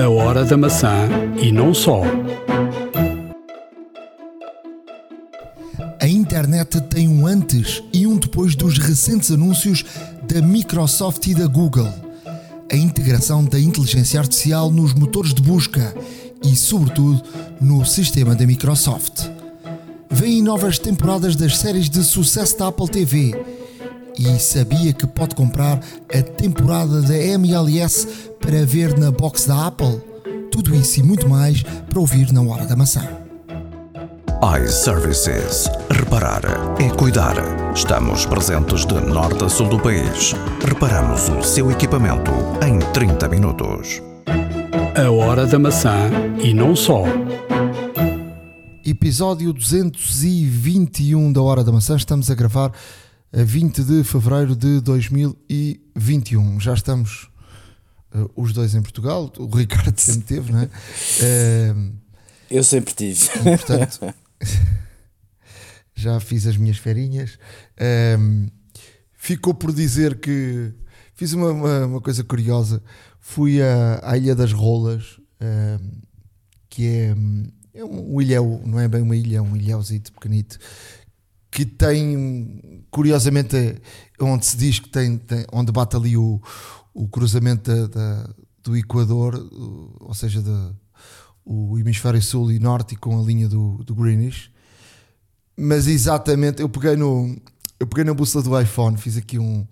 A 0.00 0.08
hora 0.08 0.46
da 0.46 0.56
maçã 0.56 1.10
e 1.42 1.52
não 1.52 1.74
só. 1.74 2.00
A 6.00 6.08
internet 6.08 6.80
tem 6.88 7.06
um 7.06 7.26
antes 7.26 7.82
e 7.92 8.06
um 8.06 8.16
depois 8.16 8.54
dos 8.56 8.78
recentes 8.78 9.30
anúncios 9.30 9.84
da 10.26 10.40
Microsoft 10.40 11.26
e 11.26 11.34
da 11.34 11.46
Google. 11.46 11.92
A 12.72 12.76
integração 12.76 13.44
da 13.44 13.60
inteligência 13.60 14.18
artificial 14.18 14.70
nos 14.70 14.94
motores 14.94 15.34
de 15.34 15.42
busca 15.42 15.94
e, 16.42 16.56
sobretudo, 16.56 17.22
no 17.60 17.84
sistema 17.84 18.34
da 18.34 18.46
Microsoft. 18.46 19.28
Vêm 20.08 20.42
novas 20.42 20.78
temporadas 20.78 21.36
das 21.36 21.58
séries 21.58 21.90
de 21.90 22.02
sucesso 22.02 22.58
da 22.58 22.68
Apple 22.68 22.88
TV. 22.88 23.34
E 24.18 24.38
sabia 24.38 24.94
que 24.94 25.06
pode 25.06 25.34
comprar 25.34 25.78
a 26.08 26.22
temporada 26.22 27.02
da 27.02 27.16
MLS 27.16 28.29
para 28.40 28.66
ver 28.66 28.98
na 28.98 29.10
box 29.10 29.46
da 29.46 29.68
Apple? 29.68 30.00
Tudo 30.50 30.74
isso 30.74 30.98
e 30.98 31.02
muito 31.02 31.28
mais 31.28 31.62
para 31.62 32.00
ouvir 32.00 32.32
na 32.32 32.42
Hora 32.42 32.66
da 32.66 32.74
Maçã 32.74 33.20
iServices. 34.42 35.68
Reparar 35.90 36.40
é 36.80 36.88
cuidar. 36.96 37.34
Estamos 37.74 38.24
presentes 38.24 38.86
de 38.86 38.94
norte 38.94 39.44
a 39.44 39.48
sul 39.50 39.68
do 39.68 39.78
país. 39.78 40.32
Reparamos 40.66 41.28
o 41.28 41.42
seu 41.42 41.70
equipamento 41.70 42.30
em 42.66 42.78
30 42.92 43.28
minutos. 43.28 44.00
A 44.96 45.10
hora 45.10 45.46
da 45.46 45.58
maçã 45.58 46.10
e 46.42 46.54
não 46.54 46.74
só. 46.74 47.04
Episódio 48.82 49.52
221 49.52 51.32
da 51.32 51.42
Hora 51.42 51.62
da 51.62 51.70
Maçã. 51.70 51.94
Estamos 51.94 52.30
a 52.30 52.34
gravar 52.34 52.72
a 53.32 53.42
20 53.44 53.82
de 53.84 54.02
fevereiro 54.04 54.56
de 54.56 54.80
2021. 54.80 56.58
Já 56.58 56.72
estamos 56.72 57.29
os 58.34 58.52
dois 58.52 58.74
em 58.74 58.82
Portugal. 58.82 59.32
O 59.38 59.46
Ricardo 59.46 59.96
sempre 60.00 60.22
teve, 60.22 60.52
não 60.52 60.60
é? 60.60 60.64
Uh, 60.64 61.92
Eu 62.50 62.64
sempre 62.64 62.94
tive. 62.94 63.28
Portanto, 63.28 64.14
já 65.94 66.18
fiz 66.20 66.46
as 66.46 66.56
minhas 66.56 66.78
ferinhas. 66.78 67.38
Ficou 69.16 69.52
por 69.52 69.72
dizer 69.72 70.18
que 70.18 70.72
fiz 71.14 71.32
uma, 71.34 71.50
uma, 71.50 71.86
uma 71.86 72.00
coisa 72.00 72.24
curiosa. 72.24 72.82
Fui 73.20 73.60
à, 73.62 74.00
à 74.02 74.16
Ilha 74.16 74.34
das 74.34 74.52
Rolas, 74.52 75.20
que 76.70 76.86
é, 76.86 77.14
é 77.74 77.84
um 77.84 78.20
ilhéu, 78.20 78.62
não 78.64 78.80
é 78.80 78.88
bem 78.88 79.02
uma 79.02 79.14
ilha, 79.14 79.38
é 79.38 79.42
um 79.42 79.56
ilhéuzito 79.56 80.12
pequenito, 80.12 80.58
que 81.50 81.66
tem, 81.66 82.84
curiosamente, 82.90 83.80
onde 84.20 84.46
se 84.46 84.56
diz 84.56 84.78
que 84.78 84.88
tem, 84.88 85.18
tem 85.18 85.44
onde 85.52 85.72
bate 85.72 85.96
ali 85.96 86.16
o, 86.16 86.40
o 86.94 87.08
cruzamento 87.08 87.70
da, 87.70 87.86
da, 87.86 88.34
do 88.62 88.76
Equador, 88.76 89.34
ou 90.00 90.14
seja, 90.14 90.42
da, 90.42 90.72
o 91.44 91.78
hemisfério 91.78 92.20
sul 92.22 92.52
e 92.52 92.58
norte 92.58 92.96
com 92.96 93.18
a 93.18 93.22
linha 93.22 93.48
do, 93.48 93.82
do 93.84 93.94
Greenwich. 93.94 94.52
Mas 95.56 95.86
exatamente, 95.86 96.62
eu 96.62 96.68
peguei 96.68 96.96
no 96.96 97.36
eu 97.80 97.86
peguei 97.86 98.04
na 98.04 98.12
bússola 98.12 98.44
do 98.44 98.60
iPhone, 98.60 98.98
fiz 98.98 99.16
aqui 99.16 99.38
um, 99.38 99.66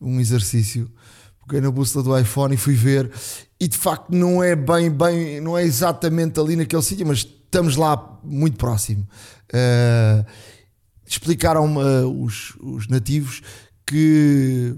um 0.00 0.20
exercício, 0.20 0.88
peguei 1.44 1.60
na 1.60 1.70
bússola 1.70 2.04
do 2.04 2.16
iPhone 2.16 2.54
e 2.54 2.56
fui 2.56 2.74
ver, 2.74 3.10
e 3.58 3.66
de 3.66 3.76
facto 3.76 4.14
não 4.14 4.42
é 4.42 4.54
bem, 4.54 4.88
bem, 4.88 5.40
não 5.40 5.58
é 5.58 5.64
exatamente 5.64 6.38
ali 6.38 6.54
naquele 6.54 6.82
sítio, 6.82 7.04
mas 7.04 7.18
estamos 7.18 7.74
lá 7.74 8.20
muito 8.22 8.56
próximo. 8.56 9.06
Uh, 9.52 10.24
explicaram 11.04 11.76
uh, 11.76 12.24
os, 12.24 12.56
os 12.60 12.86
nativos 12.86 13.42
que 13.84 14.76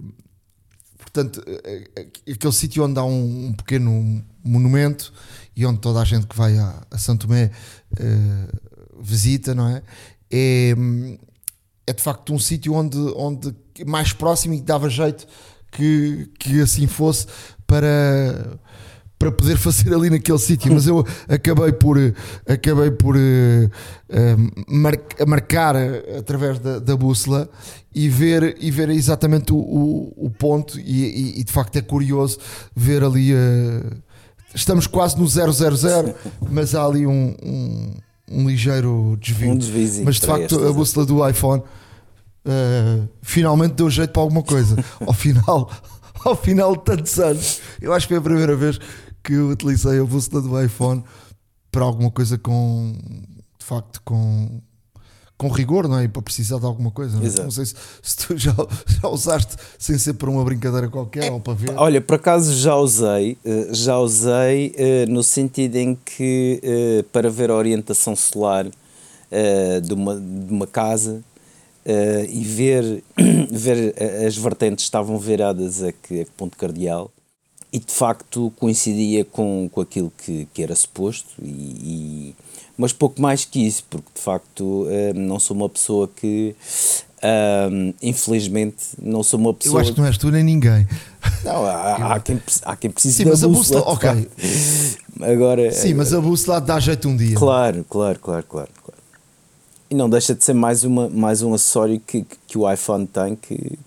portanto, 1.13 1.45
aquele 2.31 2.53
sítio 2.53 2.85
onde 2.85 2.99
há 2.99 3.05
um, 3.05 3.47
um, 3.47 3.53
pequeno 3.53 4.25
monumento 4.43 5.13
e 5.55 5.67
onde 5.67 5.79
toda 5.81 6.01
a 6.01 6.05
gente 6.05 6.27
que 6.27 6.37
vai 6.37 6.57
a, 6.57 6.83
a 6.91 6.99
Santo 6.99 7.27
Tomé 7.27 7.51
uh, 8.01 9.01
visita, 9.01 9.55
não 9.55 9.69
é? 9.69 9.83
É, 10.31 10.75
é 11.87 11.93
de 11.93 12.03
facto 12.03 12.33
um 12.33 12.39
sítio 12.39 12.73
onde, 12.73 12.97
onde 13.15 13.55
mais 13.87 14.13
próximo 14.13 14.55
e 14.55 14.61
dava 14.61 14.89
jeito 14.89 15.27
que, 15.71 16.31
que 16.39 16.61
assim 16.61 16.87
fosse 16.87 17.27
para 17.67 18.59
para 19.23 19.31
poder 19.31 19.57
fazer 19.57 19.95
ali 19.95 20.11
naquele 20.11 20.39
sítio, 20.39 20.73
mas 20.73 20.85
eu 20.89 21.07
acabei 21.29 21.71
por 21.71 21.97
acabei 22.45 22.91
por 22.91 23.15
uh, 23.15 23.21
uh, 23.21 24.53
mar, 24.67 24.95
marcar 25.29 25.77
através 26.19 26.59
da, 26.59 26.81
da, 26.81 26.97
bússola 26.97 27.49
e 27.95 28.09
ver 28.09 28.57
e 28.59 28.69
ver 28.69 28.91
exatamente 28.91 29.53
o, 29.53 29.59
o, 29.59 30.27
o 30.27 30.31
ponto 30.31 30.77
e, 30.77 31.05
e, 31.05 31.41
e, 31.41 31.45
de 31.45 31.53
facto 31.53 31.77
é 31.77 31.83
curioso 31.83 32.37
ver 32.75 33.05
ali 33.05 33.33
uh, 33.33 33.97
estamos 34.53 34.89
quase 34.89 35.17
no 35.17 35.29
000 35.29 35.53
mas 36.51 36.75
há 36.75 36.85
ali 36.85 37.07
um, 37.07 37.33
um, 37.45 37.93
um 38.29 38.49
ligeiro 38.49 39.17
desvio, 39.21 39.53
um 39.53 39.57
desvio 39.57 40.05
mas 40.05 40.17
de 40.17 40.27
facto 40.27 40.67
a 40.67 40.73
bússola 40.73 41.07
do 41.07 41.29
iPhone 41.29 41.63
finalmente 43.23 43.75
deu 43.75 43.89
jeito 43.89 44.11
para 44.11 44.23
alguma 44.23 44.43
coisa. 44.43 44.75
Ao 45.07 45.15
final 45.15 45.71
ao 46.25 46.37
final 46.37 46.77
de 46.77 46.85
tantos 46.85 47.19
anos 47.19 47.61
eu 47.81 47.93
acho 47.93 48.07
que 48.07 48.15
foi 48.15 48.19
a 48.19 48.23
primeira 48.23 48.57
vez 48.57 48.79
que 49.23 49.35
eu 49.35 49.49
utilizei 49.49 50.01
a 50.01 50.05
bússola 50.05 50.43
do 50.43 50.63
iPhone 50.63 51.03
para 51.71 51.85
alguma 51.85 52.11
coisa 52.11 52.37
com 52.39 52.93
de 53.59 53.65
facto 53.65 54.01
com 54.05 54.61
com 55.43 55.49
rigor, 55.49 55.89
não 55.89 55.99
é? 55.99 56.07
Para 56.07 56.23
precisar 56.23 56.61
de 56.61 56.67
alguma 56.67 56.93
coisa. 56.93 57.19
Não, 57.19 57.27
é? 57.27 57.43
não 57.43 57.51
sei 57.51 57.67
se, 57.67 57.75
se, 58.01 58.17
tu 58.17 58.39
já, 58.39 58.55
já 58.87 59.09
usaste 59.09 59.57
sem 59.77 59.99
ser 59.99 60.15
para 60.15 60.31
uma 60.31 60.45
brincadeira 60.45 60.89
qualquer 60.89 61.25
é, 61.25 61.31
ou 61.33 61.41
para 61.41 61.55
ver. 61.55 61.75
Olha, 61.77 62.01
por 62.01 62.15
acaso 62.15 62.55
já 62.55 62.77
usei, 62.77 63.37
eh, 63.45 63.69
já 63.73 63.99
usei 63.99 64.73
eh, 64.77 65.05
no 65.07 65.21
sentido 65.25 65.77
em 65.77 65.97
que 65.97 66.61
eh, 66.63 67.05
para 67.11 67.29
ver 67.29 67.51
a 67.51 67.55
orientação 67.55 68.15
solar 68.15 68.67
de 69.83 69.95
uma, 69.95 70.15
de 70.15 70.53
uma 70.53 70.67
casa 70.67 71.25
e 72.29 72.45
ver, 72.45 73.03
ver 73.51 73.95
as 74.27 74.37
vertentes 74.37 74.85
estavam 74.85 75.19
viradas 75.19 75.83
a 75.83 75.91
que, 75.91 76.21
a 76.21 76.25
que 76.27 76.31
ponto 76.33 76.55
cardeal 76.55 77.11
e 77.73 77.79
de 77.79 77.93
facto 77.93 78.53
coincidia 78.57 79.25
com, 79.25 79.69
com 79.73 79.81
aquilo 79.81 80.13
que, 80.25 80.47
que 80.53 80.63
era 80.63 80.75
suposto, 80.75 81.31
e, 81.43 81.49
e 81.49 82.35
mas 82.77 82.93
pouco 82.93 83.21
mais 83.21 83.45
que 83.45 83.67
isso, 83.67 83.85
porque 83.89 84.09
de 84.15 84.21
facto 84.21 84.63
uh, 84.63 85.15
não 85.15 85.39
sou 85.39 85.57
uma 85.57 85.69
pessoa 85.69 86.09
que. 86.09 86.55
Uh, 87.19 87.95
infelizmente, 88.03 88.85
não 89.01 89.23
sou 89.23 89.39
uma 89.39 89.55
pessoa. 89.55 89.77
Eu 89.77 89.81
acho 89.83 89.93
que 89.93 90.01
não 90.01 90.07
és 90.07 90.19
tu 90.19 90.31
nem 90.31 90.43
ninguém. 90.43 90.87
Não, 91.45 91.65
há, 91.65 92.15
há, 92.15 92.21
quem, 92.21 92.43
há 92.65 92.75
quem 92.75 92.91
precise 92.91 93.19
Sim, 93.19 93.27
mas 93.27 93.45
a 93.45 93.49
bússola. 93.49 93.83
Ok. 93.83 94.29
Agora, 95.21 95.71
Sim, 95.71 95.95
mas 95.95 96.13
a 96.13 96.21
bússola 96.21 96.61
dá 96.61 96.81
jeito 96.81 97.09
um 97.09 97.17
dia. 97.17 97.37
Claro, 97.37 97.85
claro, 97.89 98.19
claro, 98.19 98.45
claro. 98.49 98.69
claro. 98.85 99.03
E 99.89 99.95
não 99.95 100.11
deixa 100.11 100.35
de 100.35 100.43
ser 100.43 100.55
mais, 100.55 100.83
uma, 100.83 101.09
mais 101.09 101.43
um 101.43 101.55
acessório 101.55 102.01
que, 102.05 102.27
que 102.47 102.59
o 102.59 102.69
iPhone 102.69 103.07
tem 103.07 103.37
que, 103.37 103.79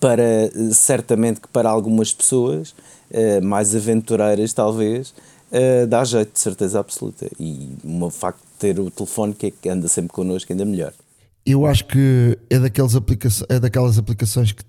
para, 0.00 0.50
certamente 0.72 1.40
que 1.40 1.48
para 1.48 1.70
algumas 1.70 2.12
pessoas 2.12 2.74
uh, 3.10 3.44
mais 3.44 3.74
aventureiras, 3.74 4.52
talvez, 4.52 5.14
uh, 5.50 5.86
dá 5.86 6.04
jeito, 6.04 6.32
de 6.32 6.40
certeza 6.40 6.80
absoluta. 6.80 7.28
E 7.38 7.76
o 7.84 8.10
facto 8.10 8.40
de 8.40 8.58
ter 8.58 8.80
o 8.80 8.90
telefone 8.90 9.34
que, 9.34 9.46
é 9.46 9.50
que 9.50 9.68
anda 9.68 9.88
sempre 9.88 10.12
connosco 10.12 10.52
ainda 10.52 10.64
melhor. 10.64 10.92
Eu 11.44 11.66
acho 11.66 11.86
que 11.86 12.38
é, 12.48 12.58
daqueles 12.58 12.94
aplica 12.94 13.28
é 13.48 13.58
daquelas 13.58 13.98
aplicações 13.98 14.52
que 14.52 14.62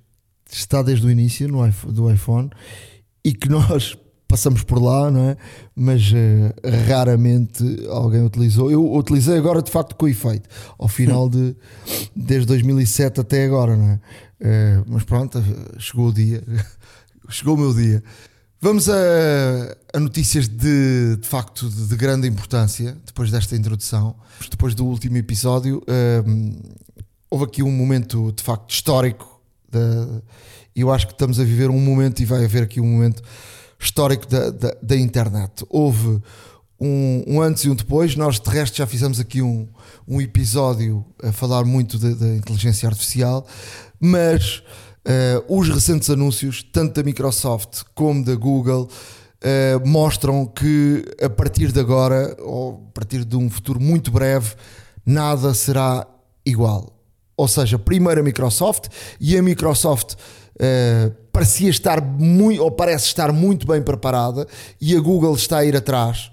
está 0.51 0.81
desde 0.81 1.05
o 1.05 1.11
início 1.11 1.47
no 1.47 1.65
iPhone, 1.65 1.93
do 1.93 2.11
iPhone 2.11 2.49
e 3.23 3.33
que 3.33 3.47
nós 3.49 3.97
passamos 4.27 4.63
por 4.63 4.81
lá, 4.81 5.11
não 5.11 5.31
é? 5.31 5.37
Mas 5.75 6.09
uh, 6.11 6.87
raramente 6.87 7.63
alguém 7.89 8.23
utilizou. 8.23 8.71
Eu 8.71 8.93
utilizei 8.93 9.37
agora 9.37 9.61
de 9.61 9.69
facto 9.69 9.93
com 9.95 10.07
efeito, 10.07 10.47
ao 10.79 10.87
final 10.87 11.29
de 11.29 11.53
desde 12.15 12.47
2007 12.47 13.19
até 13.19 13.45
agora, 13.45 13.75
não 13.75 13.89
é? 13.89 13.99
Uh, 14.39 14.83
mas 14.87 15.03
pronto, 15.03 15.43
chegou 15.77 16.07
o 16.07 16.13
dia, 16.13 16.41
chegou 17.29 17.55
o 17.55 17.57
meu 17.57 17.73
dia. 17.73 18.01
Vamos 18.63 18.87
a, 18.87 18.93
a 19.91 19.99
notícias 19.99 20.47
de, 20.47 21.17
de 21.17 21.27
facto 21.27 21.67
de, 21.67 21.87
de, 21.87 21.95
grande 21.95 22.27
importância, 22.27 22.95
depois 23.07 23.31
desta 23.31 23.55
introdução. 23.55 24.15
Depois 24.51 24.75
do 24.75 24.85
último 24.85 25.17
episódio, 25.17 25.81
houve 27.27 27.45
aqui 27.45 27.63
um 27.63 27.71
momento 27.71 28.31
de 28.31 28.43
facto 28.43 28.69
histórico. 28.69 29.41
Eu 30.75 30.91
acho 30.91 31.07
que 31.07 31.13
estamos 31.13 31.39
a 31.39 31.43
viver 31.43 31.71
um 31.71 31.79
momento, 31.79 32.21
e 32.21 32.25
vai 32.25 32.45
haver 32.45 32.61
aqui 32.61 32.79
um 32.79 32.85
momento 32.85 33.23
histórico 33.79 34.27
da, 34.27 34.51
da, 34.51 34.77
da 34.79 34.95
internet. 34.95 35.65
Houve 35.67 36.21
um, 36.79 37.23
um, 37.25 37.41
antes 37.41 37.63
e 37.63 37.69
um 37.71 37.73
depois. 37.73 38.15
Nós, 38.15 38.39
de 38.39 38.47
resto, 38.47 38.77
já 38.77 38.85
fizemos 38.85 39.19
aqui 39.19 39.41
um, 39.41 39.67
um 40.07 40.21
episódio 40.21 41.03
a 41.23 41.31
falar 41.31 41.65
muito 41.65 41.97
da 41.97 42.27
inteligência 42.35 42.87
artificial, 42.87 43.43
mas 43.99 44.61
Uh, 45.03 45.57
os 45.59 45.67
recentes 45.67 46.09
anúncios, 46.11 46.61
tanto 46.61 46.93
da 46.93 47.03
Microsoft 47.03 47.81
como 47.95 48.23
da 48.23 48.35
Google, 48.35 48.87
uh, 48.87 49.87
mostram 49.87 50.45
que 50.45 51.03
a 51.19 51.29
partir 51.29 51.71
de 51.71 51.79
agora, 51.79 52.37
ou 52.39 52.85
a 52.89 52.93
partir 52.93 53.25
de 53.25 53.35
um 53.35 53.49
futuro 53.49 53.79
muito 53.79 54.11
breve, 54.11 54.53
nada 55.05 55.53
será 55.53 56.05
igual. 56.45 56.95
Ou 57.35 57.47
seja, 57.47 57.79
primeiro 57.79 58.21
a 58.21 58.23
Microsoft 58.23 58.89
e 59.19 59.35
a 59.35 59.41
Microsoft 59.41 60.13
uh, 60.13 61.11
parecia 61.31 61.71
estar 61.71 61.99
muito, 61.99 62.61
ou 62.61 62.69
parece 62.69 63.05
estar 63.05 63.31
muito 63.33 63.65
bem 63.65 63.81
preparada 63.81 64.47
e 64.79 64.95
a 64.95 64.99
Google 64.99 65.33
está 65.33 65.59
a 65.59 65.65
ir 65.65 65.75
atrás 65.75 66.31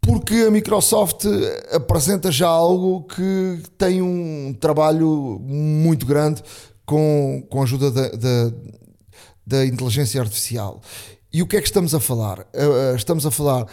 porque 0.00 0.34
a 0.46 0.50
Microsoft 0.50 1.24
apresenta 1.70 2.32
já 2.32 2.48
algo 2.48 3.04
que 3.04 3.62
tem 3.76 4.00
um 4.00 4.56
trabalho 4.58 5.38
muito 5.40 6.06
grande 6.06 6.42
com, 6.90 7.46
com 7.48 7.60
a 7.60 7.62
ajuda 7.62 7.88
da, 7.88 8.08
da, 8.08 8.52
da 9.46 9.64
inteligência 9.64 10.20
artificial. 10.20 10.82
E 11.32 11.40
o 11.40 11.46
que 11.46 11.56
é 11.56 11.60
que 11.60 11.68
estamos 11.68 11.94
a 11.94 12.00
falar? 12.00 12.40
Uh, 12.40 12.96
estamos 12.96 13.24
a 13.24 13.30
falar 13.30 13.64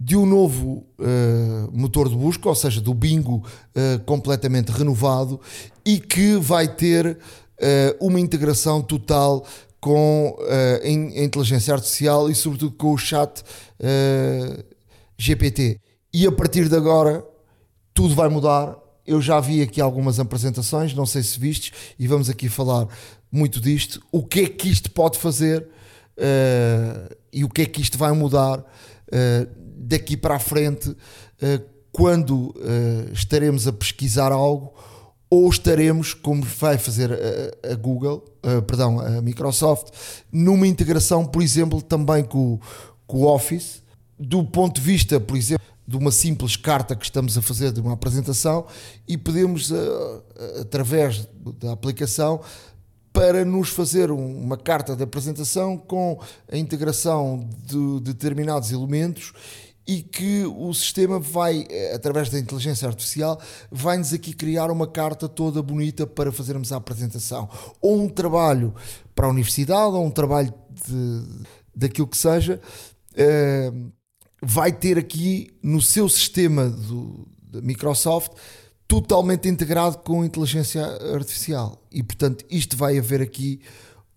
de 0.00 0.16
um 0.16 0.26
novo 0.26 0.84
uh, 0.98 1.70
motor 1.72 2.08
de 2.08 2.16
busca, 2.16 2.48
ou 2.48 2.54
seja, 2.56 2.80
do 2.80 2.92
Bingo 2.92 3.36
uh, 3.36 4.02
completamente 4.04 4.72
renovado 4.72 5.40
e 5.86 6.00
que 6.00 6.34
vai 6.34 6.66
ter 6.66 7.16
uma 8.00 8.18
integração 8.18 8.82
total 8.82 9.46
com 9.80 10.36
a 10.82 10.88
inteligência 10.88 11.72
artificial 11.72 12.28
e, 12.28 12.34
sobretudo, 12.34 12.74
com 12.76 12.92
o 12.92 12.98
chat 12.98 13.44
GPT. 15.16 15.78
E 16.12 16.26
a 16.26 16.32
partir 16.32 16.68
de 16.68 16.74
agora, 16.74 17.24
tudo 17.94 18.12
vai 18.12 18.28
mudar. 18.28 18.76
Eu 19.06 19.20
já 19.20 19.38
vi 19.38 19.60
aqui 19.60 19.80
algumas 19.80 20.18
apresentações, 20.18 20.94
não 20.94 21.04
sei 21.04 21.22
se 21.22 21.38
vistes, 21.38 21.72
e 21.98 22.06
vamos 22.06 22.30
aqui 22.30 22.48
falar 22.48 22.88
muito 23.30 23.60
disto. 23.60 24.00
O 24.10 24.22
que 24.24 24.40
é 24.40 24.48
que 24.48 24.68
isto 24.68 24.90
pode 24.90 25.18
fazer 25.18 25.66
e 27.32 27.44
o 27.44 27.48
que 27.48 27.62
é 27.62 27.66
que 27.66 27.82
isto 27.82 27.98
vai 27.98 28.12
mudar 28.12 28.64
daqui 29.76 30.16
para 30.16 30.36
a 30.36 30.38
frente, 30.38 30.96
eh, 31.42 31.60
quando 31.92 32.54
estaremos 33.12 33.68
a 33.68 33.72
pesquisar 33.72 34.32
algo, 34.32 34.72
ou 35.28 35.48
estaremos, 35.48 36.14
como 36.14 36.42
vai 36.42 36.78
fazer 36.78 37.12
a, 37.12 37.72
a 37.72 37.74
Google, 37.74 38.24
perdão, 38.66 39.00
a 39.00 39.20
Microsoft, 39.20 39.88
numa 40.32 40.66
integração, 40.66 41.26
por 41.26 41.42
exemplo, 41.42 41.82
também 41.82 42.24
com, 42.24 42.58
com 43.06 43.18
o 43.18 43.26
Office, 43.26 43.82
do 44.18 44.44
ponto 44.44 44.80
de 44.80 44.86
vista, 44.86 45.20
por 45.20 45.36
exemplo, 45.36 45.64
de 45.86 45.96
uma 45.96 46.10
simples 46.10 46.56
carta 46.56 46.96
que 46.96 47.04
estamos 47.04 47.36
a 47.36 47.42
fazer 47.42 47.72
de 47.72 47.80
uma 47.80 47.92
apresentação 47.92 48.66
e 49.06 49.18
podemos, 49.18 49.70
eh, 49.70 50.60
através 50.60 51.28
da 51.60 51.72
aplicação, 51.72 52.40
para 53.12 53.44
nos 53.44 53.68
fazer 53.68 54.10
uma 54.10 54.56
carta 54.56 54.96
de 54.96 55.04
apresentação 55.04 55.76
com 55.76 56.20
a 56.50 56.56
integração 56.56 57.48
de 57.64 58.00
determinados 58.00 58.72
elementos 58.72 59.32
e 59.86 60.02
que 60.02 60.44
o 60.46 60.72
sistema 60.72 61.20
vai, 61.20 61.66
eh, 61.70 61.94
através 61.94 62.30
da 62.30 62.38
inteligência 62.38 62.88
artificial, 62.88 63.40
vai-nos 63.70 64.12
aqui 64.12 64.32
criar 64.32 64.70
uma 64.70 64.86
carta 64.86 65.28
toda 65.28 65.62
bonita 65.62 66.06
para 66.06 66.32
fazermos 66.32 66.72
a 66.72 66.76
apresentação. 66.76 67.48
Ou 67.80 68.02
um 68.02 68.08
trabalho 68.08 68.74
para 69.14 69.26
a 69.26 69.30
universidade, 69.30 69.94
ou 69.94 70.04
um 70.04 70.10
trabalho 70.10 70.52
de, 70.70 71.46
daquilo 71.76 72.08
que 72.08 72.16
seja, 72.16 72.60
uh, 73.12 73.92
vai 74.44 74.72
ter 74.72 74.98
aqui 74.98 75.50
no 75.62 75.80
seu 75.80 76.08
sistema 76.08 76.68
do, 76.68 77.26
da 77.42 77.60
Microsoft 77.60 78.32
totalmente 78.86 79.48
integrado 79.48 79.98
com 79.98 80.24
inteligência 80.24 80.84
artificial. 81.14 81.78
E, 81.90 82.02
portanto, 82.02 82.44
isto 82.50 82.76
vai 82.76 82.98
haver 82.98 83.22
aqui 83.22 83.60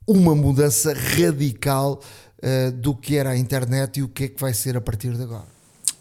uma 0.06 0.36
mudança 0.36 0.94
radical 0.94 2.00
uh, 2.44 2.72
do 2.74 2.96
que 2.96 3.16
era 3.16 3.32
a 3.32 3.38
internet 3.38 4.00
e 4.00 4.04
o 4.04 4.08
que 4.08 4.26
é 4.26 4.28
que 4.28 4.40
vai 4.40 4.54
ser 4.54 4.78
a 4.78 4.82
partir 4.82 5.14
de 5.14 5.24
agora. 5.24 5.48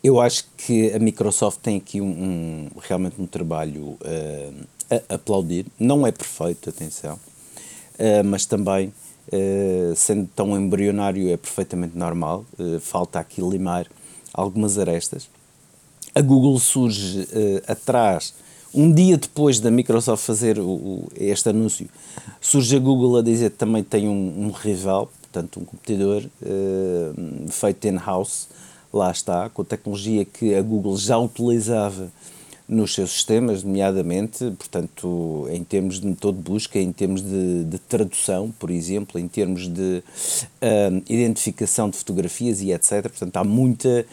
Eu 0.03 0.21
acho 0.21 0.45
que 0.57 0.93
a 0.93 0.99
Microsoft 0.99 1.61
tem 1.61 1.79
aqui 1.79 2.01
um, 2.01 2.07
um 2.07 2.69
realmente 2.81 3.21
um 3.21 3.27
trabalho 3.27 3.83
uh, 3.83 4.67
a 5.09 5.15
aplaudir. 5.15 5.67
Não 5.79 6.07
é 6.07 6.13
perfeito, 6.13 6.71
atenção, 6.71 7.15
uh, 7.15 8.25
mas 8.25 8.47
também, 8.47 8.93
sendo 9.97 10.29
tão 10.37 10.57
embrionário, 10.57 11.29
é 11.29 11.37
perfeitamente 11.37 11.99
normal. 11.99 12.47
falta 12.81 13.19
aqui 13.19 13.41
limar 13.41 13.89
algumas 14.37 14.79
arestas. 14.79 15.29
A 16.15 16.21
Google 16.21 16.59
surge 16.59 17.27
atrás, 17.67 18.35
um 18.73 18.93
dia 18.93 19.17
depois 19.17 19.59
da 19.59 19.71
Microsoft 19.71 20.25
fazer 20.25 20.59
o, 20.59 20.69
o, 20.69 21.09
este 21.17 21.49
anúncio, 21.49 21.89
surge 22.41 22.77
a 22.77 22.79
Google 22.79 23.17
a 23.17 23.23
dizer 23.23 23.51
que 23.51 23.57
também 23.57 23.83
tem 23.83 24.09
um, 24.09 24.47
um 24.47 24.51
rival, 24.51 25.11
portanto, 25.23 25.61
um 25.61 25.65
competidor 25.65 26.23
feito 27.49 27.89
in-house 27.89 28.49
lá 28.93 29.11
está, 29.11 29.49
com 29.49 29.63
a 29.63 29.65
tecnologia 29.65 30.25
que 30.25 30.55
a 30.55 30.63
Google 30.63 30.97
já 30.97 31.19
utilizava 31.19 32.11
nos 32.69 32.95
seus 32.95 33.13
sistemas, 33.13 33.63
nomeadamente, 33.63 34.51
portanto, 34.59 35.47
em 35.51 35.63
termos 35.63 36.01
de 36.01 36.07
motor 36.07 36.33
de 36.33 36.41
busca, 36.41 36.79
em 36.79 36.91
termos 36.91 37.23
de, 37.23 37.65
de 37.65 37.79
tradução, 37.79 38.53
por 38.59 38.71
exemplo, 38.71 39.21
em 39.21 39.29
termos 39.29 39.69
de 39.69 40.03
um, 40.91 41.03
identificação 41.09 41.89
de 41.89 41.97
fotografias 41.97 42.61
e 42.61 42.73
etc. 42.73 43.03
Portanto, 43.03 43.37
há 43.37 43.45
muita 43.45 44.05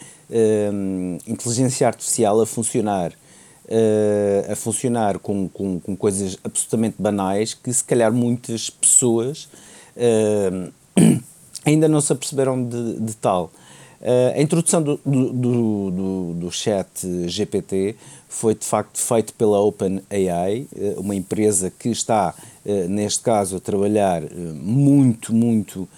um, 0.72 1.18
inteligência 1.26 1.86
artificial 1.86 2.40
a 2.40 2.46
funcionar. 2.46 3.12
Uh, 3.64 4.52
a 4.52 4.54
funcionar 4.54 5.18
com, 5.18 5.48
com, 5.48 5.80
com, 5.80 5.96
coisas 5.96 6.36
absolutamente 6.44 6.96
banais 6.98 7.54
que 7.54 7.72
se 7.72 7.82
calhar 7.82 8.12
muitas 8.12 8.68
pessoas 8.68 9.48
uh, 9.96 10.70
ainda 11.64 11.88
não 11.88 11.98
se 12.02 12.12
aperceberam 12.12 12.62
de, 12.62 13.00
de 13.00 13.16
tal. 13.16 13.50
Uh, 14.04 14.36
a 14.38 14.42
introdução 14.42 14.82
do, 14.82 15.00
do, 15.02 15.32
do, 15.32 16.34
do, 16.34 16.50
chat 16.52 16.86
GPT 17.26 17.96
foi 18.34 18.54
de 18.54 18.66
facto 18.66 18.98
feito 18.98 19.32
pela 19.34 19.60
OpenAI, 19.60 20.66
uh, 20.72 21.00
uma 21.00 21.14
empresa 21.14 21.70
que 21.70 21.88
está, 21.88 22.34
uh, 22.66 22.88
neste 22.88 23.20
caso, 23.22 23.56
a 23.56 23.60
trabalhar 23.60 24.22
muito, 24.60 25.32
muito 25.32 25.88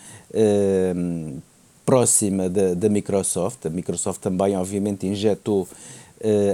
próxima 1.87 2.47
da, 2.51 2.75
da, 2.75 2.91
Microsoft. 2.91 3.65
A 3.65 3.71
Microsoft 3.71 4.21
também, 4.21 4.55
obviamente, 4.55 5.07
injetou 5.07 5.67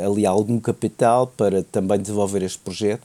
ali 0.06 0.24
algum 0.24 0.60
capital 0.60 1.26
para 1.26 1.64
também 1.64 1.98
desenvolver 1.98 2.42
este 2.42 2.58
projeto. 2.58 3.02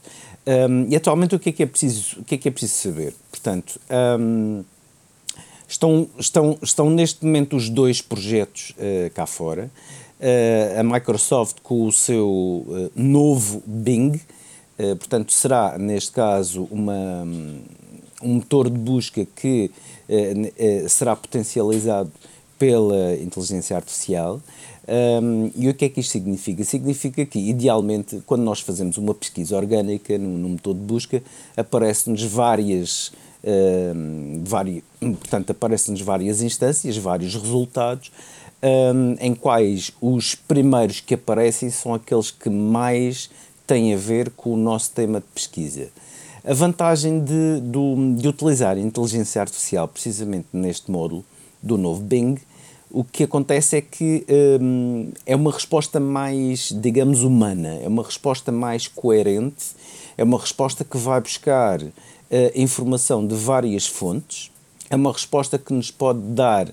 E 0.88 0.94
atualmente 0.94 1.34
o 1.34 1.38
que 1.38 1.48
é 1.48 1.52
que 1.52 1.62
é 1.64 1.66
preciso, 1.66 2.20
o 2.20 2.24
que 2.24 2.36
é 2.36 2.38
que 2.38 2.48
é 2.48 2.50
preciso 2.52 2.74
saber? 2.74 3.14
Portanto, 3.28 3.80
Estão, 5.68 6.08
estão, 6.18 6.58
estão 6.62 6.88
neste 6.88 7.22
momento 7.26 7.54
os 7.54 7.68
dois 7.68 8.00
projetos 8.00 8.72
cá 9.14 9.26
fora. 9.26 9.70
Uh, 10.20 10.80
a 10.80 10.82
Microsoft 10.82 11.58
com 11.62 11.86
o 11.86 11.92
seu 11.92 12.28
uh, 12.28 12.90
novo 12.94 13.62
Bing, 13.66 14.20
portanto, 15.00 15.32
será 15.32 15.76
neste 15.76 16.12
caso 16.12 16.68
uma, 16.70 17.24
um 18.22 18.34
motor 18.34 18.70
de 18.70 18.78
busca 18.78 19.26
que 19.34 19.72
será 20.88 21.16
potencializado 21.16 22.12
pela 22.56 23.16
inteligência 23.16 23.74
artificial. 23.74 24.40
Um, 25.20 25.50
e 25.56 25.68
o 25.68 25.74
que 25.74 25.86
é 25.86 25.88
que 25.88 25.98
isto 25.98 26.12
significa? 26.12 26.62
Significa 26.62 27.26
que, 27.26 27.40
idealmente, 27.40 28.22
quando 28.24 28.42
nós 28.42 28.60
fazemos 28.60 28.96
uma 28.98 29.12
pesquisa 29.12 29.56
orgânica 29.56 30.16
no, 30.16 30.38
no 30.38 30.50
motor 30.50 30.74
de 30.74 30.80
busca, 30.80 31.24
aparecem-nos 31.56 32.22
várias 32.22 33.10
vários, 34.44 34.82
portanto, 35.00 35.50
aparecem-nos 35.50 36.00
várias 36.02 36.42
instâncias, 36.42 36.96
vários 36.96 37.34
resultados, 37.34 38.10
um, 38.62 39.16
em 39.20 39.34
quais 39.34 39.92
os 40.00 40.34
primeiros 40.34 41.00
que 41.00 41.14
aparecem 41.14 41.70
são 41.70 41.94
aqueles 41.94 42.30
que 42.30 42.50
mais 42.50 43.30
têm 43.66 43.94
a 43.94 43.96
ver 43.96 44.30
com 44.30 44.54
o 44.54 44.56
nosso 44.56 44.92
tema 44.92 45.20
de 45.20 45.26
pesquisa. 45.26 45.88
A 46.44 46.54
vantagem 46.54 47.20
de, 47.20 47.60
de, 47.60 48.28
utilizar 48.28 48.76
a 48.76 48.80
inteligência 48.80 49.40
artificial 49.40 49.86
precisamente 49.86 50.48
neste 50.52 50.90
módulo 50.90 51.24
do 51.62 51.76
novo 51.76 52.00
Bing, 52.00 52.36
o 52.90 53.04
que 53.04 53.24
acontece 53.24 53.76
é 53.76 53.80
que 53.82 54.24
um, 54.60 55.10
é 55.26 55.36
uma 55.36 55.52
resposta 55.52 56.00
mais, 56.00 56.70
digamos, 56.72 57.22
humana, 57.22 57.78
é 57.82 57.86
uma 57.86 58.02
resposta 58.02 58.50
mais 58.50 58.88
coerente, 58.88 59.66
é 60.16 60.24
uma 60.24 60.38
resposta 60.38 60.84
que 60.84 60.96
vai 60.96 61.20
buscar 61.20 61.82
uh, 61.82 61.92
informação 62.54 63.26
de 63.26 63.34
várias 63.34 63.86
fontes, 63.86 64.50
é 64.88 64.96
uma 64.96 65.12
resposta 65.12 65.58
que 65.58 65.72
nos 65.74 65.90
pode 65.90 66.20
dar, 66.20 66.68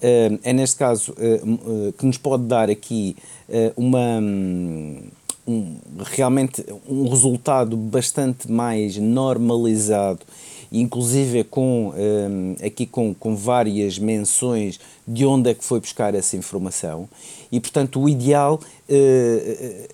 é 0.00 0.52
neste 0.52 0.76
caso, 0.76 1.12
uh, 1.12 1.92
que 1.92 2.06
nos 2.06 2.18
pode 2.18 2.44
dar 2.44 2.70
aqui 2.70 3.16
uma. 3.76 4.18
Um, 4.18 5.02
realmente 6.12 6.64
um 6.88 7.08
resultado 7.08 7.76
bastante 7.76 8.50
mais 8.50 8.96
normalizado 8.96 10.18
inclusive 10.72 11.44
com, 11.44 11.92
aqui 12.64 12.86
com, 12.86 13.14
com 13.14 13.36
várias 13.36 13.98
menções 13.98 14.80
de 15.06 15.24
onde 15.24 15.50
é 15.50 15.54
que 15.54 15.64
foi 15.64 15.80
buscar 15.80 16.14
essa 16.14 16.36
informação. 16.36 17.08
E, 17.50 17.60
portanto, 17.60 18.00
o 18.00 18.08
ideal 18.08 18.60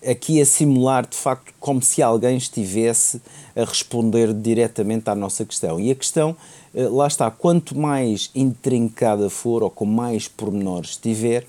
aqui 0.09 0.41
é 0.41 0.45
simular, 0.45 1.07
de 1.07 1.17
facto, 1.17 1.53
como 1.61 1.83
se 1.83 2.03
alguém 2.03 2.37
estivesse 2.37 3.21
a 3.55 3.65
responder 3.65 4.33
diretamente 4.33 5.09
à 5.11 5.15
nossa 5.15 5.45
questão. 5.45 5.79
E 5.79 5.91
a 5.91 5.95
questão, 5.95 6.37
lá 6.75 7.07
está, 7.07 7.31
quanto 7.31 7.77
mais 7.77 8.31
intrincada 8.35 9.29
for 9.29 9.63
ou 9.63 9.71
com 9.71 9.85
mais 9.85 10.27
pormenores 10.27 10.91
estiver, 10.91 11.45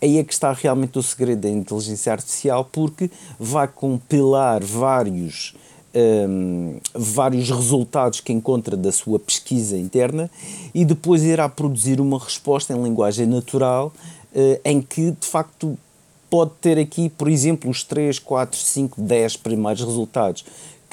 aí 0.00 0.18
é 0.18 0.24
que 0.24 0.32
está 0.32 0.52
realmente 0.52 0.98
o 0.98 1.02
segredo 1.02 1.40
da 1.40 1.50
inteligência 1.50 2.12
artificial, 2.12 2.64
porque 2.70 3.10
vai 3.38 3.66
compilar 3.66 4.62
vários 4.64 5.54
um, 5.94 6.78
vários 6.94 7.50
resultados 7.50 8.20
que 8.20 8.32
encontra 8.32 8.76
da 8.76 8.92
sua 8.92 9.18
pesquisa 9.18 9.76
interna 9.76 10.30
e 10.74 10.84
depois 10.84 11.22
irá 11.24 11.48
produzir 11.48 12.00
uma 12.00 12.18
resposta 12.18 12.72
em 12.72 12.82
linguagem 12.82 13.26
natural 13.26 13.92
uh, 14.34 14.60
em 14.64 14.80
que 14.80 15.10
de 15.12 15.26
facto 15.26 15.76
pode 16.30 16.52
ter 16.60 16.78
aqui, 16.78 17.08
por 17.08 17.28
exemplo, 17.28 17.70
os 17.70 17.82
3, 17.82 18.18
4, 18.18 18.58
5, 18.58 19.00
10 19.00 19.36
primeiros 19.38 19.82
resultados 19.82 20.44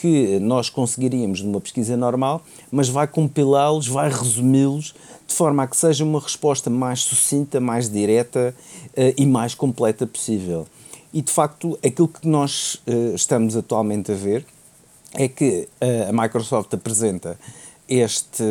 que 0.06 0.38
nós 0.40 0.70
conseguiríamos 0.70 1.42
numa 1.42 1.60
pesquisa 1.60 1.98
normal, 1.98 2.44
mas 2.72 2.88
vai 2.88 3.08
compilá-los, 3.08 3.88
vai 3.88 4.08
resumi-los 4.08 4.94
de 5.26 5.34
forma 5.34 5.64
a 5.64 5.68
que 5.68 5.76
seja 5.76 6.04
uma 6.04 6.20
resposta 6.20 6.70
mais 6.70 7.00
sucinta, 7.00 7.60
mais 7.60 7.90
direta 7.90 8.54
uh, 8.90 9.14
e 9.18 9.26
mais 9.26 9.56
completa 9.56 10.06
possível. 10.06 10.68
E 11.12 11.24
de 11.24 11.32
facto, 11.32 11.76
aquilo 11.84 12.08
que 12.08 12.28
nós 12.28 12.76
uh, 12.86 13.16
estamos 13.16 13.58
atualmente 13.58 14.12
a 14.12 14.16
ver 14.16 14.46
é 15.16 15.28
que 15.28 15.68
uh, 15.82 16.10
a 16.10 16.22
Microsoft 16.22 16.72
apresenta 16.76 17.36
este, 17.90 18.44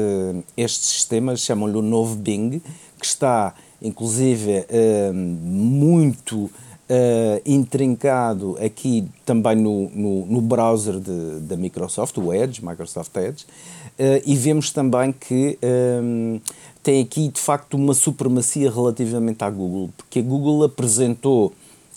este 0.56 0.86
sistema, 0.86 1.36
chamam-lhe 1.36 1.76
o 1.76 1.82
novo 1.82 2.16
Bing, 2.16 2.60
que 2.98 3.06
está 3.06 3.54
inclusive 3.80 4.66
muito 5.12 6.50
Uh, 6.86 7.40
intrincado 7.46 8.58
aqui 8.62 9.08
também 9.24 9.56
no, 9.56 9.88
no, 9.88 10.26
no 10.26 10.40
browser 10.42 11.00
da 11.40 11.56
Microsoft, 11.56 12.18
o 12.18 12.30
Edge, 12.30 12.62
Microsoft 12.62 13.16
Edge, 13.16 13.46
uh, 13.98 14.22
e 14.26 14.36
vemos 14.36 14.70
também 14.70 15.10
que 15.10 15.58
um, 16.02 16.38
tem 16.82 17.00
aqui 17.00 17.28
de 17.28 17.40
facto 17.40 17.72
uma 17.78 17.94
supremacia 17.94 18.70
relativamente 18.70 19.42
à 19.42 19.48
Google, 19.48 19.88
porque 19.96 20.18
a 20.18 20.22
Google 20.22 20.62
apresentou 20.64 21.54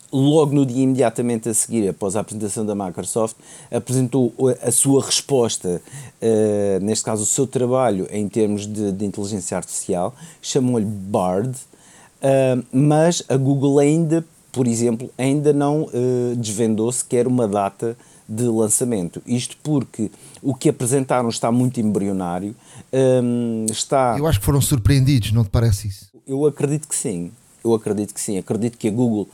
logo 0.09 0.55
no 0.55 0.65
dia 0.65 0.83
imediatamente 0.83 1.49
a 1.49 1.53
seguir, 1.53 1.89
após 1.89 2.15
a 2.15 2.21
apresentação 2.21 2.65
da 2.65 2.73
Microsoft, 2.73 3.35
apresentou 3.69 4.33
a 4.61 4.71
sua 4.71 5.03
resposta, 5.03 5.81
uh, 6.21 6.79
neste 6.81 7.03
caso 7.03 7.23
o 7.23 7.25
seu 7.25 7.45
trabalho 7.45 8.07
em 8.09 8.29
termos 8.29 8.65
de, 8.65 8.93
de 8.93 9.05
inteligência 9.05 9.57
artificial, 9.57 10.15
chamou-lhe 10.41 10.85
Bard, 10.85 11.53
mas 12.71 13.21
a 13.29 13.37
Google 13.37 13.79
ainda 13.79 14.25
por 14.57 14.65
exemplo, 14.65 15.11
ainda 15.19 15.53
não 15.53 15.83
uh, 15.83 16.35
desvendou 16.35 16.91
sequer 16.91 17.27
uma 17.27 17.47
data 17.47 17.95
de 18.27 18.41
lançamento. 18.45 19.21
Isto 19.23 19.55
porque 19.61 20.09
o 20.41 20.55
que 20.55 20.67
apresentaram 20.67 21.29
está 21.29 21.51
muito 21.51 21.79
embrionário. 21.79 22.55
Um, 22.91 23.65
ehm, 23.67 23.71
está... 23.71 24.15
Eu 24.17 24.25
acho 24.25 24.39
que 24.39 24.45
foram 24.45 24.59
surpreendidos, 24.59 25.31
não 25.31 25.43
te 25.43 25.51
parece 25.51 25.89
isso? 25.89 26.07
Eu 26.25 26.43
acredito 26.47 26.87
que 26.87 26.95
sim. 26.95 27.29
Eu 27.63 27.75
acredito 27.75 28.15
que 28.15 28.19
sim. 28.19 28.39
Acredito 28.39 28.79
que 28.79 28.87
a 28.87 28.91
Google, 28.91 29.29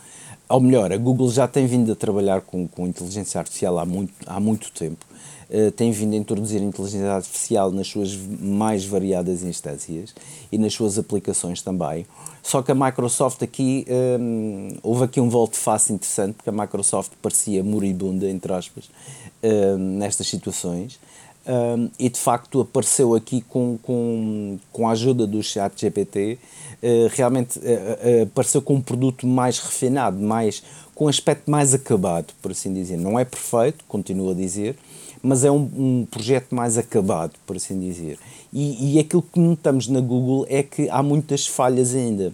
ou 0.50 0.60
melhor, 0.60 0.92
a 0.92 0.98
Google 0.98 1.32
já 1.32 1.48
tem 1.48 1.68
vindo 1.68 1.89
a 1.89 1.96
trabalhar 1.96 2.42
com, 2.42 2.68
com 2.68 2.86
inteligência 2.86 3.39
artificial 3.39 3.80
há 3.80 3.86
muito, 3.86 4.13
há 4.25 4.42
muito 4.42 4.74
tempo. 4.74 5.06
Uh, 5.50 5.72
tem 5.72 5.89
vindo 5.94 6.15
a 6.15 6.18
introduzir 6.18 6.60
a 6.60 6.65
inteligência 6.65 7.13
artificial 7.13 7.72
nas 7.72 7.88
suas 7.88 8.13
mais 8.13 8.84
variadas 8.84 9.42
instâncias 9.42 10.13
e 10.51 10.58
nas 10.58 10.74
suas 10.74 11.00
aplicações 11.00 11.62
também. 11.62 12.06
Só 12.44 12.62
que 12.62 12.72
a 12.74 12.76
Microsoft 12.76 13.42
aqui, 13.42 13.88
um, 14.20 14.76
houve 14.84 15.06
aqui 15.06 15.22
um 15.22 15.30
volte-face 15.30 15.94
interessante, 15.94 16.36
porque 16.36 16.50
a 16.50 16.54
Microsoft 16.54 17.14
parecia 17.22 17.64
moribunda, 17.64 18.30
entre 18.30 18.52
aspas, 18.52 18.90
um, 19.42 19.98
nestas 19.98 20.28
situações. 20.28 21.00
Um, 21.46 21.90
e 22.00 22.08
de 22.10 22.20
facto 22.20 22.62
apareceu 22.62 23.14
aqui 23.16 23.42
com, 23.42 23.78
com, 23.82 24.58
com 24.72 24.88
a 24.88 24.92
ajuda 24.92 25.28
do 25.28 25.44
chat 25.44 25.74
GPT, 25.80 26.38
uh, 26.82 27.10
realmente 27.12 27.60
uh, 27.60 27.62
uh, 27.62 28.24
apareceu 28.24 28.62
com 28.62 28.76
um 28.76 28.82
produto 28.82 29.28
mais 29.28 29.60
refinado, 29.60 30.18
mais, 30.18 30.64
com 30.96 31.06
um 31.06 31.10
aspecto 31.10 31.52
mais 31.52 31.74
acabado, 31.74 32.34
por 32.42 32.52
assim 32.52 32.74
dizer. 32.74 32.98
Não 32.98 33.20
é 33.20 33.26
perfeito, 33.26 33.84
continuo 33.90 34.32
a 34.32 34.34
dizer, 34.34 34.78
mas 35.22 35.44
é 35.44 35.52
um, 35.52 35.70
um 35.76 36.08
projeto 36.10 36.56
mais 36.56 36.78
acabado, 36.78 37.34
por 37.46 37.58
assim 37.58 37.78
dizer. 37.80 38.18
E, 38.54 38.96
e 38.96 39.00
aquilo 39.00 39.24
que 39.24 39.40
notamos 39.40 39.88
na 39.88 40.00
Google 40.00 40.46
é 40.48 40.62
que 40.62 40.88
há 40.90 41.02
muitas 41.02 41.48
falhas 41.48 41.96
ainda. 41.96 42.32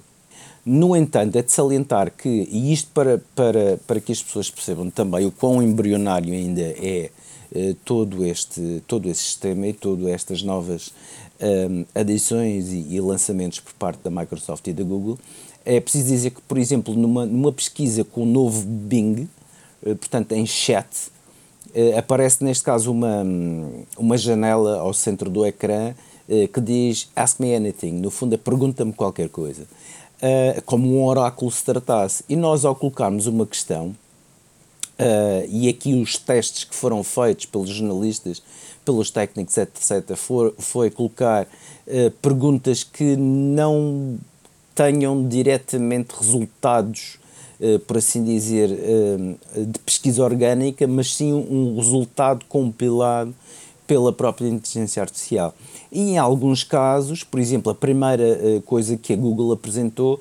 No 0.66 0.96
entanto, 0.96 1.38
é 1.38 1.42
de 1.42 1.52
salientar 1.52 2.12
que, 2.12 2.48
e 2.52 2.74
isto 2.74 2.90
para, 2.94 3.22
para, 3.34 3.80
para 3.88 4.02
que 4.02 4.12
as 4.12 4.22
pessoas 4.22 4.52
percebam 4.52 4.90
também 4.90 5.26
o 5.26 5.32
quão 5.32 5.64
embrionário 5.64 6.34
ainda 6.34 6.62
é 6.62 7.10
eh, 7.56 7.76
todo, 7.86 8.26
este, 8.26 8.84
todo 8.86 9.10
este 9.10 9.24
sistema 9.24 9.68
e 9.68 9.74
todas 9.74 10.08
estas 10.08 10.44
novas 10.44 10.94
um, 11.42 11.86
eh, 11.96 12.02
adições 12.02 12.74
e, 12.74 12.96
e, 12.96 13.00
lançamentos 13.00 13.62
por 13.62 13.74
parte 13.74 14.02
da 14.04 14.10
Microsoft 14.10 14.68
e 14.68 14.74
da 14.74 14.84
Google, 14.84 15.18
é 15.66 15.80
preciso 15.80 16.10
dizer 16.10 16.32
que, 16.32 16.42
por 16.42 16.58
exemplo, 16.58 16.94
numa, 16.94 17.26
numa 17.26 17.52
pesquisa 17.52 18.04
com 18.04 18.24
o 18.24 18.26
novo 18.26 18.62
Bing, 18.66 19.30
eh, 19.86 19.96
portanto 19.96 20.34
em 20.34 20.46
chat, 20.46 20.88
eh, 21.74 21.98
aparece 21.98 22.44
neste 22.44 22.64
caso 22.64 22.92
uma, 22.92 23.24
uma 23.98 24.18
janela 24.18 24.80
ao 24.80 24.94
centro 24.94 25.30
do 25.30 25.46
ecrã 25.46 25.94
que 26.53 26.62
diz 26.62 27.09
Ask 27.15 27.39
me 27.39 27.55
anything, 27.55 27.93
no 27.93 28.12
fundo 28.12 28.36
é 28.36 28.38
pergunta-me 28.38 28.93
qualquer 28.93 29.29
coisa, 29.29 29.63
eh, 30.21 30.62
como 30.65 30.98
um 30.98 31.05
oráculo 31.05 31.51
se 31.51 31.63
tratasse. 31.63 32.24
E 32.29 32.36
nós, 32.36 32.65
ao 32.65 32.75
colocarmos 32.75 33.27
uma 33.27 33.45
questão, 33.45 33.95
e 35.48 35.69
aqui 35.69 35.93
os 35.93 36.17
testes 36.17 36.65
que 36.65 36.75
foram 36.75 37.01
feitos 37.05 37.45
pelos 37.45 37.69
jornalistas, 37.69 38.43
pelos 38.83 39.09
técnicos, 39.09 39.57
etc., 39.57 40.13
for, 40.17 40.53
foi 40.57 40.89
colocar 40.91 41.48
perguntas 42.21 42.83
que 42.83 43.15
não 43.15 44.17
tenham 44.75 45.25
diretamente 45.25 46.13
resultados 46.19 47.17
eh, 47.62 47.77
por 47.77 47.98
assim 47.98 48.24
dizer, 48.24 48.71
eh, 48.71 49.65
de 49.65 49.79
pesquisa 49.79 50.24
orgânica, 50.24 50.88
mas 50.88 51.13
sim 51.13 51.33
um 51.33 51.75
resultado 51.75 52.45
compilado 52.48 53.36
pela 53.86 54.13
própria 54.13 54.48
inteligência 54.48 55.01
artificial. 55.01 55.53
E 55.91 56.12
em 56.12 56.17
alguns 56.17 56.63
casos, 56.63 57.24
por 57.24 57.39
exemplo, 57.39 57.72
a 57.72 57.75
primeira 57.75 58.24
eh, 58.24 58.62
coisa 58.65 58.96
que 58.96 59.13
a 59.13 59.15
Google 59.15 59.51
apresentou 59.51 60.19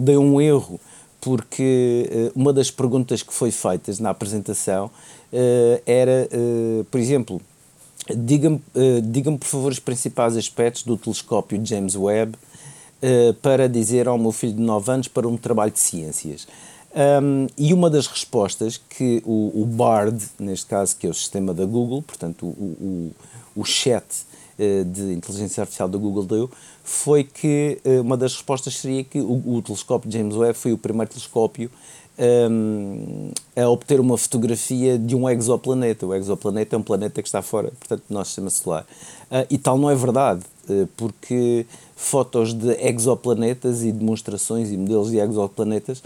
deu 0.00 0.20
um 0.20 0.38
erro, 0.38 0.78
porque 1.18 2.30
uma 2.36 2.52
das 2.52 2.70
perguntas 2.70 3.22
que 3.22 3.32
foi 3.32 3.50
feitas 3.50 3.98
na 3.98 4.10
apresentação 4.10 4.90
era, 5.86 6.28
por 6.90 7.00
exemplo, 7.00 7.40
diga-me, 8.14 8.60
diga 9.02 9.32
por 9.32 9.46
favor 9.46 9.72
os 9.72 9.78
principais 9.78 10.36
aspectos 10.36 10.82
do 10.82 10.98
telescópio 10.98 11.58
James 11.64 11.96
Webb 11.96 12.36
eh, 13.06 13.34
para 13.42 13.68
dizer 13.68 14.08
ao 14.08 14.16
meu 14.16 14.32
filho 14.32 14.54
de 14.54 14.62
9 14.62 14.90
anos 14.90 15.08
para 15.08 15.28
um 15.28 15.36
trabalho 15.36 15.70
de 15.70 15.78
ciências. 15.78 16.48
Um, 17.22 17.46
e 17.58 17.74
uma 17.74 17.90
das 17.90 18.06
respostas 18.06 18.78
que 18.78 19.22
o, 19.26 19.62
o, 19.62 19.66
BARD, 19.66 20.22
neste 20.38 20.64
caso, 20.64 20.96
que 20.96 21.06
é 21.06 21.10
o 21.10 21.12
sistema 21.12 21.52
da 21.52 21.66
Google, 21.66 22.00
portanto, 22.00 22.46
o, 22.46 23.12
o, 23.56 23.60
o 23.60 23.64
chat 23.66 24.02
uh, 24.02 24.33
de 24.58 25.12
inteligência 25.12 25.62
artificial 25.62 25.88
da 25.88 25.98
Google 25.98 26.24
deu, 26.24 26.50
foi 26.82 27.24
que 27.24 27.78
uh, 27.84 28.00
uma 28.02 28.16
das 28.16 28.34
respostas 28.34 28.76
seria 28.78 29.02
que 29.02 29.20
o, 29.20 29.62
telescópio 29.62 30.10
James 30.10 30.36
Webb 30.36 30.56
foi 30.56 30.72
o 30.72 30.78
primeiro 30.78 31.10
telescópio 31.10 31.70
um, 32.18 33.30
a 33.56 33.68
obter 33.68 33.98
uma 33.98 34.16
fotografia 34.16 34.98
de 34.98 35.16
um 35.16 35.28
exoplaneta. 35.28 36.06
O 36.06 36.14
exoplaneta 36.14 36.76
é 36.76 36.78
um 36.78 36.82
planeta 36.82 37.20
que 37.22 37.28
está 37.28 37.42
fora, 37.42 37.72
portanto, 37.78 38.02
do 38.08 38.14
nosso 38.14 38.30
sistema 38.30 38.50
solar. 38.50 38.82
Uh, 39.30 39.46
e 39.50 39.58
tal 39.58 39.78
não 39.78 39.90
é 39.90 39.94
verdade, 39.94 40.42
uh, 40.68 40.86
porque 40.96 41.66
fotos 41.96 42.52
de 42.52 42.72
exoplanetas 42.86 43.82
e 43.82 43.90
demonstrações 43.90 44.70
e 44.70 44.76
modelos 44.76 45.10
de 45.10 45.18
exoplanetas 45.18 46.02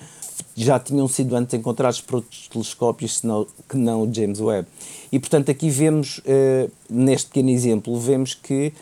já 0.65 0.79
tinham 0.79 1.07
sido 1.09 1.35
antes 1.37 1.55
encontrados 1.55 2.01
por 2.01 2.17
outros 2.17 2.49
telescópios 2.49 3.19
senão, 3.19 3.47
que 3.69 3.77
não 3.77 4.03
o 4.03 4.13
James 4.13 4.41
Webb. 4.41 4.69
E, 5.11 5.19
portanto, 5.19 5.51
aqui 5.51 5.71
vemos, 5.71 6.19
uh, 6.19 6.71
neste 6.89 7.29
pequeno 7.29 7.51
exemplo, 7.51 7.99
vemos 7.99 8.35
que 8.35 8.73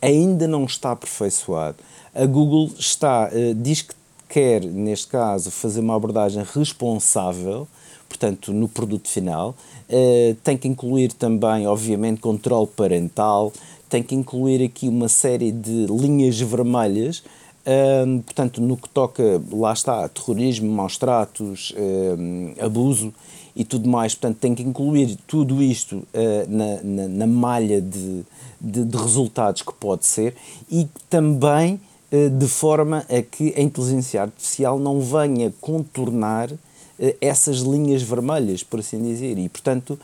ainda 0.00 0.48
não 0.48 0.64
está 0.64 0.92
aperfeiçoado. 0.92 1.76
A 2.14 2.24
Google 2.24 2.70
está, 2.78 3.28
diz 3.54 3.82
que 3.82 3.94
quer, 4.30 4.64
neste 4.64 5.08
caso, 5.08 5.50
fazer 5.50 5.80
uma 5.80 5.94
abordagem 5.96 6.42
responsável, 6.54 7.68
portanto, 8.08 8.52
no 8.52 8.68
produto 8.68 9.08
final, 9.08 9.56
uh, 9.88 10.34
tem 10.42 10.56
que 10.56 10.68
incluir 10.68 11.12
também, 11.12 11.66
obviamente, 11.66 12.20
controle 12.20 12.66
parental, 12.68 13.52
tem 13.88 14.02
que 14.02 14.14
incluir 14.14 14.64
aqui 14.64 14.88
uma 14.88 15.08
série 15.08 15.50
de 15.50 15.86
linhas 15.86 16.40
vermelhas, 16.40 17.22
uh, 17.66 18.22
portanto, 18.22 18.60
no 18.60 18.76
que 18.76 18.88
toca, 18.88 19.22
lá 19.52 19.72
está, 19.72 20.08
terrorismo, 20.08 20.70
maus 20.70 20.96
tratos, 20.96 21.72
uh, 21.72 22.64
abuso 22.64 23.12
e 23.54 23.64
tudo 23.64 23.88
mais, 23.88 24.14
portanto, 24.14 24.38
tem 24.38 24.54
que 24.54 24.62
incluir 24.62 25.18
tudo 25.26 25.60
isto 25.60 26.06
na, 26.48 26.82
na, 26.84 27.08
na, 27.08 27.26
malha 27.26 27.80
de, 27.80 28.22
de, 28.60 28.84
de 28.84 28.96
resultados 28.96 29.60
que 29.62 29.74
pode 29.74 30.06
ser 30.06 30.36
e 30.70 30.88
também 31.10 31.80
eh, 32.12 32.28
de 32.28 32.48
forma 32.48 33.06
a 33.08 33.22
que 33.22 33.54
a 33.56 33.60
inteligência 33.60 34.22
artificial 34.22 34.80
não 34.80 35.00
venha 35.00 35.54
contornar 35.60 36.50
eh, 36.98 37.16
essas 37.20 37.58
linhas 37.58 38.02
vermelhas, 38.02 38.64
por 38.64 38.80
assim 38.80 39.00
dizer. 39.00 39.38
E, 39.38 39.48
portanto, 39.48 39.98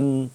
um, 0.00 0.28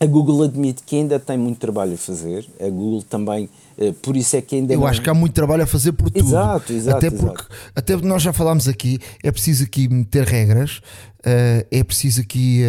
a 0.00 0.06
Google 0.06 0.42
admite 0.42 0.82
que 0.82 0.96
ainda 0.96 1.20
tem 1.20 1.38
muito 1.38 1.58
trabalho 1.58 1.94
a 1.94 1.96
fazer. 1.96 2.44
A 2.60 2.68
Google 2.68 3.02
também 3.02 3.48
Uh, 3.48 3.65
por 4.02 4.16
isso 4.16 4.36
é 4.36 4.42
que 4.42 4.56
ainda 4.56 4.72
Eu 4.72 4.80
não... 4.80 4.86
acho 4.86 5.02
que 5.02 5.10
há 5.10 5.14
muito 5.14 5.34
trabalho 5.34 5.62
a 5.62 5.66
fazer 5.66 5.92
por 5.92 6.10
tudo. 6.10 6.28
Exato, 6.28 6.72
exato, 6.72 6.96
até 6.96 7.10
porque, 7.10 7.42
exato. 7.42 7.72
até 7.74 7.96
nós 7.96 8.22
já 8.22 8.32
falámos 8.32 8.68
aqui, 8.68 8.98
é 9.22 9.30
preciso 9.30 9.64
aqui 9.64 9.88
meter 9.88 10.24
regras, 10.26 10.78
uh, 10.78 11.66
é 11.70 11.84
preciso 11.84 12.20
aqui, 12.22 12.62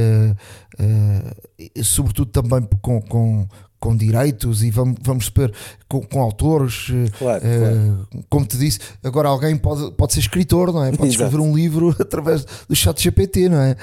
uh, 0.80 1.84
sobretudo 1.84 2.30
também 2.32 2.68
com, 2.82 3.02
com, 3.02 3.48
com 3.79 3.96
direitos 3.96 4.63
e 4.63 4.72
vamos, 4.72 4.98
vamos 5.01 5.31
ver 5.36 5.53
com, 5.88 6.01
com 6.01 6.22
autores, 6.22 6.88
claro, 7.17 7.41
claro. 7.41 8.07
como 8.29 8.46
te 8.46 8.57
disse, 8.57 8.79
agora 9.03 9.29
alguém 9.29 9.55
pode, 9.55 9.91
pode 9.91 10.13
ser 10.13 10.19
escritor, 10.19 10.74
não 10.74 10.84
é? 10.84 10.91
Pode 10.91 11.10
Exato. 11.10 11.24
escrever 11.24 11.39
um 11.39 11.55
livro 11.55 11.96
através 12.00 12.46
do 12.67 12.75
chat 12.75 13.01
GPT, 13.01 13.50
não 13.50 13.60
é? 13.62 13.75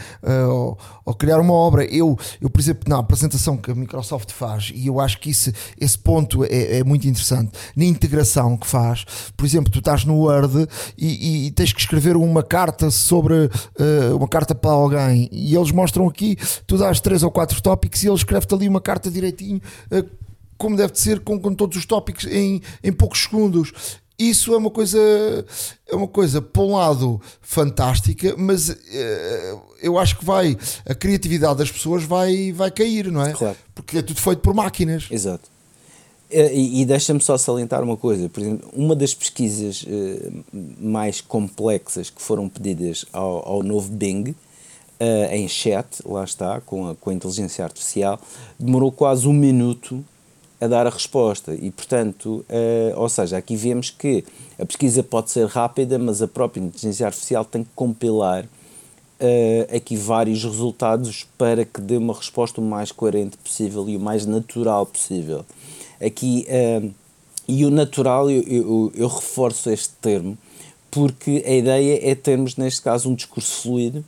Ou, 0.47 0.79
ou, 1.05 1.15
criar 1.15 1.41
uma 1.41 1.55
obra. 1.55 1.85
Eu, 1.85 2.19
eu, 2.41 2.51
por 2.51 2.61
exemplo, 2.61 2.85
na 2.89 2.99
apresentação 2.99 3.57
que 3.57 3.71
a 3.71 3.75
Microsoft 3.75 4.31
faz, 4.33 4.73
e 4.75 4.87
eu 4.87 5.01
acho 5.01 5.19
que 5.21 5.31
isso, 5.31 5.53
esse 5.81 5.99
ponto 5.99 6.45
é, 6.45 6.79
é 6.79 6.85
muito 6.85 7.07
interessante, 7.09 7.53
na 7.75 7.85
integração 7.85 8.57
que 8.57 8.67
faz, 8.67 9.05
por 9.37 9.47
exemplo, 9.47 9.73
tu 9.73 9.79
estás 9.79 10.05
no 10.05 10.17
Word 10.19 10.69
e, 10.99 11.07
e, 11.07 11.47
e 11.47 11.51
tens 11.53 11.73
que 11.73 11.81
escrever 11.81 12.17
uma 12.17 12.43
carta 12.43 12.91
sobre 12.91 13.35
uh, 13.35 14.17
uma 14.17 14.29
carta 14.29 14.55
para 14.55 14.71
alguém, 14.71 15.29
e 15.33 15.55
eles 15.55 15.71
mostram 15.71 16.07
aqui, 16.07 16.37
tu 16.67 16.77
dás 16.77 17.01
três 17.01 17.23
ou 17.23 17.31
quatro 17.31 17.61
tópicos 17.63 18.03
e 18.03 18.09
ele 18.09 18.17
escreve-te 18.17 18.55
ali 18.55 18.69
uma 18.69 18.81
carta 18.81 19.11
direitinho. 19.11 19.61
Uh, 19.91 20.09
como 20.57 20.77
deve 20.77 20.99
ser, 20.99 21.21
com, 21.21 21.39
com 21.39 21.55
todos 21.55 21.77
os 21.77 21.85
tópicos 21.85 22.27
em, 22.27 22.63
em 22.83 22.93
poucos 22.93 23.23
segundos. 23.23 23.73
Isso 24.17 24.55
é 24.55 24.57
uma 24.57 24.71
coisa, 24.71 24.99
é 25.89 25.95
uma 25.95 26.07
coisa, 26.07 26.41
por 26.41 26.65
um 26.65 26.75
lado, 26.75 27.21
fantástica, 27.43 28.37
mas 28.39 28.69
uh, 28.69 29.63
eu 29.83 29.99
acho 29.99 30.17
que 30.17 30.25
vai, 30.25 30.57
a 30.87 30.95
criatividade 30.95 31.59
das 31.59 31.71
pessoas 31.71 32.05
vai, 32.05 32.53
vai 32.53 32.71
cair, 32.71 33.11
não 33.11 33.23
é? 33.27 33.33
Claro. 33.33 33.57
Porque 33.75 33.99
é 33.99 34.03
tudo 34.03 34.21
feito 34.21 34.39
por 34.39 34.55
máquinas. 34.55 35.09
Exato. 35.11 35.51
E, 36.31 36.81
e 36.81 36.85
deixa-me 36.85 37.21
só 37.21 37.37
salientar 37.37 37.83
uma 37.83 37.97
coisa, 37.97 38.29
por 38.29 38.41
exemplo, 38.41 38.69
uma 38.73 38.97
das 38.97 39.15
pesquisas 39.15 39.83
uh, 39.83 40.45
mais 40.81 41.21
complexas 41.21 42.09
que 42.09 42.23
foram 42.23 42.49
pedidas 42.49 43.05
ao, 43.13 43.49
ao 43.49 43.63
novo 43.63 43.91
Bing, 43.91 44.35
uh, 45.01 45.33
em 45.33 45.49
chat, 45.49 45.87
lá 46.05 46.25
está, 46.25 46.61
com 46.61 46.91
a, 46.91 46.95
com 46.95 47.11
a 47.11 47.15
inteligência 47.15 47.65
artificial, 47.65 48.19
demorou 48.59 48.93
quase 48.93 49.29
um 49.29 49.33
minuto 49.33 50.05
a 50.61 50.67
dar 50.67 50.87
a 50.87 50.91
resposta 50.91 51.55
e, 51.55 51.71
portanto, 51.71 52.45
uh, 52.49 53.01
ou 53.01 53.09
seja, 53.09 53.37
aqui 53.37 53.57
vemos 53.57 53.91
que 53.91 54.25
a 54.59 54.65
pesquisa 54.65 55.03
pode 55.03 55.31
ser 55.31 55.47
rápida, 55.47 55.99
mas 55.99 56.23
a 56.23 56.29
própria 56.29 56.61
inteligência 56.61 57.07
artificial 57.07 57.45
tem 57.45 57.65
que 57.65 57.71
compilar 57.75 58.45
uh, 58.45 59.77
aqui 59.77 59.97
vários 59.97 60.43
resultados 60.45 61.27
para 61.37 61.65
que 61.65 61.81
dê 61.81 61.97
uma 61.97 62.15
resposta 62.15 62.61
o 62.61 62.65
mais 62.65 62.93
coerente 62.93 63.37
possível 63.37 63.89
e 63.89 63.97
o 63.97 64.01
mais 64.01 64.27
natural 64.27 64.87
possível. 64.87 65.45
Aqui, 66.05 66.47
uh, 66.49 66.91
e 67.47 67.65
o 67.65 67.71
natural, 67.71 68.31
eu, 68.31 68.43
eu, 68.43 68.93
eu 68.95 69.09
reforço 69.09 69.71
este 69.71 69.91
termo, 70.01 70.39
porque 70.91 71.43
a 71.47 71.53
ideia 71.53 72.11
é 72.11 72.15
termos, 72.15 72.57
neste 72.57 72.81
caso, 72.81 73.11
um 73.11 73.15
discurso 73.15 73.63
fluido, 73.63 74.05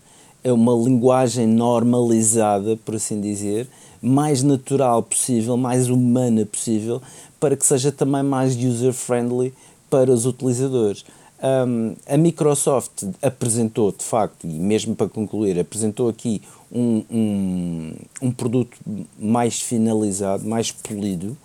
é 0.46 0.52
uma 0.52 0.72
linguagem 0.72 1.44
normalizada, 1.44 2.76
por 2.76 2.94
assim 2.94 3.20
dizer, 3.20 3.66
mais 4.00 4.44
natural 4.44 5.02
possível, 5.02 5.56
mais 5.56 5.90
humana 5.90 6.46
possível, 6.46 7.02
para 7.40 7.56
que 7.56 7.66
seja 7.66 7.90
também 7.90 8.22
mais 8.22 8.54
user-friendly 8.54 9.52
para 9.90 10.08
os 10.08 10.24
utilizadores. 10.24 11.04
Um, 11.42 11.96
a 12.06 12.16
Microsoft 12.16 13.02
apresentou, 13.20 13.90
de 13.90 14.04
facto, 14.04 14.46
e 14.46 14.52
mesmo 14.60 14.94
para 14.94 15.08
concluir, 15.08 15.58
apresentou 15.58 16.08
aqui 16.08 16.40
um, 16.70 17.02
um, 17.10 17.92
um 18.22 18.30
produto 18.30 18.78
mais 19.18 19.60
finalizado, 19.60 20.46
mais 20.46 20.70
polido, 20.70 21.36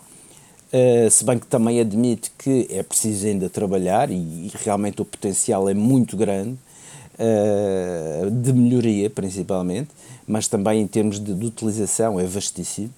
uh, 0.71 1.09
se 1.09 1.25
bem 1.25 1.39
que 1.39 1.47
também 1.47 1.79
admite 1.79 2.31
que 2.37 2.67
é 2.69 2.83
preciso 2.83 3.25
ainda 3.25 3.49
trabalhar 3.49 4.11
e, 4.11 4.13
e 4.13 4.51
realmente 4.63 5.01
o 5.01 5.05
potencial 5.05 5.67
é 5.67 5.73
muito 5.73 6.15
grande 6.15 6.55
uh, 7.21 8.31
de 8.31 8.51
melhoria, 8.51 9.09
principalmente, 9.09 9.89
mas 10.27 10.47
também 10.47 10.81
em 10.81 10.87
termos 10.87 11.19
de, 11.19 11.33
de 11.33 11.45
utilização 11.45 12.19
é 12.19 12.25
vastíssimo. 12.25 12.89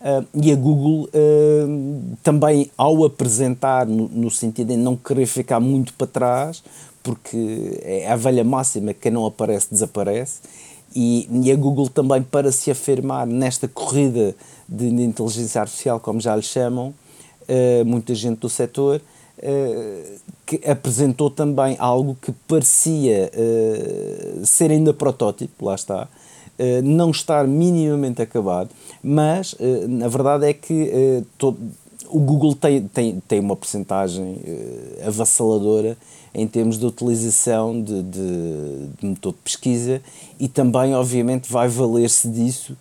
Uh, 0.00 0.26
e 0.34 0.52
a 0.52 0.56
Google 0.56 1.08
uh, 1.08 2.16
também, 2.22 2.70
ao 2.76 3.04
apresentar, 3.04 3.86
no, 3.86 4.08
no, 4.08 4.30
sentido 4.30 4.68
de 4.68 4.76
não 4.76 4.96
querer 4.96 5.26
ficar 5.26 5.60
muito 5.60 5.92
para 5.94 6.06
trás, 6.06 6.62
porque 7.02 7.80
é 7.82 8.10
a 8.10 8.16
velha 8.16 8.44
máxima: 8.44 8.94
quem 8.94 9.12
não 9.12 9.26
aparece, 9.26 9.68
desaparece. 9.70 10.40
E, 10.94 11.28
e 11.44 11.50
a 11.50 11.56
Google 11.56 11.88
também, 11.88 12.22
para 12.22 12.52
se 12.52 12.70
afirmar 12.70 13.26
nesta 13.26 13.66
corrida 13.66 14.34
de, 14.68 14.90
de 14.90 15.02
inteligência 15.02 15.60
artificial, 15.60 15.98
como 15.98 16.20
já 16.20 16.36
lhe 16.36 16.42
chamam, 16.42 16.92
muita 17.86 18.14
gente 18.14 18.40
do 18.40 18.48
setor, 18.48 19.00
que 20.46 20.60
apresentou 20.68 21.28
também 21.28 21.76
algo 21.78 22.16
que 22.20 22.30
parecia 22.46 23.30
ser 24.44 24.70
ainda 24.70 24.94
protótipo, 24.94 25.66
lá 25.66 25.74
está, 25.74 26.08
Uh, 26.58 26.82
não 26.82 27.10
estar 27.10 27.46
minimamente 27.46 28.20
acabado, 28.20 28.68
mas 29.02 29.54
uh, 29.54 29.88
na 29.88 30.06
verdade 30.06 30.46
é 30.46 30.52
que 30.52 30.92
uh, 30.92 31.26
todo, 31.38 31.58
o 32.10 32.20
Google 32.20 32.54
tem, 32.54 32.86
tem, 32.88 33.22
tem 33.26 33.40
uma 33.40 33.56
porcentagem 33.56 34.36
avassaladora 35.04 35.96
em 36.34 36.46
termos 36.46 36.78
de 36.78 36.84
utilização 36.84 37.82
de, 37.82 38.02
de, 38.02 38.86
de, 39.00 39.06
motor 39.06 39.32
de 39.32 39.38
pesquisa 39.38 40.02
e 40.38 40.46
também, 40.46 40.94
obviamente, 40.94 41.50
vai 41.50 41.68
valer-se 41.68 42.28
disso 42.28 42.76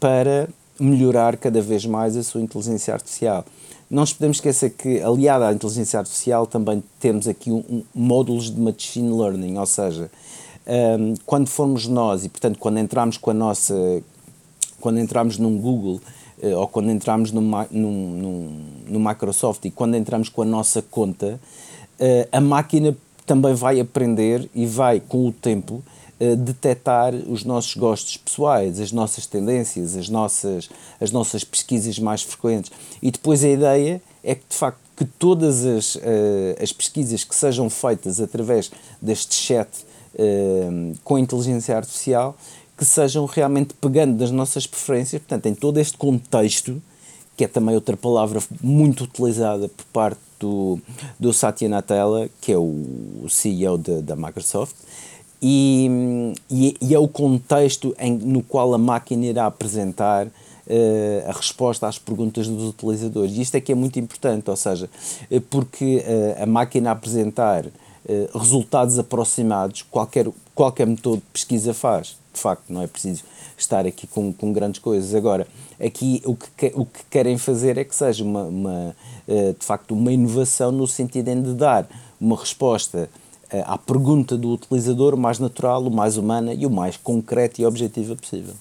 para 0.00 0.48
melhorar 0.78 1.36
cada 1.36 1.60
vez 1.62 1.86
mais 1.86 2.16
a 2.16 2.24
sua 2.24 2.40
inteligência 2.40 2.92
artificial. 2.92 3.44
Não 3.88 4.00
nos 4.00 4.12
podemos 4.12 4.38
esquecer 4.38 4.70
que, 4.70 5.00
aliado 5.00 5.44
à 5.44 5.52
inteligência 5.52 5.98
artificial, 5.98 6.46
também 6.46 6.82
temos 6.98 7.28
aqui 7.28 7.52
um, 7.52 7.62
um, 7.70 7.82
módulos 7.94 8.50
de 8.50 8.60
machine 8.60 9.16
learning, 9.16 9.56
ou 9.58 9.66
seja, 9.66 10.10
um, 10.66 11.14
quando 11.24 11.46
formos 11.46 11.86
nós 11.86 12.24
e 12.24 12.28
portanto 12.28 12.58
quando 12.58 12.78
entramos 12.78 13.16
com 13.16 13.30
a 13.30 13.34
nossa 13.34 14.02
quando 14.80 14.98
entramos 14.98 15.38
num 15.38 15.56
Google 15.58 16.00
uh, 16.42 16.56
ou 16.56 16.66
quando 16.66 16.90
entramos 16.90 17.30
num, 17.30 17.40
num, 17.70 18.10
num, 18.10 18.60
no 18.88 19.00
Microsoft 19.00 19.64
e 19.64 19.70
quando 19.70 19.94
entramos 19.94 20.28
com 20.28 20.42
a 20.42 20.44
nossa 20.44 20.82
conta 20.82 21.38
uh, 22.00 22.28
a 22.32 22.40
máquina 22.40 22.96
também 23.24 23.54
vai 23.54 23.78
aprender 23.78 24.48
e 24.54 24.66
vai 24.66 25.00
com 25.00 25.28
o 25.28 25.32
tempo 25.32 25.82
uh, 26.20 26.36
detectar 26.36 27.14
os 27.14 27.44
nossos 27.44 27.74
gostos 27.74 28.16
pessoais, 28.16 28.80
as 28.80 28.92
nossas 28.92 29.26
tendências, 29.26 29.96
as 29.96 30.08
nossas, 30.08 30.68
as 31.00 31.10
nossas 31.10 31.44
pesquisas 31.44 31.98
mais 31.98 32.22
frequentes. 32.22 32.70
E 33.02 33.10
depois 33.10 33.44
a 33.44 33.48
ideia 33.48 34.02
é 34.22 34.34
que 34.34 34.44
de 34.48 34.56
facto 34.56 34.80
que 34.96 35.04
todas 35.04 35.64
as, 35.66 35.98
as 36.58 36.72
pesquisas 36.72 37.22
que 37.22 37.34
sejam 37.34 37.68
feitas 37.68 38.18
através 38.18 38.70
deste 39.00 39.34
chat 39.34 39.68
Uh, 40.18 40.96
com 41.04 41.18
inteligência 41.18 41.76
artificial 41.76 42.34
que 42.76 42.84
sejam 42.84 43.24
realmente 43.24 43.74
pegando 43.74 44.18
das 44.18 44.30
nossas 44.30 44.66
preferências, 44.66 45.20
portanto, 45.22 45.46
em 45.46 45.54
todo 45.54 45.78
este 45.78 45.96
contexto, 45.96 46.82
que 47.36 47.44
é 47.44 47.48
também 47.48 47.74
outra 47.74 47.96
palavra 47.96 48.40
muito 48.62 49.04
utilizada 49.04 49.68
por 49.68 49.84
parte 49.86 50.20
do, 50.38 50.78
do 51.18 51.32
Satya 51.32 51.68
Nadella, 51.68 52.28
que 52.40 52.52
é 52.52 52.58
o 52.58 53.26
CEO 53.28 53.78
da 53.78 54.14
Microsoft, 54.14 54.74
e, 55.40 56.32
e, 56.50 56.76
e, 56.80 56.94
é 56.94 56.98
o 56.98 57.08
contexto 57.08 57.94
em, 57.98 58.12
no 58.12 58.42
qual 58.42 58.72
a 58.72 58.78
máquina 58.78 59.26
irá 59.26 59.46
apresentar 59.46 60.26
uh, 60.26 60.30
a 61.28 61.32
resposta 61.32 61.86
às 61.86 61.98
perguntas 61.98 62.48
dos 62.48 62.70
utilizadores. 62.70 63.36
E 63.36 63.42
isto 63.42 63.54
é 63.54 63.60
que 63.60 63.72
é 63.72 63.74
muito 63.74 63.98
importante, 63.98 64.48
ou 64.48 64.56
seja, 64.56 64.88
porque 65.50 65.98
uh, 65.98 66.42
a 66.42 66.46
máquina 66.46 66.90
apresentar 66.90 67.64
resultados 68.32 69.00
aproximados 69.00 69.82
qualquer, 69.82 70.28
qualquer 70.54 70.86
motor 70.86 71.16
de 71.16 71.24
pesquisa 71.32 71.74
faz. 71.74 72.16
De 72.32 72.40
facto, 72.40 72.62
não 72.68 72.80
é 72.80 72.86
preciso 72.86 73.24
estar 73.58 73.84
aqui 73.84 74.06
com, 74.06 74.32
com 74.32 74.52
grandes 74.52 74.78
coisas. 74.78 75.12
Agora, 75.12 75.44
aqui 75.84 76.22
o 76.24 76.36
que, 76.36 76.72
o 76.76 76.86
que 76.86 77.00
querem 77.10 77.36
fazer 77.36 77.76
é 77.76 77.82
que 77.82 77.92
seja 77.92 78.22
uma, 78.22 78.44
uma 78.44 78.96
de 79.26 79.66
facto 79.66 79.90
uma 79.90 80.12
inovação 80.12 80.70
no 80.70 80.86
sentido 80.86 81.34
de 81.42 81.54
dar 81.54 81.88
uma 82.20 82.36
resposta 82.36 83.10
à 83.64 83.78
pergunta 83.78 84.36
do 84.36 84.50
utilizador 84.50 85.14
o 85.14 85.18
mais 85.18 85.38
natural, 85.38 85.84
o 85.84 85.90
mais 85.90 86.16
humana 86.16 86.52
e 86.52 86.66
o 86.66 86.70
mais 86.70 86.96
concreta 86.96 87.60
e 87.60 87.66
objetiva 87.66 88.16
possível 88.16 88.54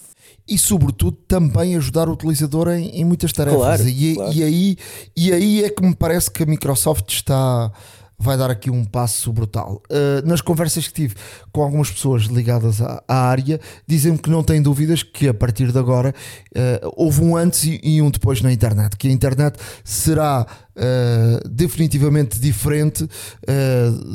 e 0.47 0.57
sobretudo 0.57 1.17
também 1.27 1.75
ajudar 1.75 2.07
o 2.07 2.13
utilizador 2.13 2.69
em, 2.69 2.89
em 2.89 3.03
muitas 3.03 3.33
tarefas 3.33 3.59
claro, 3.59 3.87
e, 3.87 4.15
claro. 4.15 4.33
e, 4.33 4.43
aí, 4.43 4.77
e 5.15 5.33
aí 5.33 5.63
é 5.63 5.69
que 5.69 5.83
me 5.83 5.95
parece 5.95 6.29
que 6.29 6.43
a 6.43 6.45
Microsoft 6.45 7.09
está 7.11 7.71
vai 8.17 8.38
dar 8.38 8.49
aqui 8.49 8.69
um 8.69 8.84
passo 8.84 9.32
brutal. 9.32 9.82
Uh, 9.89 10.25
nas 10.28 10.41
conversas 10.41 10.88
que 10.88 10.93
tive 10.93 11.15
com 11.51 11.62
algumas 11.62 11.91
pessoas 11.91 12.23
ligadas 12.23 12.82
à, 12.82 13.04
à 13.08 13.28
área, 13.28 13.60
dizem-me 13.86 14.17
que 14.17 14.30
não 14.30 14.43
têm 14.43 14.62
dúvidas 14.62 15.04
que 15.04 15.28
a 15.28 15.34
partir 15.34 15.71
de 15.71 15.78
agora 15.78 16.13
uh, 16.56 16.93
houve 16.95 17.21
um 17.21 17.36
antes 17.36 17.63
e, 17.63 17.80
e, 17.84 18.01
um 18.01 18.10
depois 18.10 18.41
na 18.41 18.51
internet, 18.51 18.95
que 18.97 19.08
a 19.08 19.12
internet 19.12 19.58
será 19.84 20.45
uh, 20.45 21.49
definitivamente 21.49 22.39
diferente 22.39 23.08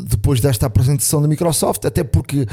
depois 0.09 0.41
desta 0.41 0.67
apresentação 0.67 1.21
da 1.23 1.29
Microsoft, 1.29 1.85
até 1.85 2.03
porque 2.03 2.47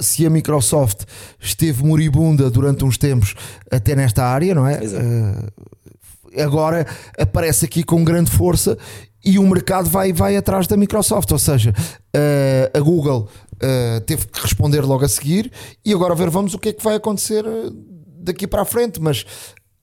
se 0.00 0.26
a 0.26 0.30
Microsoft 0.30 1.02
esteve 1.38 1.84
moribunda 1.84 2.50
durante 2.50 2.84
uns 2.84 2.96
tempos 2.96 3.34
até 3.70 3.94
nesta 3.94 4.24
área, 4.24 4.54
não 4.54 4.66
é? 4.66 4.80
Agora 6.38 6.86
aparece 7.18 7.64
aqui 7.64 7.82
com 7.82 8.04
grande 8.04 8.30
força 8.30 8.78
e 9.24 9.38
o 9.38 9.46
mercado 9.46 9.88
vai, 9.88 10.12
vai 10.12 10.36
atrás 10.36 10.66
da 10.66 10.76
Microsoft. 10.76 11.30
Ou 11.30 11.38
seja, 11.38 11.70
uh, 11.70 12.76
a 12.76 12.80
Google 12.80 13.28
uh, 13.54 14.00
teve 14.02 14.26
que 14.26 14.40
responder 14.40 14.80
logo 14.82 15.04
a 15.04 15.08
seguir 15.08 15.50
e 15.84 15.92
agora 15.92 16.14
ver 16.14 16.30
vamos 16.30 16.54
o 16.54 16.58
que 16.58 16.70
é 16.70 16.72
que 16.72 16.82
vai 16.82 16.96
acontecer 16.96 17.44
daqui 18.18 18.46
para 18.46 18.62
a 18.62 18.64
frente. 18.64 19.00
Mas 19.00 19.24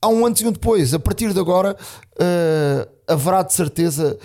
há 0.01 0.07
um 0.07 0.25
antes 0.25 0.41
e 0.41 0.47
um 0.47 0.51
depois. 0.51 0.93
A 0.93 0.99
partir 0.99 1.33
de 1.33 1.39
agora 1.39 1.75
uh, 1.75 2.89
haverá 3.07 3.43
de 3.43 3.53
certeza 3.53 4.17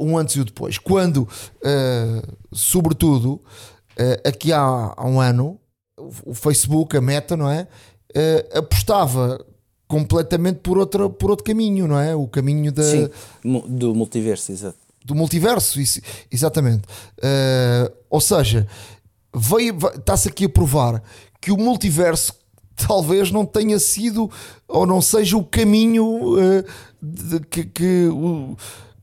um 0.00 0.16
antes 0.16 0.36
e 0.36 0.40
um 0.40 0.44
depois. 0.44 0.78
Quando, 0.78 1.28
sobretudo, 2.52 3.40
aqui 4.24 4.52
há, 4.52 4.60
há 4.96 5.06
um 5.06 5.20
ano, 5.20 5.60
o 6.24 6.32
Facebook, 6.32 6.96
a 6.96 7.00
Meta, 7.00 7.36
não 7.36 7.50
é? 7.50 7.68
apostava 8.54 9.44
completamente 9.88 10.58
por, 10.60 10.78
outra, 10.78 11.08
por 11.08 11.30
outro 11.30 11.44
caminho, 11.44 11.86
não 11.86 11.98
é? 11.98 12.14
O 12.14 12.26
caminho 12.26 12.72
da, 12.72 12.82
Sim, 12.82 13.08
do 13.68 13.94
multiverso, 13.94 14.52
exato. 14.52 14.78
Do 15.04 15.14
multiverso, 15.14 15.80
isso, 15.80 16.00
exatamente. 16.30 16.82
Uh, 17.18 17.92
ou 18.10 18.20
seja, 18.20 18.66
está-se 19.96 20.28
aqui 20.28 20.46
a 20.46 20.48
provar 20.48 21.02
que 21.40 21.52
o 21.52 21.56
multiverso 21.56 22.34
talvez 22.76 23.30
não 23.30 23.46
tenha 23.46 23.78
sido 23.78 24.30
ou 24.66 24.84
não 24.84 25.00
seja 25.00 25.36
o 25.36 25.44
caminho 25.44 26.34
uh, 26.34 26.64
de, 27.00 27.40
que, 27.40 27.64
que, 27.64 28.06
o, 28.08 28.56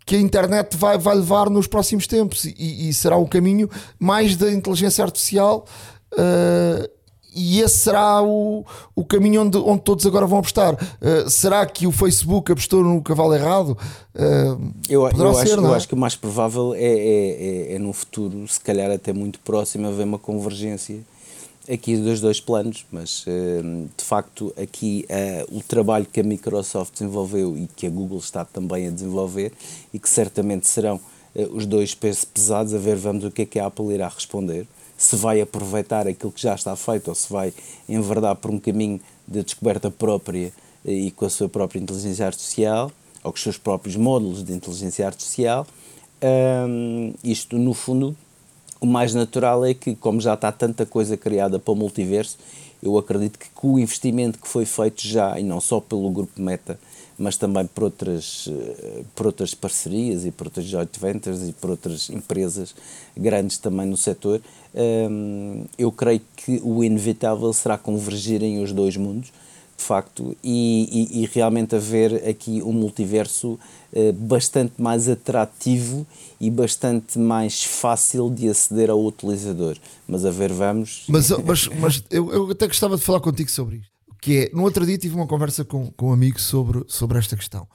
que 0.06 0.17
a 0.17 0.19
internet 0.19 0.76
vai, 0.76 0.98
vai 0.98 1.15
levar 1.15 1.50
nos 1.50 1.67
próximos 1.67 2.06
tempos 2.06 2.43
e, 2.43 2.89
e 2.89 2.93
será 2.93 3.15
o 3.15 3.28
caminho 3.28 3.69
mais 3.98 4.36
da 4.36 4.52
inteligência 4.52 5.06
artificial. 5.06 5.65
Uh, 6.12 7.02
e 7.36 7.62
esse 7.62 7.78
será 7.78 8.22
o, 8.22 8.63
o 8.96 9.04
caminho 9.04 9.41
onde, 9.41 9.58
onde 9.58 9.82
todos 9.82 10.06
agora 10.06 10.26
vão 10.26 10.39
apostar. 10.39 10.76
Uh, 10.76 11.30
será 11.30 11.65
que 11.65 11.88
o 11.88 11.91
Facebook 11.91 12.52
apostou 12.52 12.84
no 12.84 13.02
cavalo 13.02 13.34
errado? 13.34 13.78
Uh, 14.13 14.72
eu, 14.88 15.08
eu, 15.08 15.34
ser, 15.34 15.41
acho, 15.41 15.54
eu 15.54 15.74
é? 15.74 15.78
acho 15.78 15.88
que 15.88 15.93
o 15.93 15.98
mais 15.98 16.15
provável 16.15 16.74
é, 16.76 16.84
é, 16.84 16.91
é, 16.91 17.76
é, 17.76 17.80
no 17.80 17.91
futuro, 17.91 18.48
se 18.48 18.60
calhar 18.60 18.91
até 18.91 19.12
muito 19.12 19.39
próximo, 19.39 19.88
haver 19.88 20.06
uma 20.06 20.19
convergência 20.19 21.00
aqui 21.69 21.96
dos 21.96 22.19
dois 22.19 22.39
planos, 22.39 22.86
mas 22.91 23.26
uh, 23.26 23.89
de 23.98 24.04
facto 24.04 24.54
aqui 24.62 25.06
o 25.50 25.62
trabalho 25.62 26.06
que 26.06 26.19
a 26.19 26.24
Microsoft 26.24 26.93
desenvolveu 26.93 27.58
e 27.58 27.67
que 27.74 27.88
a 27.88 27.89
Google 27.89 28.19
está 28.19 28.43
também 28.43 28.88
a 28.88 28.91
desenvolver 28.91 29.54
e 29.93 29.98
que 29.98 30.10
certamente 30.10 30.67
serão 30.67 31.00
os 31.52 31.65
dois 31.65 31.96
pesos 31.96 32.26
pesados, 32.26 32.74
a 32.74 32.78
ver 32.78 32.96
vamos 32.96 33.24
o 33.24 33.32
que 33.32 33.43
é 33.43 33.46
que 33.46 33.60
a 33.60 33.65
Apple 33.65 33.93
irá 33.93 34.08
responder 34.08 34.67
se 35.05 35.15
vai 35.15 35.41
aproveitar 35.41 36.07
aquilo 36.07 36.31
que 36.31 36.41
já 36.41 36.55
está 36.55 36.75
feito 36.75 37.09
ou 37.09 37.15
se 37.15 37.31
vai 37.31 37.53
enverdar 37.87 38.35
por 38.35 38.51
um 38.51 38.59
caminho 38.59 38.99
de 39.27 39.43
descoberta 39.43 39.91
própria 39.91 40.51
e 40.85 41.11
com 41.11 41.25
a 41.25 41.29
sua 41.29 41.49
própria 41.49 41.79
inteligência 41.79 42.25
artificial 42.25 42.91
ou 43.23 43.31
com 43.31 43.37
os 43.37 43.43
seus 43.43 43.57
próprios 43.57 43.95
módulos 43.95 44.43
de 44.43 44.53
inteligência 44.53 45.05
artificial. 45.05 45.65
Um, 46.21 47.13
isto, 47.23 47.57
no 47.57 47.73
fundo, 47.73 48.15
o 48.79 48.85
mais 48.85 49.13
natural 49.13 49.65
é 49.65 49.73
que, 49.73 49.95
como 49.95 50.19
já 50.19 50.33
está 50.33 50.51
tanta 50.51 50.85
coisa 50.85 51.15
criada 51.15 51.57
para 51.57 51.71
o 51.71 51.75
multiverso, 51.75 52.37
eu 52.84 52.98
acredito 52.98 53.39
que 53.39 53.50
com 53.52 53.74
o 53.74 53.80
investimento 53.80 54.38
que 54.38 54.48
foi 54.48 54.65
feito 54.65 55.08
já, 55.08 55.39
e 55.39 55.43
não 55.43 55.62
só 55.62 55.80
pelo 55.80 56.10
grupo 56.12 56.41
Meta, 56.41 56.78
mas 57.17 57.38
também 57.38 57.65
por 57.65 57.86
outras, 57.86 58.50
eh, 58.52 59.04
por 59.15 59.28
outras 59.28 59.54
parcerias 59.54 60.26
e 60.26 60.32
por 60.32 60.48
outras 60.48 60.65
joint 60.65 61.00
ventures 61.00 61.48
e 61.48 61.54
por 61.54 61.69
outras 61.69 62.10
empresas 62.10 62.76
grandes 63.15 63.58
também 63.58 63.86
no 63.88 63.96
setor, 63.96 64.41
ehm, 64.76 65.63
eu 65.78 65.91
creio 65.91 66.22
que 66.36 66.60
o 66.63 66.84
inevitável 66.84 67.54
será 67.54 67.78
convergirem 67.78 68.62
os 68.62 68.74
dois 68.74 68.98
mundos, 68.98 69.32
de 69.77 69.83
facto, 69.83 70.36
e, 70.43 71.12
e, 71.13 71.23
e 71.23 71.25
realmente 71.33 71.75
haver 71.75 72.27
aqui 72.27 72.62
um 72.62 72.71
multiverso 72.71 73.59
eh, 73.91 74.12
bastante 74.12 74.81
mais 74.81 75.09
atrativo 75.09 76.05
e 76.39 76.49
bastante 76.49 77.19
mais 77.19 77.63
fácil 77.63 78.29
de 78.29 78.49
aceder 78.49 78.89
ao 78.89 79.03
utilizador. 79.03 79.77
Mas 80.07 80.25
a 80.25 80.31
ver, 80.31 80.53
vamos. 80.53 81.03
Mas, 81.07 81.29
mas, 81.45 81.67
mas 81.79 82.03
eu, 82.09 82.31
eu 82.31 82.51
até 82.51 82.67
gostava 82.67 82.95
de 82.95 83.03
falar 83.03 83.19
contigo 83.19 83.49
sobre 83.49 83.77
isto 83.77 83.93
que 84.23 84.38
é, 84.38 84.55
no 84.55 84.63
outro 84.63 84.86
dia 84.86 84.97
tive 84.97 85.15
uma 85.15 85.27
conversa 85.27 85.65
com, 85.65 85.91
com 85.91 86.07
um 86.07 86.13
amigo 86.13 86.39
sobre, 86.39 86.81
sobre 86.88 87.19
esta 87.19 87.36
questão. 87.36 87.67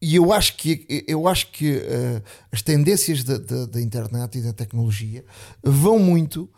E 0.00 0.14
eu 0.14 0.32
acho 0.32 0.56
que, 0.56 1.04
eu 1.08 1.26
acho 1.26 1.50
que 1.50 1.78
uh, 1.78 2.22
as 2.52 2.62
tendências 2.62 3.24
da, 3.24 3.38
da, 3.38 3.66
da, 3.66 3.80
internet 3.80 4.38
e 4.38 4.42
da 4.42 4.52
tecnologia 4.52 5.24
vão 5.64 5.98
muito 5.98 6.48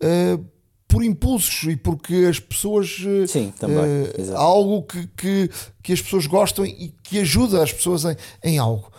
uh, 0.00 0.44
por 0.88 1.02
impulsos 1.02 1.64
e 1.64 1.76
porque 1.76 2.26
as 2.28 2.38
pessoas. 2.38 2.98
Uh, 3.00 3.26
Sim, 3.26 3.52
também. 3.58 3.76
Uh, 3.78 4.36
algo 4.36 4.82
que, 4.82 5.06
que, 5.16 5.50
que 5.82 5.92
as 5.92 6.00
pessoas 6.00 6.26
gostam 6.26 6.64
e 6.64 6.94
que 7.02 7.18
ajuda 7.20 7.62
as 7.62 7.72
pessoas 7.72 8.04
em, 8.04 8.16
em 8.44 8.58
algo. 8.58 8.90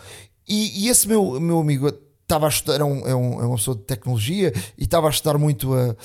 E, 0.47 0.85
e 0.85 0.89
esse 0.89 1.07
meu, 1.07 1.39
meu 1.39 1.59
amigo 1.59 1.91
estava 2.21 2.45
a 2.45 2.49
estudar, 2.49 2.81
é, 2.81 2.83
um, 2.83 3.07
é, 3.07 3.15
um, 3.15 3.41
é 3.41 3.45
uma 3.45 3.55
pessoa 3.55 3.75
de 3.75 3.83
tecnologia 3.83 4.53
e 4.77 4.83
estava 4.83 5.07
a 5.07 5.09
estudar 5.09 5.37
muito 5.37 5.73
a 5.73 5.95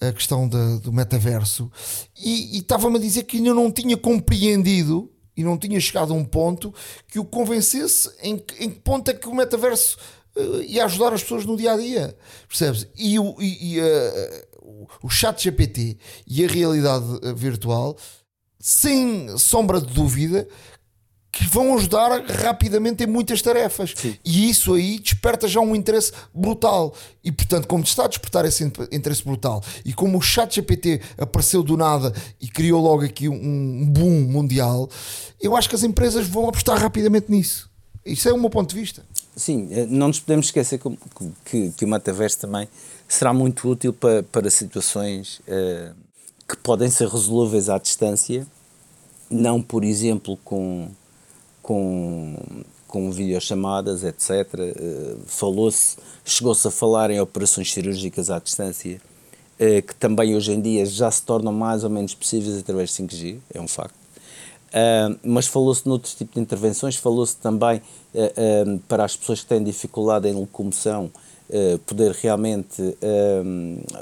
a 0.00 0.12
questão 0.12 0.48
de, 0.48 0.80
do 0.80 0.92
metaverso 0.92 1.70
e 2.16 2.58
estava-me 2.58 2.98
a 2.98 3.00
dizer 3.00 3.24
que 3.24 3.38
ainda 3.38 3.52
não 3.52 3.70
tinha 3.70 3.96
compreendido 3.96 5.10
e 5.36 5.42
não 5.42 5.58
tinha 5.58 5.78
chegado 5.80 6.12
a 6.12 6.16
um 6.16 6.24
ponto 6.24 6.72
que 7.08 7.18
o 7.18 7.24
convencesse 7.24 8.10
em, 8.22 8.42
em 8.60 8.70
que 8.70 8.80
ponto 8.80 9.10
é 9.10 9.14
que 9.14 9.28
o 9.28 9.34
metaverso 9.34 9.98
uh, 10.36 10.62
ia 10.62 10.84
ajudar 10.84 11.12
as 11.12 11.22
pessoas 11.22 11.44
no 11.44 11.56
dia 11.56 11.72
a 11.72 11.76
dia, 11.76 12.16
percebes? 12.48 12.86
E 12.96 13.16
e, 13.16 13.74
e, 13.74 13.80
uh, 13.80 14.47
o 15.02 15.08
chat 15.08 15.42
GPT 15.42 15.96
e 16.26 16.44
a 16.44 16.48
realidade 16.48 17.06
eh, 17.22 17.32
virtual, 17.32 17.96
sem 18.60 19.36
sombra 19.38 19.80
de 19.80 19.92
dúvida, 19.92 20.46
que 21.30 21.44
vão 21.46 21.76
ajudar 21.76 22.20
rapidamente 22.24 23.04
em 23.04 23.06
muitas 23.06 23.40
tarefas. 23.40 23.94
Sim. 23.96 24.16
E 24.24 24.50
isso 24.50 24.74
aí 24.74 24.98
desperta 24.98 25.46
já 25.46 25.60
um 25.60 25.76
interesse 25.76 26.12
brutal. 26.34 26.92
E 27.22 27.30
portanto, 27.30 27.68
como 27.68 27.84
está 27.84 28.06
a 28.06 28.08
despertar 28.08 28.44
esse 28.44 28.64
interesse 28.90 29.24
brutal, 29.24 29.62
e 29.84 29.92
como 29.92 30.18
o 30.18 30.20
chat 30.20 30.54
GPT 30.56 31.00
apareceu 31.16 31.62
do 31.62 31.76
nada 31.76 32.12
e 32.40 32.48
criou 32.48 32.82
logo 32.82 33.04
aqui 33.04 33.28
um 33.28 33.86
boom 33.86 34.22
mundial, 34.22 34.88
eu 35.40 35.54
acho 35.54 35.68
que 35.68 35.76
as 35.76 35.84
empresas 35.84 36.26
vão 36.26 36.48
apostar 36.48 36.78
rapidamente 36.78 37.30
nisso. 37.30 37.70
Isso 38.04 38.28
é 38.28 38.32
o 38.32 38.38
meu 38.38 38.50
ponto 38.50 38.74
de 38.74 38.80
vista. 38.80 39.04
Sim, 39.36 39.68
eh, 39.70 39.86
não 39.86 40.08
nos 40.08 40.18
podemos 40.18 40.46
esquecer 40.46 40.78
que, 40.78 40.98
que, 41.44 41.70
que 41.70 41.84
o 41.84 41.88
metaverso 41.88 42.40
também 42.40 42.66
será 43.08 43.32
muito 43.32 43.68
útil 43.68 43.92
para, 43.92 44.22
para 44.22 44.50
situações 44.50 45.40
uh, 45.40 45.94
que 46.46 46.56
podem 46.58 46.90
ser 46.90 47.08
resolvíveis 47.08 47.68
à 47.68 47.78
distância, 47.78 48.46
não, 49.30 49.60
por 49.60 49.82
exemplo, 49.82 50.38
com 50.44 50.88
com, 51.68 52.34
com 52.86 53.10
videochamadas, 53.10 54.02
etc. 54.02 54.30
Uh, 54.54 55.20
Falou-se, 55.26 55.98
chegou-se 56.24 56.66
a 56.66 56.70
falar 56.70 57.10
em 57.10 57.20
operações 57.20 57.70
cirúrgicas 57.70 58.30
à 58.30 58.38
distância, 58.38 58.98
uh, 59.60 59.82
que 59.82 59.94
também 59.96 60.34
hoje 60.34 60.52
em 60.52 60.62
dia 60.62 60.86
já 60.86 61.10
se 61.10 61.22
tornam 61.22 61.52
mais 61.52 61.84
ou 61.84 61.90
menos 61.90 62.14
possíveis 62.14 62.56
através 62.56 62.88
de 62.88 63.02
5G, 63.02 63.36
é 63.52 63.60
um 63.60 63.68
facto. 63.68 63.94
Uh, 64.68 65.18
mas 65.22 65.46
falou-se 65.46 65.86
noutros 65.86 66.14
tipos 66.14 66.34
de 66.36 66.40
intervenções, 66.40 66.96
falou-se 66.96 67.36
também 67.36 67.82
para 68.88 69.04
as 69.04 69.14
pessoas 69.14 69.42
que 69.42 69.46
têm 69.46 69.62
dificuldade 69.62 70.26
em 70.26 70.32
locomoção, 70.32 71.10
poder 71.86 72.12
realmente 72.12 72.82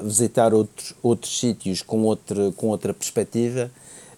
visitar 0.02 0.52
outros, 0.52 0.94
outros 1.02 1.38
sítios 1.38 1.80
com 1.82 2.02
outra, 2.02 2.50
com 2.52 2.68
outra 2.68 2.92
perspectiva. 2.92 3.70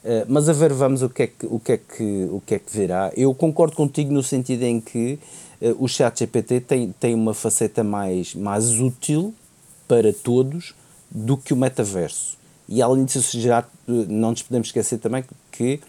Eh, 0.04 0.24
mas 0.28 0.48
a 0.48 0.52
ver, 0.52 0.72
vamos 0.72 1.02
o 1.02 1.10
que, 1.10 1.24
é 1.24 1.26
que, 1.26 1.46
o, 1.46 1.58
que 1.58 1.72
é 1.72 1.76
que, 1.76 2.28
o 2.30 2.40
que 2.40 2.54
é 2.54 2.58
que 2.58 2.74
virá. 2.74 3.12
Eu 3.16 3.34
concordo 3.34 3.76
contigo 3.76 4.12
no 4.12 4.22
sentido 4.22 4.62
em 4.62 4.80
que 4.80 5.18
uh, 5.60 5.84
o 5.84 5.88
chat 5.88 6.20
GPT 6.20 6.60
tem, 6.60 6.94
tem 6.98 7.14
uma 7.14 7.34
faceta 7.34 7.82
mais, 7.84 8.34
mais 8.34 8.80
útil 8.80 9.34
para 9.86 10.12
todos 10.12 10.74
do 11.10 11.36
que 11.36 11.52
o 11.52 11.56
metaverso. 11.56 12.38
E 12.68 12.80
além 12.80 13.04
disso, 13.04 13.38
já 13.40 13.60
uh, 13.60 13.66
não 14.08 14.30
nos 14.30 14.42
podemos 14.42 14.68
esquecer 14.68 14.98
também 14.98 15.24
que 15.52 15.80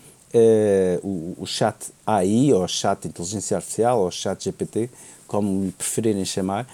o, 1.01 1.35
o 1.39 1.45
chat 1.47 1.75
AI, 2.05 2.53
ou 2.53 2.67
chat 2.67 3.07
inteligência 3.07 3.57
artificial, 3.57 4.01
ou 4.01 4.11
chat 4.11 4.43
GPT, 4.43 4.89
como 5.25 5.71
preferirem 5.71 6.23
chamar, 6.23 6.67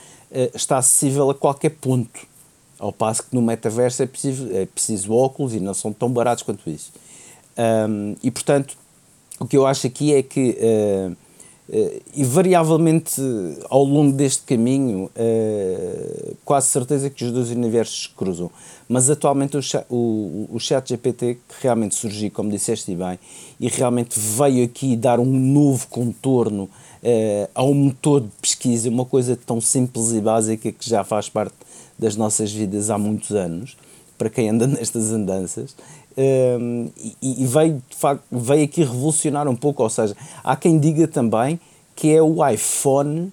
está 0.53 0.77
acessível 0.77 1.29
a 1.29 1.35
qualquer 1.35 1.71
ponto. 1.71 2.19
Ao 2.77 2.91
passo 2.91 3.23
que 3.23 3.33
no 3.33 3.41
metaverso 3.41 4.03
é 4.03 4.05
preciso, 4.05 4.51
é 4.51 4.65
preciso 4.65 5.13
óculos 5.13 5.53
e 5.53 5.59
não 5.59 5.73
são 5.73 5.93
tão 5.93 6.09
baratos 6.09 6.43
quanto 6.43 6.69
isso. 6.69 6.91
Um, 7.57 8.15
e 8.21 8.29
portanto, 8.29 8.77
o 9.39 9.45
que 9.45 9.55
eu 9.57 9.65
acho 9.65 9.87
aqui 9.87 10.13
é 10.13 10.21
que, 10.21 10.57
uh, 10.59 11.11
uh, 11.69 12.01
invariavelmente, 12.13 13.21
ao 13.69 13.83
longo 13.83 14.11
deste 14.11 14.43
caminho, 14.43 15.09
uh, 15.15 16.37
quase 16.43 16.67
certeza 16.67 17.09
que 17.09 17.23
os 17.23 17.31
dois 17.31 17.49
universos 17.49 18.03
se 18.03 18.09
cruzam. 18.09 18.51
Mas 18.87 19.09
atualmente 19.09 19.57
o, 19.57 19.61
o, 19.89 20.49
o 20.53 20.59
chat 20.59 20.89
GPT, 20.89 21.35
que 21.47 21.55
realmente 21.61 21.95
surgiu, 21.95 22.29
como 22.31 22.49
disseste 22.49 22.93
bem, 22.93 23.17
e 23.59 23.67
realmente 23.67 24.19
veio 24.19 24.65
aqui 24.65 24.95
dar 24.95 25.19
um 25.19 25.25
novo 25.25 25.87
contorno 25.87 26.69
ao 27.53 27.73
motor 27.73 28.21
de 28.21 28.29
pesquisa, 28.41 28.89
uma 28.89 29.05
coisa 29.05 29.37
tão 29.45 29.61
simples 29.61 30.11
e 30.11 30.19
básica 30.19 30.71
que 30.71 30.89
já 30.89 31.03
faz 31.03 31.29
parte 31.29 31.55
das 31.97 32.15
nossas 32.15 32.51
vidas 32.51 32.89
há 32.89 32.97
muitos 32.97 33.31
anos 33.31 33.77
para 34.17 34.29
quem 34.29 34.49
anda 34.49 34.67
nestas 34.67 35.11
andanças. 35.11 35.75
Um, 36.17 36.89
e, 36.97 37.43
e 37.43 37.45
veio, 37.45 37.81
de 37.89 37.95
facto, 37.95 38.23
veio 38.31 38.63
aqui 38.63 38.81
revolucionar 38.81 39.47
um 39.49 39.55
pouco, 39.55 39.83
ou 39.83 39.89
seja, 39.89 40.15
há 40.43 40.55
quem 40.55 40.79
diga 40.79 41.07
também 41.07 41.59
que 41.93 42.13
é 42.13 42.21
o 42.21 42.45
iPhone 42.47 43.31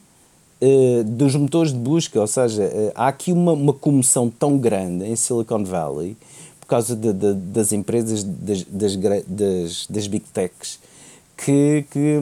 uh, 0.60 1.04
dos 1.04 1.34
motores 1.36 1.72
de 1.72 1.78
busca, 1.78 2.20
ou 2.20 2.26
seja, 2.26 2.64
uh, 2.64 2.92
há 2.94 3.08
aqui 3.08 3.32
uma, 3.32 3.52
uma 3.52 3.72
comoção 3.72 4.28
tão 4.28 4.58
grande 4.58 5.04
em 5.04 5.14
Silicon 5.14 5.64
Valley 5.64 6.16
por 6.60 6.66
causa 6.66 6.96
de, 6.96 7.12
de, 7.12 7.34
das 7.34 7.72
empresas, 7.72 8.24
das, 8.24 8.64
das, 8.64 8.96
das, 8.96 9.86
das 9.88 10.06
big 10.06 10.24
techs, 10.32 10.78
que, 11.44 11.84
que, 11.90 12.20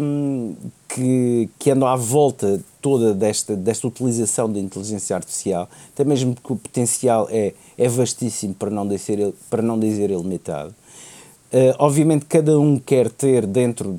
que, 0.89 1.49
que 1.59 1.71
andam 1.71 1.87
à 1.87 1.95
volta 1.95 2.61
toda 2.81 3.13
desta, 3.13 3.55
desta 3.55 3.87
utilização 3.87 4.51
da 4.51 4.59
inteligência 4.59 5.15
artificial, 5.15 5.69
até 5.93 6.05
mesmo 6.05 6.35
que 6.35 6.53
o 6.53 6.57
potencial 6.57 7.29
é, 7.31 7.53
é 7.77 7.89
vastíssimo, 7.89 8.55
para 8.55 8.71
não 8.71 8.89
dizer, 8.89 9.35
para 9.51 9.61
não 9.61 9.79
dizer 9.79 10.11
ilimitado. 10.11 10.75
Uh, 11.53 11.75
obviamente 11.81 12.27
cada 12.27 12.59
um 12.61 12.79
quer 12.79 13.11
ter 13.11 13.45
dentro, 13.45 13.99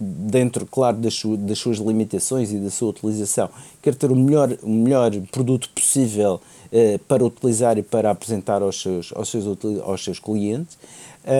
dentro 0.00 0.66
claro, 0.66 0.96
das, 0.96 1.14
su, 1.14 1.36
das 1.36 1.56
suas 1.56 1.78
limitações 1.78 2.50
e 2.52 2.58
da 2.58 2.68
sua 2.68 2.90
utilização, 2.90 3.48
quer 3.80 3.94
ter 3.94 4.10
o 4.10 4.16
melhor, 4.16 4.58
o 4.60 4.68
melhor 4.68 5.12
produto 5.30 5.70
possível 5.72 6.40
uh, 6.72 6.98
para 7.06 7.24
utilizar 7.24 7.78
e 7.78 7.82
para 7.82 8.10
apresentar 8.10 8.60
aos 8.60 8.82
seus, 8.82 9.12
aos 9.14 9.28
seus, 9.28 9.46
aos 9.84 10.04
seus 10.04 10.18
clientes. 10.18 10.76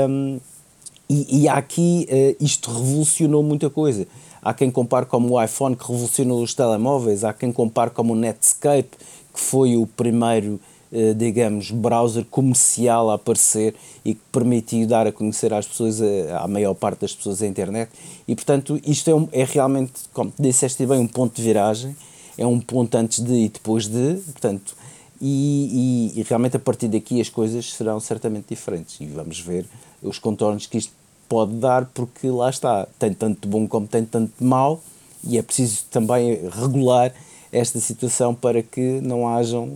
Um, 0.08 0.38
e, 1.08 1.42
e 1.42 1.48
aqui 1.48 2.08
uh, 2.10 2.44
isto 2.44 2.70
revolucionou 2.70 3.42
muita 3.42 3.68
coisa. 3.68 4.06
Há 4.42 4.52
quem 4.52 4.70
compare 4.70 5.06
como 5.06 5.34
o 5.34 5.42
iPhone 5.42 5.74
que 5.74 5.86
revolucionou 5.86 6.42
os 6.42 6.54
telemóveis, 6.54 7.24
há 7.24 7.32
quem 7.32 7.52
compare 7.52 7.90
como 7.90 8.12
o 8.12 8.16
Netscape, 8.16 8.90
que 9.32 9.40
foi 9.40 9.76
o 9.76 9.86
primeiro, 9.86 10.60
uh, 10.92 11.14
digamos, 11.14 11.70
browser 11.70 12.24
comercial 12.24 13.10
a 13.10 13.14
aparecer 13.14 13.74
e 14.04 14.14
que 14.14 14.20
permitiu 14.30 14.86
dar 14.86 15.06
a 15.06 15.12
conhecer 15.12 15.52
às 15.52 15.66
pessoas, 15.66 16.00
a, 16.00 16.40
à 16.40 16.48
maior 16.48 16.74
parte 16.74 17.00
das 17.00 17.14
pessoas, 17.14 17.42
a 17.42 17.46
internet. 17.46 17.90
E 18.26 18.34
portanto, 18.34 18.80
isto 18.84 19.10
é, 19.10 19.14
um, 19.14 19.28
é 19.32 19.44
realmente, 19.44 19.92
como 20.12 20.32
disseste 20.38 20.84
bem, 20.86 20.98
um 20.98 21.08
ponto 21.08 21.36
de 21.36 21.42
viragem, 21.42 21.96
é 22.36 22.46
um 22.46 22.60
ponto 22.60 22.94
antes 22.96 23.20
de 23.20 23.32
e 23.32 23.48
depois 23.48 23.86
de, 23.86 24.16
portanto, 24.32 24.76
e, 25.20 26.12
e, 26.14 26.20
e, 26.20 26.22
realmente 26.24 26.56
a 26.56 26.60
partir 26.60 26.88
daqui 26.88 27.20
as 27.20 27.28
coisas 27.28 27.72
serão 27.72 28.00
certamente 28.00 28.46
diferentes 28.48 29.00
e 29.00 29.06
vamos 29.06 29.38
ver 29.40 29.64
os 30.04 30.18
contornos 30.18 30.66
que 30.66 30.78
isto 30.78 30.92
pode 31.28 31.54
dar, 31.54 31.86
porque 31.86 32.28
lá 32.28 32.50
está, 32.50 32.86
tem 32.98 33.12
tanto 33.12 33.40
de 33.42 33.48
bom 33.48 33.66
como 33.66 33.86
tem 33.86 34.04
tanto 34.04 34.32
de 34.38 34.44
mau, 34.44 34.80
e 35.26 35.38
é 35.38 35.42
preciso 35.42 35.84
também 35.90 36.38
regular 36.50 37.12
esta 37.50 37.80
situação 37.80 38.34
para 38.34 38.62
que 38.62 39.00
não 39.00 39.26
hajam, 39.28 39.66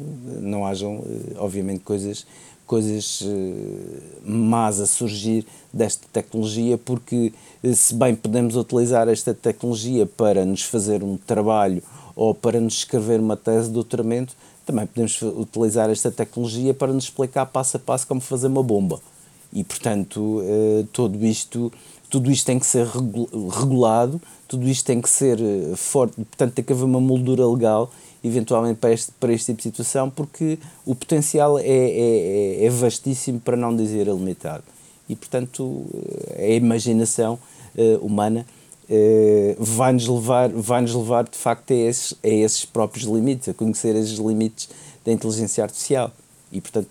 não 0.41 0.67
hajam 0.67 1.03
eh, 1.07 1.37
obviamente, 1.39 1.81
coisas, 1.81 2.27
coisas 2.67 3.23
eh, 3.25 4.01
más 4.25 4.81
a 4.81 4.87
surgir 4.87 5.47
desta 5.73 6.07
tecnologia, 6.13 6.77
porque 6.77 7.33
eh, 7.63 7.73
se 7.73 7.95
bem 7.95 8.15
podemos 8.15 8.57
utilizar 8.57 9.09
esta 9.09 9.33
tecnologia 9.33 10.07
para 10.07 10.45
nos 10.45 10.65
fazer 10.65 11.03
um 11.03 11.17
trabalho 11.17 11.83
ou 12.17 12.35
para 12.35 12.61
nos 12.61 12.79
escrever 12.79 13.21
uma 13.21 13.37
tese 13.37 13.69
de 13.69 13.75
doutoramento, 13.75 14.35
também 14.67 14.87
podemos 14.87 15.23
utilizar 15.23 15.89
esta 15.89 16.11
tecnologia 16.11 16.75
para 16.75 16.93
nos 16.93 17.05
explicar 17.05 17.47
passo 17.47 17.77
a 17.77 17.81
passo 17.81 18.07
como 18.07 18.21
fazer 18.21 18.49
uma 18.49 18.63
bomba 18.63 19.01
e 19.53 19.65
portanto 19.65 20.19
uh, 20.19 20.87
tudo 20.93 21.25
isto 21.25 21.73
tudo 22.11 22.31
isto 22.31 22.47
tem 22.47 22.59
que 22.59 22.67
ser 22.67 22.87
regulado 22.87 24.21
tudo 24.47 24.69
isto 24.69 24.85
tem 24.87 25.01
que 25.01 25.11
ser 25.11 25.39
eh, 25.41 25.77
forte 25.77 26.15
portanto 26.17 26.55
tem 26.55 26.65
que 26.65 26.73
haver 26.73 26.85
uma 26.85 27.01
moldura 27.01 27.47
legal 27.47 27.91
eventualmente 28.25 28.79
para 28.79 28.93
este, 28.93 29.13
para 29.13 29.33
este 29.33 29.47
tipo 29.47 29.59
de 29.59 29.63
situação 29.65 30.09
porque 30.09 30.59
o 30.87 30.95
potencial 30.95 31.59
é, 31.59 31.65
é, 31.67 32.63
é, 32.63 32.65
é 32.65 32.71
vastíssimo 32.71 33.39
para 33.41 33.57
não 33.57 33.77
dizer 33.77 34.07
ilimitado. 34.07 34.65
E 35.09 35.15
portanto 35.15 35.85
eh, 36.35 36.47
a 36.47 36.55
imaginação 36.55 37.39
humana 38.01 38.45
vai-nos 39.59 40.09
levar 40.09 40.49
vai-nos 40.49 40.95
levar 40.95 41.25
de 41.25 41.37
facto 41.37 41.71
a 41.71 41.77
esses, 41.77 42.15
a 42.25 42.29
esses 42.29 42.65
próprios 42.65 43.05
limites 43.05 43.49
a 43.49 43.55
conhecer 43.55 43.95
esses 43.95 44.19
limites 44.19 44.69
da 45.05 45.13
inteligência 45.13 45.63
artificial 45.63 46.11
e 46.51 46.61
portanto 46.61 46.89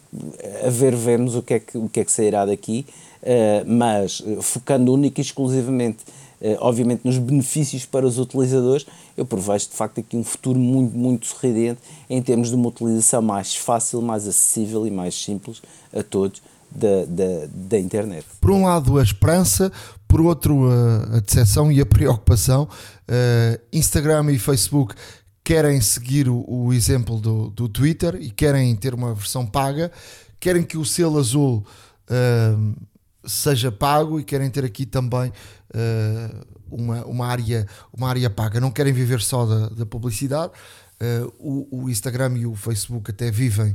a 0.66 0.70
ver 0.70 0.96
vermos 0.96 1.36
o 1.36 1.42
que 1.42 1.56
é 1.56 1.60
que, 1.60 1.78
o 1.78 1.90
que, 1.90 2.00
é 2.00 2.06
que 2.06 2.12
sairá 2.12 2.46
daqui, 2.46 2.86
uh, 3.22 3.66
mas 3.66 4.20
uh, 4.20 4.42
focando 4.42 4.94
única 4.94 5.20
e 5.20 5.24
exclusivamente, 5.24 6.04
uh, 6.42 6.58
obviamente, 6.60 7.02
nos 7.04 7.18
benefícios 7.18 7.86
para 7.86 8.06
os 8.06 8.20
utilizadores, 8.20 8.86
eu 9.16 9.26
prevejo 9.26 9.68
de 9.70 9.74
facto 9.76 10.00
aqui 10.00 10.16
um 10.16 10.24
futuro 10.24 10.60
muito, 10.60 10.96
muito 10.96 11.28
sorridente 11.28 11.80
em 12.10 12.22
termos 12.22 12.50
de 12.50 12.56
uma 12.56 12.70
utilização 12.70 13.22
mais 13.22 13.56
fácil, 13.56 14.02
mais 14.02 14.28
acessível 14.28 14.86
e 14.86 14.92
mais 14.92 15.16
simples 15.16 15.62
a 15.94 16.04
todos 16.04 16.42
da, 16.70 17.06
da, 17.08 17.48
da 17.50 17.80
internet. 17.80 18.26
Por 18.40 18.52
um 18.52 18.66
lado, 18.66 19.00
a 19.00 19.04
esperança, 19.04 19.72
por 20.08 20.22
outro, 20.22 20.70
a 20.70 21.20
decepção 21.20 21.72
e 21.72 21.80
a 21.80 21.86
preocupação. 21.86 22.68
Instagram 23.72 24.32
e 24.32 24.38
Facebook 24.38 24.94
querem 25.48 25.80
seguir 25.80 26.28
o, 26.28 26.44
o 26.46 26.74
exemplo 26.74 27.22
do, 27.22 27.50
do, 27.52 27.70
Twitter 27.70 28.18
e 28.20 28.30
querem 28.30 28.76
ter 28.76 28.94
uma 28.94 29.14
versão 29.14 29.46
paga, 29.46 29.90
querem 30.42 30.62
que 30.62 30.78
o 30.78 30.84
selo 30.84 31.18
azul 31.18 31.66
uh, 32.12 32.76
seja 33.26 33.72
pago 33.72 34.20
e 34.20 34.26
querem 34.26 34.50
ter 34.50 34.66
aqui 34.66 34.86
também 34.86 35.32
uh, 35.74 36.46
uma, 36.70 37.06
uma, 37.06 37.28
área, 37.28 37.66
uma 37.94 38.10
área 38.10 38.30
paga. 38.30 38.60
Não 38.60 38.70
querem 38.70 38.92
viver 38.92 39.22
só 39.22 39.46
da, 39.46 39.70
da 39.70 39.86
publicidade. 39.86 40.52
Uh, 41.00 41.34
o, 41.40 41.84
o, 41.84 41.90
Instagram 41.90 42.40
e 42.40 42.46
o 42.46 42.54
Facebook 42.54 43.10
até 43.10 43.32
vivem 43.32 43.74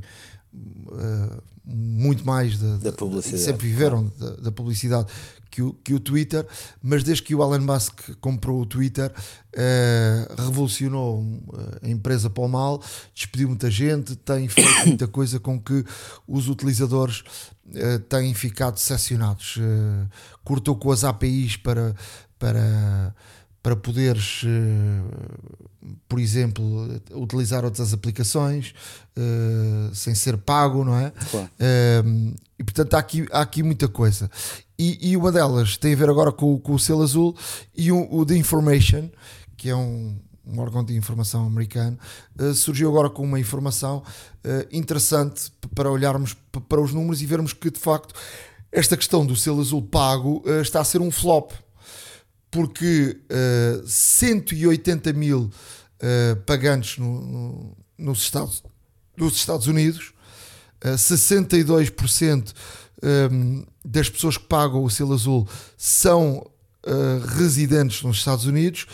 muito 1.64 2.26
mais 2.26 2.58
da, 2.58 2.76
da 2.76 2.92
publicidade. 2.92 3.42
Sempre 3.42 3.66
viveram 3.66 4.12
da, 4.18 4.30
da, 4.36 4.52
publicidade 4.52 5.10
que 5.52 5.60
o, 5.60 5.74
que 5.74 5.92
o 5.92 6.00
Twitter, 6.00 6.46
mas 6.82 7.04
desde 7.04 7.22
que 7.22 7.34
o 7.34 7.42
Elon 7.42 7.60
Musk 7.60 8.16
comprou 8.22 8.62
o 8.62 8.66
Twitter, 8.66 9.12
uh, 9.12 10.42
revolucionou 10.42 11.22
eh, 11.52 11.86
a 11.86 11.90
empresa 11.90 12.30
para 12.30 12.42
o 12.42 12.48
mal, 12.48 12.82
despediu 13.14 13.48
muita 13.48 13.70
gente, 13.70 14.16
tem 14.16 14.48
feito 14.48 14.70
muita 14.88 15.06
coisa 15.06 15.38
com 15.38 15.60
que 15.60 15.84
os 16.26 16.48
utilizadores 16.48 17.20
uh, 17.66 17.98
têm 18.08 18.32
ficado 18.32 18.74
decepcionados. 18.74 19.56
Uh, 19.58 20.08
cortou 20.42 20.74
com 20.74 20.90
as 20.90 21.04
APIs 21.04 21.56
para. 21.56 21.94
para 22.38 23.14
para 23.62 23.76
poderes, 23.76 24.42
por 26.08 26.18
exemplo, 26.18 27.00
utilizar 27.12 27.64
outras 27.64 27.92
aplicações 27.92 28.74
sem 29.94 30.14
ser 30.14 30.36
pago, 30.36 30.84
não 30.84 30.96
é? 30.96 31.12
Claro. 31.30 31.48
e 32.58 32.64
portanto 32.64 32.94
há 32.94 32.98
aqui, 32.98 33.26
há 33.30 33.40
aqui 33.40 33.62
muita 33.62 33.86
coisa. 33.86 34.28
E, 34.78 35.12
e, 35.12 35.16
uma 35.16 35.30
delas 35.30 35.76
tem 35.76 35.92
a 35.92 35.96
ver 35.96 36.10
agora 36.10 36.32
com, 36.32 36.58
com 36.58 36.72
o 36.72 36.78
selo 36.78 37.02
azul 37.02 37.36
e 37.72 37.92
o, 37.92 38.12
o 38.12 38.26
The 38.26 38.34
Information, 38.34 39.08
que 39.56 39.68
é 39.68 39.76
um, 39.76 40.18
um 40.46 40.60
órgão 40.60 40.84
de 40.84 40.96
informação 40.96 41.46
americano, 41.46 41.98
uh, 42.40 42.52
surgiu 42.52 42.88
agora 42.88 43.08
com 43.08 43.22
uma 43.22 43.38
informação 43.38 43.98
uh, 43.98 44.66
interessante 44.72 45.52
para 45.74 45.90
olharmos 45.90 46.34
para 46.68 46.80
os 46.80 46.92
números 46.92 47.22
e 47.22 47.26
vermos 47.26 47.52
que 47.52 47.70
de 47.70 47.78
facto 47.78 48.14
esta 48.70 48.96
questão 48.96 49.24
do 49.24 49.36
selo 49.36 49.60
azul 49.60 49.82
pago 49.82 50.42
uh, 50.46 50.60
está 50.60 50.80
a 50.80 50.84
ser 50.84 51.00
um 51.00 51.10
flop, 51.10 51.52
porque 52.52 53.18
180 53.84 55.12
mil 55.14 55.50
pagantes 56.46 56.98
no, 56.98 57.20
no, 57.20 57.76
nos, 57.98 58.20
Estados, 58.20 58.62
nos 59.16 59.34
Estados 59.34 59.66
Unidos, 59.66 60.12
62% 60.84 62.52
um, 63.02 63.64
das 63.84 64.08
pessoas 64.08 64.36
que 64.36 64.44
pagam 64.44 64.84
o 64.84 64.90
selo 64.90 65.14
azul 65.14 65.48
são 65.76 66.46
uh, 66.86 67.26
residentes 67.36 68.02
nos 68.02 68.18
Estados 68.18 68.46
Unidos 68.46 68.86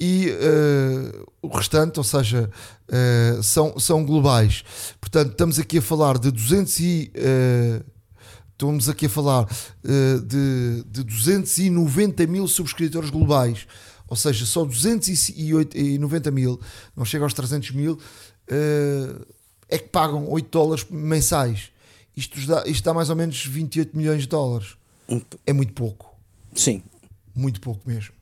e 0.00 0.30
uh, 0.30 1.30
o 1.42 1.48
restante, 1.48 1.98
ou 1.98 2.04
seja, 2.04 2.50
uh, 2.88 3.42
são, 3.42 3.78
são 3.78 4.04
globais. 4.04 4.64
Portanto, 5.00 5.32
estamos 5.32 5.58
aqui 5.58 5.78
a 5.78 5.82
falar 5.82 6.18
de 6.18 6.30
200 6.30 6.80
e. 6.80 7.12
Estamos 8.52 8.88
aqui 8.88 9.06
a 9.06 9.08
falar 9.08 9.48
de, 9.82 10.84
de 10.86 11.02
290 11.02 12.26
mil 12.26 12.46
subscritores 12.46 13.10
globais, 13.10 13.66
ou 14.06 14.16
seja, 14.16 14.46
só 14.46 14.64
290 14.64 16.30
mil, 16.30 16.60
não 16.96 17.04
chega 17.04 17.24
aos 17.24 17.34
300 17.34 17.72
mil, 17.72 17.98
é 19.68 19.78
que 19.78 19.88
pagam 19.88 20.28
8 20.28 20.48
dólares 20.48 20.86
mensais 20.88 21.72
isto 22.16 22.46
dá, 22.46 22.64
isto 22.66 22.84
dá 22.84 22.92
mais 22.92 23.10
ou 23.10 23.16
menos 23.16 23.44
28 23.44 23.96
milhões 23.96 24.22
de 24.22 24.28
dólares. 24.28 24.76
É 25.46 25.52
muito 25.52 25.72
pouco. 25.72 26.14
Sim. 26.54 26.82
Muito 27.34 27.60
pouco 27.60 27.88
mesmo. 27.88 28.14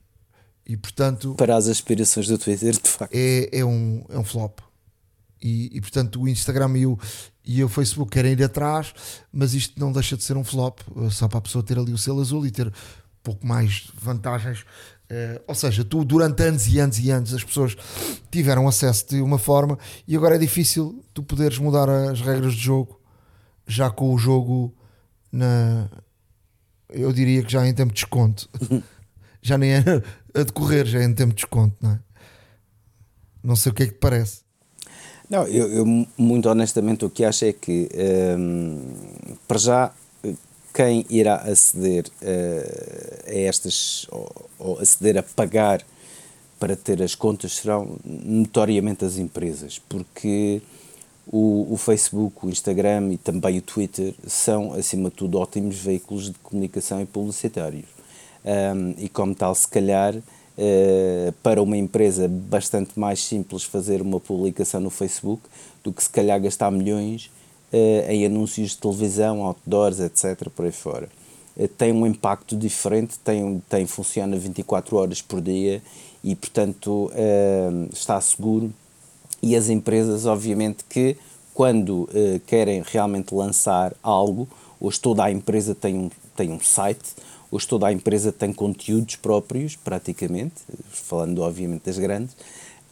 E 0.66 0.76
portanto. 0.76 1.34
Para 1.34 1.56
as 1.56 1.68
aspirações 1.68 2.28
do 2.28 2.38
Twitter, 2.38 2.72
de 2.72 2.88
facto. 2.88 3.12
É, 3.12 3.58
é, 3.58 3.64
um, 3.64 4.04
é 4.08 4.18
um 4.18 4.24
flop. 4.24 4.60
E, 5.42 5.76
e 5.76 5.80
portanto 5.80 6.20
o 6.20 6.28
Instagram 6.28 6.76
e 6.76 6.86
o, 6.86 6.98
e 7.44 7.62
o 7.64 7.68
Facebook 7.68 8.10
querem 8.10 8.32
ir 8.32 8.42
atrás, 8.42 8.92
mas 9.32 9.54
isto 9.54 9.78
não 9.80 9.92
deixa 9.92 10.16
de 10.16 10.22
ser 10.22 10.36
um 10.36 10.44
flop, 10.44 10.80
eh, 10.96 11.10
só 11.10 11.26
para 11.26 11.38
a 11.38 11.42
pessoa 11.42 11.64
ter 11.64 11.78
ali 11.78 11.92
o 11.92 11.98
selo 11.98 12.20
azul 12.20 12.46
e 12.46 12.50
ter 12.50 12.72
pouco 13.22 13.46
mais 13.46 13.90
vantagens. 13.94 14.60
Uh, 15.10 15.42
ou 15.48 15.56
seja, 15.56 15.84
tu 15.84 16.04
durante 16.04 16.40
anos 16.40 16.68
e 16.68 16.78
anos 16.78 16.98
e 17.00 17.10
anos 17.10 17.34
as 17.34 17.42
pessoas 17.42 17.76
tiveram 18.30 18.68
acesso 18.68 19.08
de 19.08 19.20
uma 19.20 19.38
forma 19.38 19.76
e 20.06 20.14
agora 20.14 20.36
é 20.36 20.38
difícil 20.38 21.04
tu 21.12 21.20
poderes 21.20 21.58
mudar 21.58 21.88
as 21.88 22.20
regras 22.20 22.52
de 22.52 22.60
jogo 22.60 23.00
já 23.66 23.90
com 23.90 24.14
o 24.14 24.18
jogo 24.18 24.72
na. 25.32 25.90
Eu 26.88 27.12
diria 27.12 27.42
que 27.42 27.50
já 27.50 27.66
em 27.66 27.74
tempo 27.74 27.92
de 27.92 28.00
desconto. 28.00 28.48
já 29.42 29.58
nem 29.58 29.72
é 29.72 29.82
a 30.34 30.42
decorrer, 30.44 30.86
já 30.86 31.00
é 31.00 31.04
em 31.04 31.14
tempo 31.14 31.30
de 31.30 31.42
desconto, 31.42 31.76
não 31.80 31.90
é? 31.92 32.00
Não 33.42 33.56
sei 33.56 33.72
o 33.72 33.74
que 33.74 33.82
é 33.82 33.86
que 33.86 33.94
te 33.94 33.98
parece. 33.98 34.42
Não, 35.30 35.46
eu, 35.46 35.72
eu 35.72 36.06
muito 36.18 36.48
honestamente 36.48 37.04
o 37.04 37.10
que 37.10 37.24
acho 37.24 37.44
é 37.44 37.52
que 37.52 37.88
hum, 38.36 38.80
para 39.46 39.58
já 39.58 39.92
quem 40.74 41.06
irá 41.08 41.36
aceder 41.36 42.06
uh, 42.20 43.30
a 43.30 43.34
estas 43.34 44.06
ou, 44.10 44.50
ou, 44.58 44.78
aceder 44.80 45.18
a 45.18 45.22
pagar 45.22 45.84
para 46.58 46.74
ter 46.74 47.00
as 47.00 47.14
contas 47.14 47.52
serão 47.52 47.96
notoriamente 48.04 49.04
as 49.04 49.18
empresas, 49.18 49.80
porque 49.88 50.60
o, 51.26 51.74
o, 51.74 51.76
Facebook, 51.76 52.44
o 52.44 52.50
Instagram 52.50 53.12
e 53.12 53.16
também 53.16 53.58
o 53.58 53.62
Twitter 53.62 54.14
são, 54.26 54.72
acima 54.74 55.10
de 55.10 55.16
tudo, 55.16 55.38
ótimos 55.38 55.76
veículos 55.76 56.24
de 56.24 56.38
comunicação 56.40 57.00
e 57.00 57.06
publicitários. 57.06 57.86
Um, 58.44 58.94
e 58.98 59.08
como 59.08 59.34
tal, 59.34 59.54
se 59.54 59.68
calhar, 59.68 60.14
uh, 60.60 61.32
para 61.42 61.62
uma 61.62 61.76
empresa 61.76 62.28
bastante 62.28 62.98
mais 62.98 63.24
simples 63.24 63.64
fazer 63.64 64.02
uma 64.02 64.20
publicação 64.20 64.80
no 64.80 64.90
Facebook 64.90 65.42
do 65.82 65.92
que 65.92 66.02
se 66.02 66.10
calhar 66.10 66.38
gastar 66.40 66.70
milhões 66.70 67.30
uh, 67.72 68.10
em 68.10 68.26
anúncios 68.26 68.72
de 68.72 68.78
televisão, 68.78 69.42
outdoors, 69.42 69.98
etc., 70.00 70.48
por 70.54 70.66
aí 70.66 70.72
fora. 70.72 71.08
Uh, 71.56 71.66
tem 71.66 71.92
um 71.92 72.06
impacto 72.06 72.54
diferente, 72.54 73.18
tem, 73.18 73.62
tem, 73.68 73.86
funciona 73.86 74.36
24 74.36 74.96
horas 74.96 75.22
por 75.22 75.40
dia 75.40 75.82
e, 76.22 76.36
portanto, 76.36 77.10
está 77.90 78.20
seguro. 78.20 78.70
E 79.42 79.56
as 79.56 79.70
empresas, 79.70 80.26
obviamente, 80.26 80.84
que 80.84 81.16
quando 81.54 82.06
querem 82.46 82.82
realmente 82.86 83.34
lançar 83.34 83.94
algo, 84.02 84.46
hoje 84.78 85.00
toda 85.00 85.24
a 85.24 85.30
empresa 85.30 85.74
tem 85.74 85.96
um, 85.96 86.10
tem 86.36 86.52
um 86.52 86.60
site, 86.60 87.14
Hoje 87.50 87.66
toda 87.66 87.88
a 87.88 87.92
empresa 87.92 88.30
tem 88.30 88.52
conteúdos 88.52 89.16
próprios, 89.16 89.74
praticamente, 89.74 90.54
falando 90.88 91.42
obviamente 91.42 91.82
das 91.84 91.98
grandes, 91.98 92.36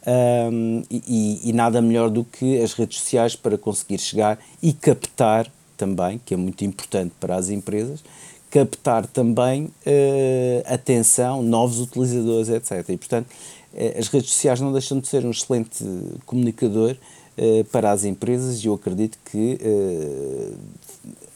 um, 0.06 0.82
e, 0.90 1.50
e, 1.50 1.52
nada 1.52 1.82
melhor 1.82 2.08
do 2.08 2.24
que 2.24 2.60
as 2.60 2.72
redes 2.72 2.98
sociais 2.98 3.36
para 3.36 3.58
conseguir 3.58 3.98
chegar 3.98 4.38
e 4.62 4.72
captar 4.72 5.50
também, 5.76 6.20
que 6.24 6.34
é 6.34 6.36
muito 6.36 6.64
importante 6.64 7.12
para 7.20 7.36
as 7.36 7.50
empresas, 7.50 8.02
captar 8.50 9.06
também 9.06 9.64
uh, 9.64 10.62
atenção, 10.66 11.42
novos 11.42 11.78
utilizadores, 11.80 12.48
etc. 12.48 12.88
E, 12.88 12.96
portanto, 12.96 13.26
uh, 13.74 13.98
as 13.98 14.08
redes 14.08 14.30
sociais 14.30 14.60
não 14.60 14.72
deixam 14.72 14.98
de 14.98 15.06
ser 15.06 15.24
um 15.26 15.30
excelente 15.30 15.84
comunicador 16.24 16.96
uh, 17.36 17.64
para 17.66 17.90
as 17.90 18.04
empresas 18.04 18.64
e 18.64 18.66
eu 18.66 18.74
acredito 18.74 19.18
que, 19.30 19.58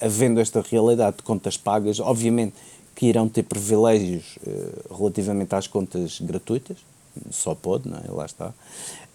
havendo 0.01 0.41
esta 0.41 0.61
realidade 0.63 1.19
de 1.19 1.23
contas 1.23 1.57
pagas, 1.57 2.01
obviamente 2.01 2.55
que 2.95 3.07
irão 3.07 3.29
ter 3.29 3.43
privilégios 3.43 4.37
uh, 4.47 4.97
relativamente 4.97 5.55
às 5.55 5.67
contas 5.67 6.21
gratuitas, 6.21 6.79
só 7.31 7.55
pode, 7.55 7.89
não 7.89 7.99
é? 7.99 8.11
Lá 8.11 8.27
está. 8.27 8.53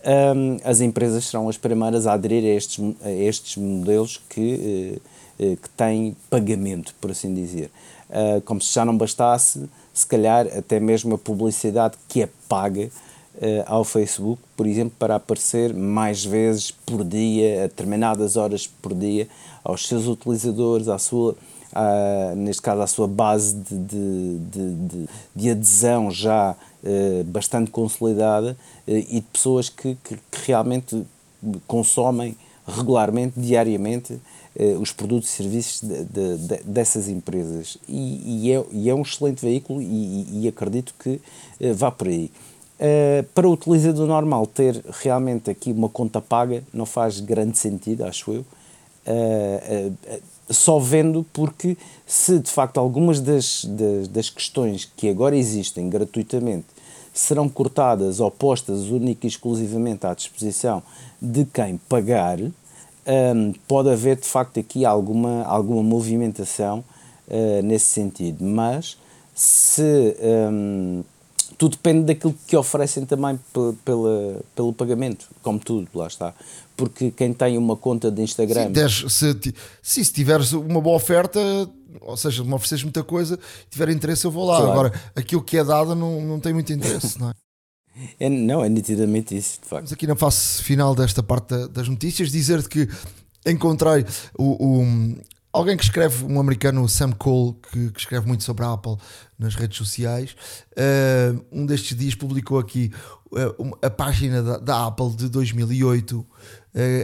Um, 0.06 0.58
as 0.64 0.82
empresas 0.82 1.26
serão 1.26 1.50
as 1.50 1.58
primeiras 1.58 2.06
a 2.08 2.14
aderir 2.14 2.44
a 2.44 2.56
estes, 2.56 2.84
a 3.02 3.12
estes 3.12 3.58
modelos 3.58 4.22
que, 4.30 5.02
uh, 5.40 5.44
uh, 5.44 5.58
que 5.58 5.70
têm 5.70 6.16
pagamento, 6.30 6.94
por 7.02 7.12
assim 7.12 7.34
dizer. 7.34 7.72
como 8.46 8.62
se 8.62 8.74
já 8.74 8.86
não 8.86 8.98
bastasse, 8.98 9.70
se 9.94 10.06
calhar 10.06 10.48
até 10.58 10.80
mesmo 10.80 11.16
a 11.16 11.18
publicidade 11.18 11.98
que 12.08 12.22
é 12.22 12.30
paga 12.48 12.90
ao 13.68 13.84
Facebook, 13.84 14.42
por 14.56 14.66
exemplo, 14.66 14.96
para 14.98 15.16
aparecer 15.16 15.72
mais 15.72 16.26
vezes 16.26 16.72
por 16.72 17.04
dia, 17.04 17.66
a 17.66 17.68
determinadas 17.68 18.36
horas 18.36 18.66
por 18.66 18.96
dia, 18.96 19.28
aos 19.64 19.88
seus 19.88 20.08
utilizadores, 20.08 20.88
à 20.88 20.98
sua 20.98 21.36
uh, 21.74 22.36
neste 22.36 22.62
caso 22.62 22.82
à 22.82 22.88
sua 22.88 23.08
base 23.08 23.56
de, 23.56 23.76
de, 23.76 24.74
de, 24.76 25.10
de 25.36 25.50
adesão 25.50 26.12
já 26.12 26.56
uh, 26.84 27.24
bastante 27.26 27.72
consolidada 27.72 28.58
uh, 28.88 28.92
e 28.92 29.20
de 29.20 29.28
pessoas 29.34 29.70
que, 29.70 29.98
que, 30.04 30.16
que, 30.16 30.46
realmente 30.46 31.06
consomem 31.68 32.36
regularmente, 32.66 33.40
diariamente, 33.40 34.20
os 34.82 34.92
produtos 34.92 35.30
e 35.30 35.34
serviços 35.34 35.82
dessas 36.66 37.08
empresas. 37.08 37.78
E, 37.88 38.48
e, 38.48 38.52
é, 38.52 38.66
e, 38.72 38.90
é, 38.90 38.94
um 38.94 39.04
excelente 39.04 39.40
veículo 39.40 39.80
e, 39.82 40.42
e 40.42 40.48
acredito 40.48 40.96
que 41.00 41.22
vá 41.76 41.92
por 41.92 42.08
aí. 42.08 42.32
Uh, 42.78 43.24
para 43.34 43.48
o 43.48 43.54
utilizador 43.54 44.06
normal 44.06 44.46
ter 44.46 44.84
realmente 45.02 45.50
aqui 45.50 45.72
uma 45.72 45.90
conta 45.90 46.22
paga 46.22 46.64
não 46.72 46.86
faz 46.86 47.20
grande 47.20 47.58
sentido, 47.58 48.06
acho 48.06 48.32
eu. 48.32 48.46
Uh, 49.08 49.90
uh, 49.90 50.22
só 50.50 50.80
vendo 50.80 51.26
porque 51.34 51.78
se 52.06 52.40
de 52.40 52.50
facto 52.50 52.78
algumas 52.78 53.20
das, 53.20 53.66
das, 53.66 54.08
das, 54.08 54.30
questões 54.30 54.90
que 54.96 55.10
agora 55.10 55.36
existem 55.36 55.90
gratuitamente 55.90 56.68
serão 57.14 57.50
cortadas 57.50 58.20
ou 58.20 58.30
postas 58.30 58.90
única 58.90 59.26
e 59.26 59.30
exclusivamente 59.30 60.06
à 60.06 60.14
disposição 60.14 60.84
de 61.22 61.46
quem 61.46 61.78
pagar, 61.90 62.40
um, 62.40 63.54
pode 63.68 63.90
haver 63.90 64.18
de 64.18 64.28
facto 64.28 64.60
aqui 64.60 64.86
alguma, 64.86 65.44
alguma 65.44 65.82
movimentação 65.82 66.84
uh, 67.28 67.62
nesse 67.64 67.86
sentido. 67.86 68.44
Mas 68.44 68.98
se 69.34 70.16
um, 70.52 71.04
tudo 71.58 71.72
depende 71.72 72.06
daquilo 72.06 72.36
que 72.46 72.56
oferecem 72.56 73.06
também 73.06 73.40
pela, 73.84 74.40
pelo 74.56 74.74
pagamento, 74.74 75.28
como 75.42 75.60
tudo, 75.60 75.88
lá 75.94 76.08
está 76.08 76.34
porque 76.78 77.10
quem 77.10 77.34
tem 77.34 77.58
uma 77.58 77.76
conta 77.76 78.12
de 78.12 78.22
Instagram. 78.22 78.72
Sim, 78.88 79.10
se, 79.10 79.54
se, 79.82 80.06
se 80.06 80.14
tiveres 80.14 80.54
uma 80.54 80.80
boa 80.80 80.96
oferta, 80.96 81.40
ou 82.02 82.16
seja, 82.16 82.44
me 82.44 82.54
ofereces 82.54 82.84
muita 82.84 83.04
coisa, 83.04 83.38
tiver 83.70 83.90
interesse, 83.90 84.26
eu 84.26 84.32
vou 84.32 84.46
lá. 84.46 84.58
Claro. 84.58 84.72
Agora, 84.72 85.02
aquilo 85.16 85.42
que 85.42 85.58
é 85.58 85.64
dado 85.64 85.96
não, 85.96 86.22
não 86.22 86.40
tem 86.40 86.54
muito 86.54 86.72
interesse, 86.72 87.20
não 87.20 87.32
é? 87.32 87.34
É, 88.20 88.30
não, 88.30 88.64
é 88.64 88.70
nitidamente 88.70 89.36
isso, 89.36 89.60
de 89.60 89.68
facto. 89.68 89.72
Vamos 89.72 89.94
aqui 89.94 90.06
na 90.06 90.16
fase 90.16 90.62
final 90.62 90.94
desta 90.94 91.24
parte 91.24 91.68
das 91.70 91.90
notícias 91.90 92.32
dizer-te 92.32 92.70
que 92.70 92.88
encontrei 93.44 94.06
o, 94.38 94.84
o, 94.84 95.16
alguém 95.58 95.76
que 95.76 95.84
escreve, 95.84 96.24
um 96.24 96.40
americano, 96.40 96.88
Sam 96.88 97.12
Cole, 97.12 97.56
que, 97.72 97.92
que 97.92 98.00
escreve 98.00 98.28
muito 98.28 98.44
sobre 98.44 98.64
a 98.64 98.74
Apple 98.74 98.96
nas 99.40 99.56
redes 99.56 99.78
sociais. 99.78 100.36
Uh, 100.72 101.44
um 101.52 101.66
destes 101.66 101.98
dias 101.98 102.14
publicou 102.14 102.60
aqui 102.60 102.92
uh, 103.32 103.78
a 103.82 103.90
página 103.90 104.44
da, 104.44 104.58
da, 104.58 104.86
Apple 104.86 105.16
de 105.16 105.30
2008 105.30 106.20
uh, 106.20 106.28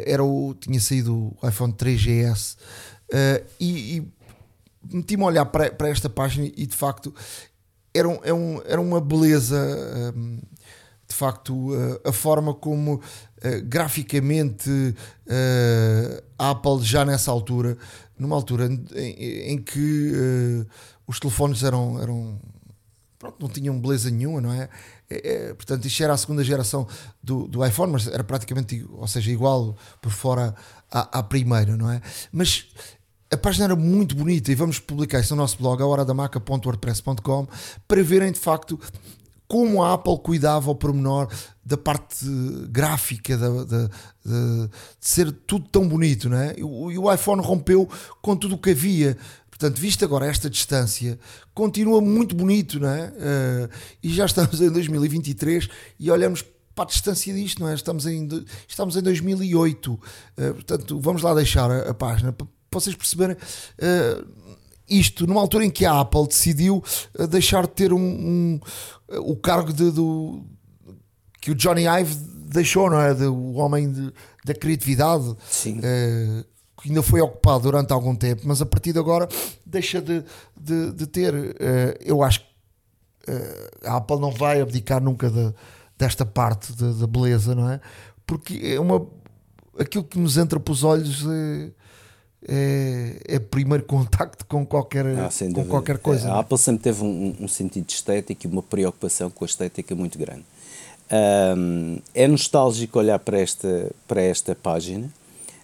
era 0.05 0.23
o, 0.23 0.53
tinha 0.53 0.79
saído 0.79 1.35
o 1.41 1.47
iPhone 1.47 1.73
3GS 1.73 2.55
uh, 2.55 3.45
e, 3.59 3.97
e 3.97 4.13
meti-me 4.93 5.23
a 5.23 5.27
olhar 5.27 5.45
para, 5.45 5.71
para 5.71 5.89
esta 5.89 6.09
página 6.09 6.45
e 6.55 6.67
de 6.67 6.75
facto 6.75 7.13
era, 7.91 8.07
um, 8.07 8.13
era, 8.15 8.29
é 8.29 8.33
um, 8.33 8.61
era 8.65 8.81
uma 8.81 9.01
beleza 9.01 9.57
um, 10.15 10.39
de 11.07 11.15
facto 11.15 11.69
a 12.03 12.11
forma 12.11 12.55
como 12.55 12.99
graficamente 13.65 14.95
a 16.39 16.49
Apple 16.51 16.81
já 16.81 17.05
nessa 17.05 17.29
altura 17.29 17.77
numa 18.17 18.36
altura 18.36 18.67
em, 18.95 19.54
em 19.54 19.58
que 19.58 20.65
os 21.08 21.19
telefones 21.19 21.63
eram, 21.63 22.02
eram 22.02 22.39
pronto, 23.19 23.38
não 23.39 23.47
tinham 23.47 23.80
beleza 23.80 24.10
nenhuma, 24.10 24.41
não 24.41 24.52
é? 24.52 24.69
É, 25.10 25.34
é, 25.34 25.54
portanto, 25.54 25.86
isto 25.86 26.04
era 26.04 26.13
a 26.13 26.17
segunda 26.17 26.43
geração 26.43 26.88
do, 27.21 27.47
do 27.47 27.65
iPhone, 27.65 27.91
mas 27.91 28.08
era 28.08 28.23
praticamente, 28.23 28.86
ou 28.91 29.08
seja, 29.08 29.32
igual 29.32 29.78
por 30.02 30.12
fora 30.12 30.54
à, 30.91 31.19
à 31.19 31.23
primeira, 31.23 31.78
não 31.78 31.89
é? 31.89 32.02
Mas 32.32 32.67
a 33.32 33.38
página 33.38 33.65
era 33.65 33.76
muito 33.76 34.15
bonita 34.15 34.52
e 34.52 34.56
vamos 34.56 34.80
publicar 34.80 35.19
isso 35.19 35.36
no 35.36 35.41
nosso 35.41 35.58
blog, 35.58 35.82
a 35.82 35.86
horadamaca.wordpress.com, 35.86 37.47
para 37.88 38.04
verem 38.04 38.32
de 38.32 38.39
facto 38.39 38.80
como 39.47 39.84
a 39.84 39.93
Apple 39.93 40.17
cuidava 40.19 40.69
ao 40.69 40.76
pormenor 40.76 41.28
da 41.65 41.78
parte 41.78 42.26
gráfica, 42.69 43.38
da, 43.38 43.49
da, 43.63 43.88
de, 43.88 44.67
de 44.67 44.69
ser 44.99 45.32
tudo 45.32 45.67
tão 45.69 45.88
bonito, 45.88 46.30
não 46.30 46.38
é? 46.38 46.56
E 46.58 46.63
o, 46.63 47.13
iPhone 47.13 47.41
rompeu 47.41 47.89
com 48.21 48.36
tudo 48.36 48.56
o 48.56 48.58
que 48.58 48.71
havia. 48.71 49.17
Portanto, 49.49 49.80
visto 49.80 50.04
agora 50.04 50.26
esta 50.26 50.49
distância, 50.49 51.17
continua 51.54 52.02
muito 52.02 52.36
bonito, 52.36 52.80
não 52.80 52.89
é? 52.89 53.08
Uh, 53.08 53.69
e 54.02 54.10
já 54.10 54.26
estamos 54.26 54.60
em 54.60 54.69
2023 54.69 55.69
e 55.99 56.12
olhamos 56.12 56.43
para 56.76 56.84
a 56.84 56.88
distância 56.88 57.34
disto, 57.34 57.62
não 57.62 57.69
é? 57.69 57.76
Estamos 57.76 58.06
em, 58.06 58.28
estamos 58.67 58.97
em 58.97 59.02
2008. 59.02 59.93
Uh, 59.93 59.99
eh, 60.36 60.54
portanto, 60.54 60.99
vamos 60.99 61.21
lá 61.21 61.34
deixar 61.34 61.71
a, 61.71 61.91
a 61.91 61.93
página 61.93 62.34
para 62.34 62.47
vocês 62.73 62.95
perceberem. 62.95 63.38
Uh, 63.38 64.28
isto 64.89 65.26
numa 65.26 65.39
altura 65.39 65.63
em 65.63 65.69
que 65.69 65.86
a 65.86 66.02
Apple 66.02 66.28
decidiu 66.28 66.84
deixar 67.30 67.65
de 67.65 67.73
ter 67.73 67.93
um, 67.93 67.99
um 67.99 68.60
o 69.19 69.36
cargo 69.38 69.71
de, 69.71 69.89
do, 69.91 70.43
que 71.44 71.52
o 71.52 71.56
Johnny 71.56 71.85
Ive 71.85 72.15
deixou, 72.15 72.89
não 72.89 73.02
é? 73.02 73.13
De, 73.13 73.25
o 73.25 73.56
homem 73.56 73.91
de, 73.91 74.13
da 74.46 74.54
criatividade. 74.54 75.35
Sim. 75.50 75.79
Uh, 75.79 76.46
que 76.81 76.87
ainda 76.87 77.04
foi 77.04 77.19
ocupado 77.19 77.63
durante 77.63 77.91
algum 77.91 78.15
tempo, 78.15 78.44
mas 78.46 78.62
a 78.62 78.65
partir 78.65 78.94
de 78.94 79.00
agora 79.00 79.27
deixa 79.65 80.02
de, 80.02 80.23
de, 80.60 80.94
de 80.94 81.06
ter. 81.06 81.33
Uh, 81.33 81.56
eu 82.00 82.23
acho 82.23 82.39
que 82.39 82.46
uh, 83.31 83.89
a 83.89 83.98
Apple 83.98 84.19
não 84.19 84.31
vai 84.31 84.62
abdicar 84.62 85.04
nunca 85.04 85.29
de, 85.29 85.54
desta 85.98 86.25
parte 86.25 86.71
da 86.73 87.06
beleza, 87.06 87.54
não 87.54 87.69
é? 87.69 87.81
Porque 88.25 88.62
é 88.63 88.79
uma. 88.79 89.06
Aquilo 89.77 90.06
que 90.06 90.17
nos 90.17 90.37
entra 90.37 90.62
para 90.62 90.71
os 90.71 90.81
olhos 90.85 91.25
é, 91.27 91.71
é, 92.48 93.35
é 93.35 93.39
primeiro 93.39 93.83
contacto 93.85 94.46
com 94.46 94.65
qualquer, 94.65 95.06
Ah, 95.08 95.29
com 95.29 95.46
dúvida. 95.48 95.65
qualquer 95.65 95.98
coisa. 95.98 96.31
A 96.31 96.37
é? 96.37 96.39
Apple 96.39 96.58
sempre 96.58 96.83
teve 96.83 97.04
um, 97.04 97.35
um 97.37 97.48
sentido 97.50 97.85
de 97.85 97.94
estética 97.94 98.48
e 98.48 98.50
uma 98.50 98.63
preocupação 98.63 99.29
com 99.29 99.44
a 99.44 99.48
estética 99.48 99.94
muito 99.94 100.17
grande. 100.17 100.46
Ahm, 101.12 101.97
é 102.13 102.27
nostálgico 102.27 102.97
olhar 102.99 103.19
para 103.19 103.39
esta, 103.39 103.91
para 104.08 104.21
esta 104.21 104.56
página. 104.56 105.10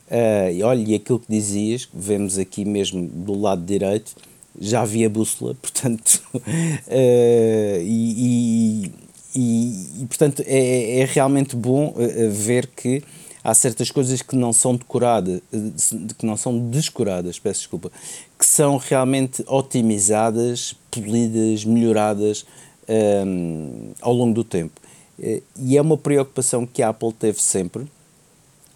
Ah, 0.09 0.51
e 0.51 0.63
olha, 0.63 0.83
e 0.91 0.95
aquilo 0.95 1.19
que 1.19 1.31
dizias, 1.31 1.87
vemos 1.93 2.37
aqui 2.37 2.65
mesmo 2.65 3.07
do 3.07 3.39
lado 3.39 3.63
direito, 3.63 4.15
já 4.59 4.81
havia 4.81 5.09
bússola, 5.09 5.55
portanto, 5.61 6.21
ah, 6.35 7.79
e, 7.81 8.91
e- 9.35 10.01
e- 10.01 10.05
portanto 10.07 10.43
é, 10.45 10.99
é 11.01 11.05
realmente 11.05 11.55
bom 11.55 11.93
ah, 11.95 12.01
ver 12.31 12.67
que 12.67 13.03
há 13.43 13.53
certas 13.53 13.89
coisas 13.91 14.21
que 14.21 14.35
não 14.35 14.51
são 14.51 14.75
decoradas, 14.75 15.41
que 16.17 16.25
não 16.25 16.35
são 16.35 16.57
descuradas, 16.69 17.39
peço 17.39 17.61
desculpa, 17.61 17.91
que 18.37 18.45
são 18.45 18.77
realmente 18.77 19.43
otimizadas, 19.47 20.75
polidas, 20.91 21.63
melhoradas 21.63 22.45
ahm, 22.87 23.91
ao 24.01 24.13
longo 24.13 24.33
do 24.33 24.43
tempo. 24.43 24.79
Eh, 25.21 25.41
E 25.57 25.77
é 25.77 25.81
uma 25.81 25.97
preocupação 25.97 26.65
que 26.65 26.81
a 26.81 26.89
Apple 26.89 27.13
teve 27.13 27.41
sempre, 27.41 27.87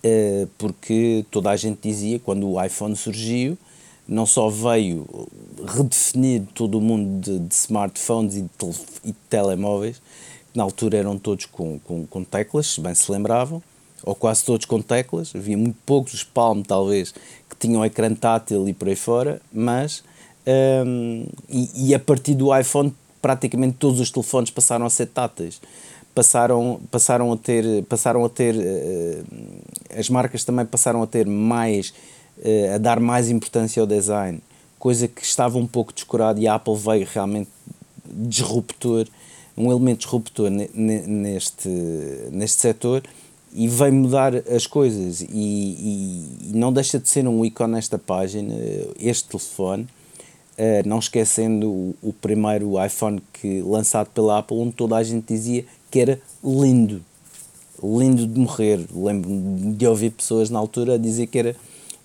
eh, 0.03 0.47
porque 0.57 1.25
toda 1.31 1.49
a 1.49 1.55
gente 1.55 1.79
dizia, 1.81 2.19
quando 2.19 2.47
o 2.49 2.63
iPhone 2.63 2.95
surgiu, 2.95 3.57
não 4.07 4.25
só 4.25 4.49
veio 4.49 5.07
redefinir 5.65 6.43
todo 6.53 6.77
o 6.77 6.81
mundo 6.81 7.21
de, 7.21 7.39
de 7.39 7.53
smartphones 7.55 8.35
e 8.35 8.41
de, 8.41 8.49
tel- 8.57 8.75
e 9.03 9.07
de 9.07 9.17
telemóveis, 9.29 9.97
que 10.51 10.57
na 10.57 10.63
altura 10.63 10.97
eram 10.97 11.17
todos 11.17 11.45
com, 11.45 11.79
com, 11.79 12.05
com 12.05 12.23
teclas, 12.23 12.67
se 12.67 12.81
bem 12.81 12.93
se 12.93 13.09
lembravam, 13.11 13.63
ou 14.03 14.13
quase 14.13 14.43
todos 14.43 14.65
com 14.65 14.81
teclas, 14.81 15.31
havia 15.33 15.57
muito 15.57 15.77
poucos, 15.85 16.13
os 16.13 16.23
Palm 16.23 16.61
talvez, 16.63 17.13
que 17.49 17.55
tinham 17.57 17.85
ecrã 17.85 18.13
tátil 18.13 18.67
e 18.67 18.73
por 18.73 18.89
aí 18.89 18.95
fora, 18.97 19.41
mas 19.53 20.03
hum, 20.85 21.25
e, 21.49 21.87
e 21.89 21.95
a 21.95 21.99
partir 21.99 22.33
do 22.35 22.53
iPhone 22.57 22.93
praticamente 23.21 23.77
todos 23.79 24.01
os 24.01 24.11
telefones 24.11 24.49
passaram 24.49 24.85
a 24.85 24.89
ser 24.89 25.05
táteis 25.05 25.61
passaram 26.13 26.79
passaram 26.91 27.31
a 27.31 27.37
ter 27.37 27.83
passaram 27.85 28.23
a 28.25 28.29
ter 28.29 28.55
eh, 28.57 29.23
as 29.97 30.09
marcas 30.09 30.43
também 30.43 30.65
passaram 30.65 31.01
a 31.01 31.07
ter 31.07 31.25
mais 31.25 31.93
eh, 32.43 32.73
a 32.75 32.77
dar 32.77 32.99
mais 32.99 33.29
importância 33.29 33.81
ao 33.81 33.87
design 33.87 34.39
coisa 34.79 35.07
que 35.07 35.23
estava 35.23 35.57
um 35.57 35.65
pouco 35.67 35.93
descurada 35.93 36.39
e 36.39 36.47
a 36.47 36.55
Apple 36.55 36.75
veio 36.75 37.07
realmente 37.11 37.49
disruptor 38.05 39.07
um 39.55 39.69
elemento 39.71 39.99
disruptor 39.99 40.49
ne- 40.49 40.69
ne- 40.73 41.07
neste 41.07 41.69
neste 42.31 42.59
setor 42.61 43.03
e 43.55 43.67
veio 43.67 43.93
mudar 43.93 44.33
as 44.49 44.65
coisas. 44.65 45.21
E, 45.21 45.27
e- 45.31 46.49
e 46.49 46.51
não 46.55 46.73
deixa 46.73 46.97
de 46.99 47.07
ser 47.07 47.27
um 47.27 47.45
ícone 47.45 47.73
nesta 47.73 47.99
página 47.99 48.51
este 48.99 49.29
telefone 49.29 49.87
Uh, 50.63 50.87
não 50.87 50.99
esquecendo 50.99 51.67
o, 51.69 51.95
o 52.01 52.13
primeiro 52.13 52.83
iPhone 52.83 53.21
que 53.33 53.61
lançado 53.61 54.09
pela 54.11 54.39
Apple, 54.39 54.55
onde 54.55 54.73
toda 54.73 54.95
a 54.95 55.03
gente 55.03 55.25
dizia 55.27 55.65
que 55.89 55.99
era 55.99 56.21
lindo, 56.43 57.01
lindo 57.83 58.25
de 58.25 58.39
morrer. 58.39 58.79
Lembro-me 58.93 59.73
de 59.73 59.85
ouvir 59.85 60.11
pessoas 60.11 60.49
na 60.49 60.59
altura 60.59 60.97
dizer 60.97 61.27
que 61.27 61.39
era 61.39 61.55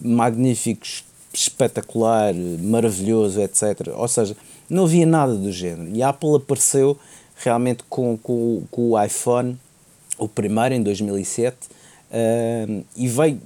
magnífico, 0.01 0.85
espetacular, 1.33 2.35
maravilhoso, 2.35 3.41
etc. 3.41 3.93
Ou 3.95 4.09
seja, 4.09 4.37
não 4.69 4.85
havia 4.85 5.07
nada 5.07 5.35
do 5.35 5.53
género. 5.53 5.95
E 5.95 6.03
a 6.03 6.09
Apple 6.09 6.37
apareceu 6.37 6.99
realmente 7.37 7.85
com, 7.89 8.17
com, 8.17 8.63
com 8.71 8.91
o 8.91 9.03
iPhone, 9.03 9.59
o 10.19 10.27
primeiro 10.27 10.75
em 10.75 10.83
2007, 10.83 11.57
uh, 12.11 12.85
e 12.97 13.07
veio 13.07 13.41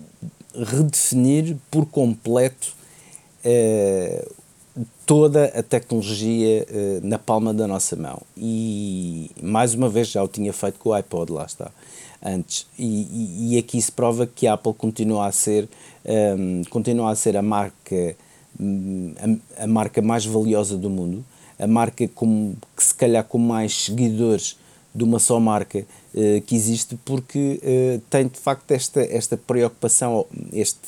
redefinir 0.55 1.57
por 1.71 1.87
completo 1.87 2.75
uh, 3.45 4.33
toda 5.05 5.47
a 5.47 5.63
tecnologia 5.63 6.67
uh, 6.69 7.07
na 7.07 7.19
palma 7.19 7.53
da 7.53 7.67
nossa 7.67 7.97
mão. 7.97 8.23
E 8.37 9.31
mais 9.43 9.75
uma 9.75 9.89
vez 9.89 10.09
já 10.09 10.23
o 10.23 10.29
tinha 10.29 10.53
feito 10.53 10.79
com 10.79 10.91
o 10.91 10.93
iPod, 10.93 11.33
lá 11.33 11.45
está, 11.45 11.71
antes. 12.25 12.67
E, 12.79 12.85
e, 12.85 13.55
e 13.55 13.59
aqui 13.59 13.81
se 13.81 13.93
prova 13.93 14.27
que 14.27 14.47
a 14.47 14.55
Apple 14.55 14.75
continua 14.75 15.27
a 15.27 15.33
ser, 15.33 15.69
um, 16.39 16.63
continua 16.71 17.11
a, 17.11 17.15
ser 17.15 17.37
a 17.37 17.43
marca 17.43 18.17
a, 19.59 19.65
a, 19.65 19.67
marca 19.67 20.01
mais 20.01 20.25
valiosa 20.25 20.77
do 20.77 20.91
mundo, 20.91 21.25
a 21.59 21.67
marca 21.67 22.07
com, 22.09 22.55
que 22.77 22.85
se 22.85 22.95
calhar 22.95 23.25
com 23.25 23.39
mais 23.39 23.85
seguidores 23.85 24.57
de 24.95 25.05
uma 25.05 25.19
só 25.19 25.41
marca 25.41 25.81
uh, 26.15 26.41
que 26.43 26.55
existe, 26.55 26.99
porque 27.05 27.61
uh, 27.63 28.01
tem 28.11 28.27
de 28.27 28.39
facto 28.39 28.71
esta, 28.71 29.01
esta 29.03 29.37
preocupação, 29.37 30.27
este 30.53 30.81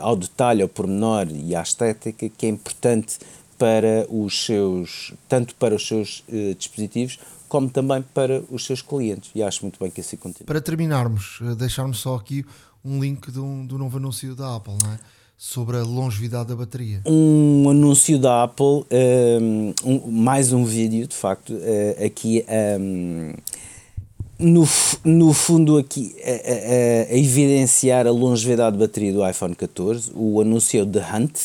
ao 0.00 0.16
detalhe, 0.16 0.62
ao 0.62 0.68
pormenor 0.68 1.28
e 1.30 1.54
à 1.54 1.62
estética 1.62 2.28
que 2.28 2.46
é 2.46 2.48
importante 2.48 3.18
para 3.58 4.06
os 4.10 4.44
seus, 4.44 5.12
tanto 5.28 5.54
para 5.54 5.74
os 5.74 5.86
seus 5.86 6.24
uh, 6.28 6.54
dispositivos 6.54 7.18
como 7.48 7.70
também 7.70 8.02
para 8.02 8.42
os 8.50 8.66
seus 8.66 8.82
clientes 8.82 9.30
e 9.32 9.40
acho 9.40 9.62
muito 9.62 9.78
bem 9.78 9.88
que 9.88 10.00
assim 10.00 10.16
continue. 10.16 10.44
Para 10.44 10.60
terminarmos, 10.60 11.38
deixar-me 11.56 11.94
só 11.94 12.16
aqui 12.16 12.44
um 12.84 13.00
link 13.00 13.30
do, 13.30 13.64
do 13.64 13.78
novo 13.78 13.96
anúncio 13.98 14.34
da 14.34 14.56
Apple, 14.56 14.74
não 14.82 14.92
é? 14.92 14.98
Sobre 15.36 15.76
a 15.76 15.82
longevidade 15.82 16.48
da 16.48 16.56
bateria. 16.56 17.00
Um 17.06 17.68
anúncio 17.68 18.18
da 18.18 18.44
Apple, 18.44 18.84
um, 18.90 19.74
um, 19.84 20.10
mais 20.10 20.52
um 20.52 20.64
vídeo, 20.64 21.06
de 21.06 21.14
facto, 21.14 21.52
uh, 21.52 22.04
aqui 22.04 22.44
um, 22.80 23.34
no, 24.38 24.66
no 25.04 25.32
fundo 25.32 25.78
aqui 25.78 26.14
a, 26.24 26.30
a, 26.30 27.14
a, 27.14 27.18
evidenciar 27.18 28.06
a 28.06 28.10
longevidade 28.10 28.76
de 28.76 28.82
bateria 28.82 29.12
do 29.12 29.28
iPhone 29.28 29.54
14, 29.54 30.12
o 30.14 30.40
anúncio 30.40 30.82
é 30.82 30.86
The 30.86 31.16
Hunt. 31.16 31.38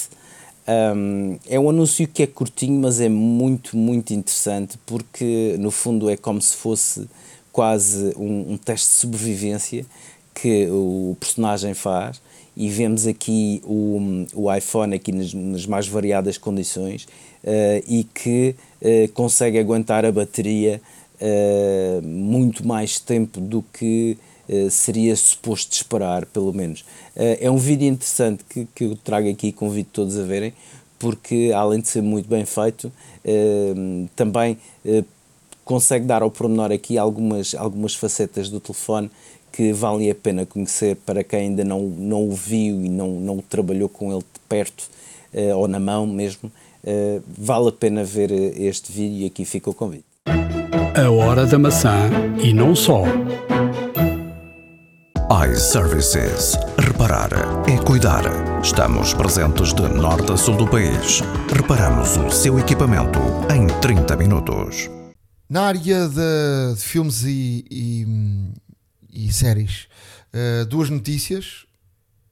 Um, 0.96 1.40
é 1.48 1.60
um 1.60 1.70
anúncio 1.70 2.08
que 2.08 2.22
é 2.22 2.28
curtinho, 2.28 2.80
mas 2.80 3.00
é 3.00 3.10
muito, 3.10 3.76
muito 3.76 4.14
interessante 4.14 4.78
porque 4.86 5.56
no 5.60 5.72
fundo 5.72 6.10
é 6.10 6.16
como 6.16 6.40
se 6.40 6.56
fosse 6.56 7.08
quase 7.52 8.14
um, 8.16 8.54
um 8.54 8.58
teste 8.58 8.88
de 8.90 8.96
sobrevivência 8.96 9.86
que 10.34 10.68
o 10.70 11.18
personagem 11.20 11.74
faz 11.74 12.22
e 12.56 12.70
vemos 12.70 13.08
aqui 13.08 13.62
o, 13.66 14.26
o 14.34 14.54
iPhone 14.54 14.96
aqui 14.96 15.12
nas, 15.12 15.34
nas 15.34 15.66
mais 15.66 15.88
variadas 15.88 16.38
condições 16.38 17.06
uh, 17.44 17.84
e 17.88 18.04
que 18.04 18.56
uh, 18.82 19.12
consegue 19.14 19.58
aguentar 19.58 20.06
a 20.06 20.12
bateria 20.12 20.82
Uh, 21.22 22.02
muito 22.02 22.66
mais 22.66 22.98
tempo 22.98 23.42
do 23.42 23.62
que 23.74 24.18
uh, 24.48 24.70
seria 24.70 25.14
suposto 25.18 25.74
esperar, 25.74 26.26
pelo 26.26 26.54
menos. 26.54 26.82
Uh, 27.14 27.36
é 27.42 27.52
um 27.52 27.58
vídeo 27.58 27.90
interessante 27.90 28.42
que, 28.50 28.66
que 28.74 28.86
eu 28.86 28.96
trago 28.96 29.30
aqui 29.30 29.48
e 29.48 29.52
convido 29.52 29.90
todos 29.92 30.18
a 30.18 30.24
verem, 30.24 30.54
porque 30.98 31.52
além 31.54 31.82
de 31.82 31.90
ser 31.90 32.02
muito 32.02 32.28
bem 32.28 32.46
feito, 32.46 32.92
também 34.18 34.58
consegue 35.64 36.06
dar 36.06 36.22
ao 36.22 36.30
pormenor 36.30 36.74
aqui 36.74 36.98
algumas, 36.98 37.56
algumas 37.56 37.96
facetas 37.96 38.50
do 38.50 38.60
telefone 38.60 39.10
que 39.50 39.72
valem 39.72 40.12
a 40.12 40.16
pena 40.16 40.46
conhecer 40.46 40.98
para 40.98 41.24
quem 41.24 41.40
ainda 41.40 41.64
não, 41.64 41.82
não 41.84 42.28
o 42.28 42.34
viu 42.34 42.84
e 42.84 42.90
não, 42.90 43.12
não 43.12 43.38
trabalhou 43.38 43.88
com 43.88 44.12
ele 44.12 44.20
de 44.22 44.40
perto 44.50 44.90
ou 45.56 45.70
na 45.70 45.80
mão 45.80 46.06
mesmo. 46.06 46.52
vale 47.26 47.70
a 47.70 47.72
pena 47.72 48.04
ver 48.04 48.30
este 48.60 48.92
vídeo 48.92 49.20
e 49.20 49.26
aqui 49.26 49.46
fica 49.46 49.70
o 49.70 49.74
convite. 49.74 50.09
A 51.00 51.10
hora 51.10 51.46
da 51.46 51.58
maçã 51.58 52.10
e 52.44 52.54
não 52.54 52.76
só. 52.76 53.04
iServices. 55.50 56.58
Reparar 56.78 57.30
é 57.70 57.78
cuidar. 57.78 58.24
Estamos 58.62 59.14
presentes 59.14 59.74
de 59.74 59.88
norte 59.88 60.34
a 60.34 60.36
sul 60.36 60.58
do 60.58 60.68
país. 60.68 61.22
Reparamos 61.56 62.18
o 62.18 62.30
seu 62.30 62.60
equipamento 62.60 63.18
em 63.50 63.68
30 63.80 64.18
minutos. 64.18 64.90
Na 65.50 65.68
área 65.68 66.10
de, 66.10 66.76
de 66.76 66.82
filmes 66.82 67.24
e, 67.24 67.64
e, 67.72 68.06
e 69.10 69.32
séries, 69.32 69.88
uh, 70.34 70.66
duas 70.66 70.90
notícias 70.90 71.66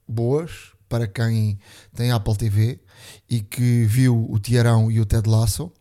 boas 0.06 0.72
para 0.90 1.08
quem 1.08 1.58
tem 1.94 2.12
Apple 2.12 2.36
TV 2.36 2.80
e 3.30 3.40
que 3.40 3.86
viu 3.86 4.26
o 4.30 4.38
Tiarão 4.38 4.90
e 4.90 5.00
o 5.00 5.06
Ted 5.06 5.26
Lasso. 5.26 5.72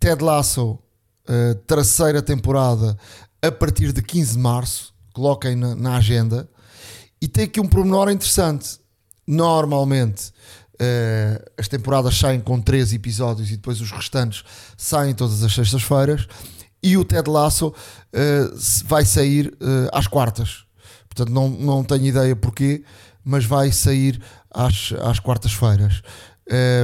Ted 0.00 0.24
Lasso 0.24 0.81
Uh, 1.28 1.54
terceira 1.66 2.20
temporada 2.20 2.98
a 3.40 3.52
partir 3.52 3.92
de 3.92 4.02
15 4.02 4.32
de 4.32 4.38
março. 4.38 4.92
Coloquem 5.12 5.54
na, 5.54 5.74
na, 5.74 5.96
agenda. 5.96 6.48
E 7.20 7.28
tem 7.28 7.44
aqui 7.44 7.60
um 7.60 7.66
pormenor 7.66 8.10
interessante. 8.10 8.80
Normalmente 9.26 10.30
uh, 10.74 11.52
as 11.56 11.68
temporadas 11.68 12.16
saem 12.16 12.40
com 12.40 12.60
13 12.60 12.96
episódios 12.96 13.50
e 13.50 13.56
depois 13.56 13.80
os 13.80 13.92
restantes 13.92 14.42
saem 14.76 15.14
todas 15.14 15.42
as 15.44 15.52
sextas-feiras. 15.52 16.26
E 16.82 16.96
o 16.96 17.04
Ted 17.04 17.30
Lasso 17.30 17.68
uh, 17.68 18.84
vai 18.86 19.04
sair 19.04 19.56
às 19.92 20.08
quartas. 20.08 20.64
Portanto, 21.08 21.30
não, 21.30 21.48
não 21.48 21.84
tenho 21.84 22.06
ideia 22.06 22.34
porquê, 22.34 22.82
mas 23.24 23.44
vai 23.44 23.70
sair 23.70 24.20
às, 24.50 24.92
às 25.02 25.20
quartas-feiras. 25.20 26.02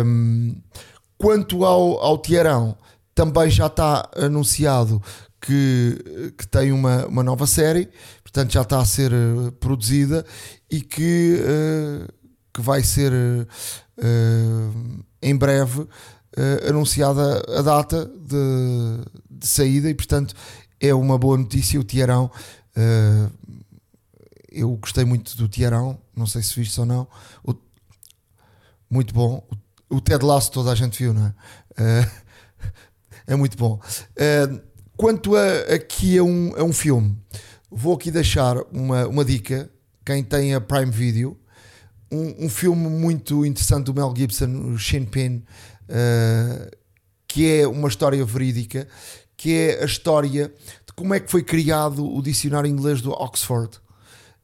Um, 0.05 0.55
quanto 1.17 1.65
ao, 1.65 1.99
ao 1.99 2.19
Tiarão 2.19 2.77
também 3.19 3.51
já 3.51 3.67
está 3.67 4.09
anunciado 4.15 5.03
que, 5.41 6.33
que 6.39 6.47
tem 6.47 6.71
uma, 6.71 7.05
uma 7.07 7.25
nova 7.25 7.49
série, 7.49 7.91
portanto 8.23 8.53
já 8.53 8.63
está 8.63 8.79
a 8.79 8.85
ser 8.85 9.13
uh, 9.13 9.51
produzida 9.59 10.25
e 10.71 10.81
que, 10.81 11.43
uh, 11.43 12.13
que 12.55 12.61
vai 12.61 12.81
ser 12.85 13.13
em 15.21 15.37
breve 15.37 15.85
anunciada 16.69 17.43
a 17.59 17.63
data 17.63 18.07
de, 18.07 19.03
de, 19.29 19.47
saída 19.49 19.91
e, 19.91 19.95
portanto, 19.95 20.37
é 20.79 20.95
uma 20.95 21.19
boa 21.19 21.37
notícia. 21.37 21.81
O 21.81 21.83
Tiarão, 21.83 22.31
eu 24.49 24.71
gostei 24.77 25.05
muito 25.05 25.37
do 25.37 25.49
Tiarão, 25.49 25.99
não 26.15 26.29
sei 26.29 26.45
se 26.45 26.55
viste 26.55 26.79
ou 26.79 26.87
não. 26.87 27.09
O, 27.45 27.53
muito 28.89 29.13
bom. 29.13 29.45
O, 29.91 29.97
o 29.97 30.01
Ted 30.01 30.25
Lasso 30.25 30.53
toda 30.53 30.71
a 30.71 30.77
gente 30.77 30.97
viu, 30.97 31.13
não 31.13 31.27
é? 31.27 31.35
É 33.29 33.37
muito 33.37 33.57
bom. 33.57 33.81
quanto 34.97 35.37
a, 35.37 35.75
aqui 35.75 36.19
a 36.19 36.25
um, 36.25 36.53
a 36.57 36.65
um 36.65 36.73
filme, 36.73 37.17
vou 37.71 37.95
aqui 37.95 38.11
deixar 38.11 38.57
uma, 38.73 39.07
uma 39.07 39.25
dica. 39.25 39.71
Quem 40.05 40.25
tem 40.25 40.55
a 40.55 40.61
Prime 40.61 40.91
Video, 40.91 41.39
um, 42.11 42.47
um 42.47 42.49
filme 42.49 42.89
muito 42.89 43.45
interessante 43.45 43.85
do 43.85 43.95
Mel 43.95 44.13
Gibson, 44.17 44.73
o 44.73 44.79
Shin 44.79 45.05
Pin, 45.05 45.45
uh, 45.85 46.77
que 47.27 47.61
é 47.61 47.69
uma 47.69 47.89
história 47.89 48.25
verídica, 48.25 48.89
que 49.37 49.53
é 49.53 49.83
a 49.83 49.85
história 49.85 50.53
de 50.87 50.93
como 50.95 51.15
é 51.15 51.21
que 51.21 51.31
foi 51.31 51.43
criado 51.43 52.05
o 52.05 52.23
dicionário 52.23 52.69
inglês 52.69 53.03
do 53.03 53.13
Oxford 53.13 53.79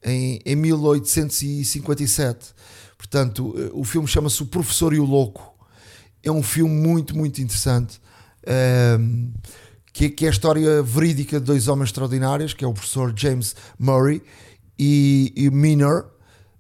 em, 0.04 0.38
em 0.44 0.54
1857. 0.54 2.54
Portanto, 2.98 3.54
eh, 3.56 3.70
o 3.72 3.84
filme 3.84 4.06
chama-se 4.06 4.42
O 4.42 4.46
Professor 4.46 4.92
e 4.94 5.00
o 5.00 5.04
Louco. 5.04 5.54
É 6.22 6.30
um 6.30 6.42
filme 6.42 6.74
muito, 6.74 7.16
muito 7.16 7.40
interessante. 7.40 8.00
Um, 8.46 9.32
que, 9.94 10.10
que 10.10 10.24
é 10.24 10.28
a 10.28 10.30
história 10.32 10.82
verídica 10.82 11.38
de 11.38 11.46
dois 11.46 11.68
homens 11.68 11.90
extraordinários, 11.90 12.52
que 12.52 12.64
é 12.64 12.68
o 12.68 12.72
professor 12.72 13.14
James 13.16 13.54
Murray 13.78 14.20
e, 14.76 15.32
e 15.36 15.50
Miner, 15.50 16.04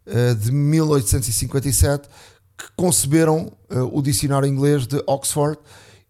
uh, 0.06 0.34
de 0.36 0.52
1857, 0.52 2.08
que 2.56 2.66
conceberam 2.76 3.52
uh, 3.70 3.90
o 3.92 4.00
dicionário 4.00 4.48
inglês 4.48 4.86
de 4.86 5.02
Oxford 5.06 5.58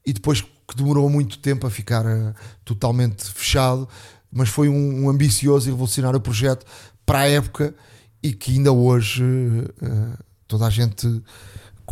e 0.04 0.12
depois 0.12 0.42
que 0.42 0.76
demorou 0.76 1.08
muito 1.08 1.38
tempo 1.38 1.66
a 1.66 1.70
ficar 1.70 2.04
uh, 2.04 2.34
totalmente 2.62 3.24
fechado, 3.32 3.88
mas 4.30 4.50
foi 4.50 4.68
um, 4.68 5.04
um, 5.04 5.08
ambicioso 5.08 5.66
e 5.66 5.70
revolucionário 5.70 6.20
projeto 6.20 6.66
para 7.06 7.20
a 7.20 7.28
época 7.28 7.74
e 8.22 8.34
que 8.34 8.52
ainda 8.52 8.72
hoje 8.72 9.22
toda 10.48 10.66
a 10.66 10.70
gente 10.70 11.22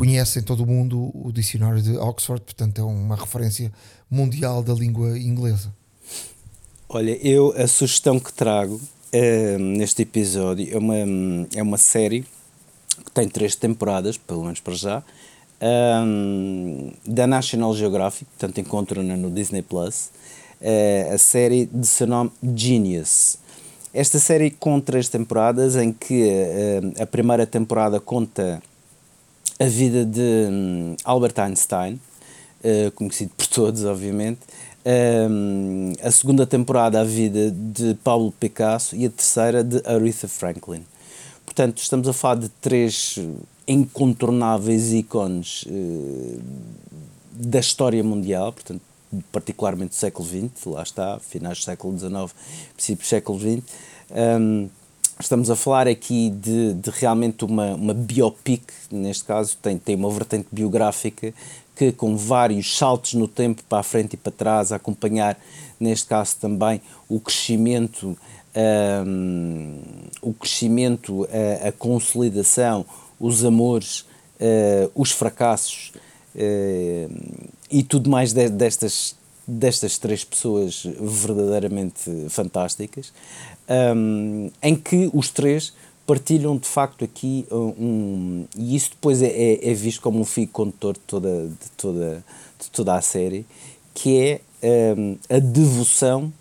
conhece 0.03 0.40
em 0.40 0.42
todo 0.42 0.64
o 0.64 0.66
mundo 0.66 1.12
o 1.14 1.30
dicionário 1.30 1.80
de 1.80 1.96
Oxford, 1.96 2.42
portanto 2.42 2.80
é 2.80 2.82
uma 2.82 3.14
referência 3.14 3.72
mundial 4.11 4.61
da 4.61 4.74
língua 4.74 5.16
inglesa. 5.16 5.72
Olha, 6.88 7.16
eu 7.24 7.55
a 7.57 7.68
sugestão 7.68 8.18
que 8.18 8.32
trago 8.32 8.74
uh, 8.74 9.59
neste 9.61 10.03
episódio 10.03 10.74
é 10.74 10.76
uma, 10.76 10.96
é 11.55 11.62
uma 11.62 11.78
série 11.78 12.22
que 13.05 13.12
tem 13.14 13.28
três 13.28 13.55
temporadas, 13.55 14.16
pelo 14.16 14.42
menos 14.42 14.59
para 14.59 14.74
já, 14.74 15.05
um, 16.05 16.92
da 17.07 17.28
National 17.28 17.72
Geographic, 17.72 18.24
portanto 18.24 18.59
encontram-na 18.59 19.16
no 19.16 19.30
Disney 19.30 19.62
Plus, 19.62 20.11
uh, 20.61 21.14
a 21.14 21.18
série 21.18 21.66
de 21.66 21.86
seu 21.86 22.09
nome 22.09 22.32
Genius. 22.57 23.38
Esta 23.94 24.18
série 24.18 24.50
com 24.50 24.80
três 24.80 25.09
temporadas, 25.09 25.76
em 25.76 25.92
que 25.92 26.24
uh, 26.24 27.03
a 27.03 27.07
primeira 27.07 27.46
temporada 27.46 28.00
conta 28.00 28.61
a 29.62 29.66
vida 29.66 30.04
de 30.04 30.48
um, 30.50 30.96
Albert 31.04 31.38
Einstein, 31.38 32.00
uh, 32.64 32.90
conhecido 32.96 33.30
por 33.36 33.46
todos, 33.46 33.84
obviamente. 33.84 34.40
Um, 34.84 35.92
a 36.02 36.10
segunda 36.10 36.44
temporada, 36.44 37.00
a 37.00 37.04
vida 37.04 37.52
de 37.52 37.94
Pablo 38.02 38.32
Picasso 38.32 38.96
e 38.96 39.06
a 39.06 39.10
terceira 39.10 39.62
de 39.62 39.80
Aretha 39.86 40.26
Franklin. 40.26 40.84
Portanto, 41.46 41.78
estamos 41.78 42.08
a 42.08 42.12
falar 42.12 42.40
de 42.40 42.48
três 42.48 43.20
incontornáveis 43.68 44.92
ícones 44.92 45.64
uh, 45.68 46.40
da 47.30 47.60
história 47.60 48.02
mundial, 48.02 48.52
portanto, 48.52 48.82
particularmente 49.30 49.90
do 49.90 49.94
século 49.94 50.28
XX, 50.28 50.66
lá 50.66 50.82
está, 50.82 51.20
finais 51.20 51.58
do 51.58 51.64
século 51.64 51.96
XIX, 51.96 52.34
princípios 52.74 53.06
do 53.06 53.10
século 53.10 53.38
XX. 53.38 53.62
Estamos 55.22 55.50
a 55.50 55.56
falar 55.56 55.86
aqui 55.86 56.30
de, 56.30 56.74
de 56.74 56.90
realmente 56.90 57.44
uma, 57.44 57.74
uma 57.74 57.94
biopic, 57.94 58.62
neste 58.90 59.24
caso, 59.24 59.56
tem, 59.62 59.78
tem 59.78 59.94
uma 59.94 60.10
vertente 60.10 60.48
biográfica 60.50 61.32
que, 61.76 61.92
com 61.92 62.16
vários 62.16 62.76
saltos 62.76 63.14
no 63.14 63.28
tempo 63.28 63.62
para 63.68 63.78
a 63.78 63.82
frente 63.82 64.14
e 64.14 64.16
para 64.16 64.32
trás, 64.32 64.72
a 64.72 64.76
acompanhar, 64.76 65.38
neste 65.78 66.06
caso 66.06 66.36
também, 66.40 66.80
o 67.08 67.20
crescimento, 67.20 68.16
um, 69.06 69.80
o 70.20 70.32
crescimento, 70.34 71.26
a, 71.62 71.68
a, 71.68 71.72
consolidação, 71.72 72.84
os 73.18 73.44
amores, 73.44 74.00
uh, 74.40 74.90
os 74.94 75.12
fracassos 75.12 75.92
uh, 76.34 77.48
e 77.70 77.82
tudo 77.82 78.10
mais 78.10 78.32
de, 78.32 78.48
destas, 78.48 79.16
destas 79.46 79.98
três 79.98 80.24
pessoas 80.24 80.84
verdadeiramente 81.00 82.26
fantásticas, 82.28 83.12
um, 83.68 84.50
em 84.62 84.74
que 84.74 85.10
os 85.12 85.30
três 85.30 85.72
partilham 86.06 86.56
de 86.56 86.66
facto 86.66 87.04
aqui 87.04 87.46
um, 87.50 88.44
e 88.56 88.74
isso 88.74 88.90
depois 88.90 89.22
é, 89.22 89.28
é, 89.28 89.70
é, 89.70 89.74
visto 89.74 90.00
como 90.00 90.20
um 90.20 90.24
fio 90.24 90.48
condutor 90.48 90.94
de 90.94 91.00
toda, 91.00 91.48
de, 91.48 91.70
toda, 91.76 92.24
de 92.58 92.70
toda 92.70 92.94
a 92.96 93.00
série, 93.00 93.46
que 93.94 94.18
é 94.62 94.94
um, 94.96 95.16
a 95.28 95.38
devoção 95.38 96.32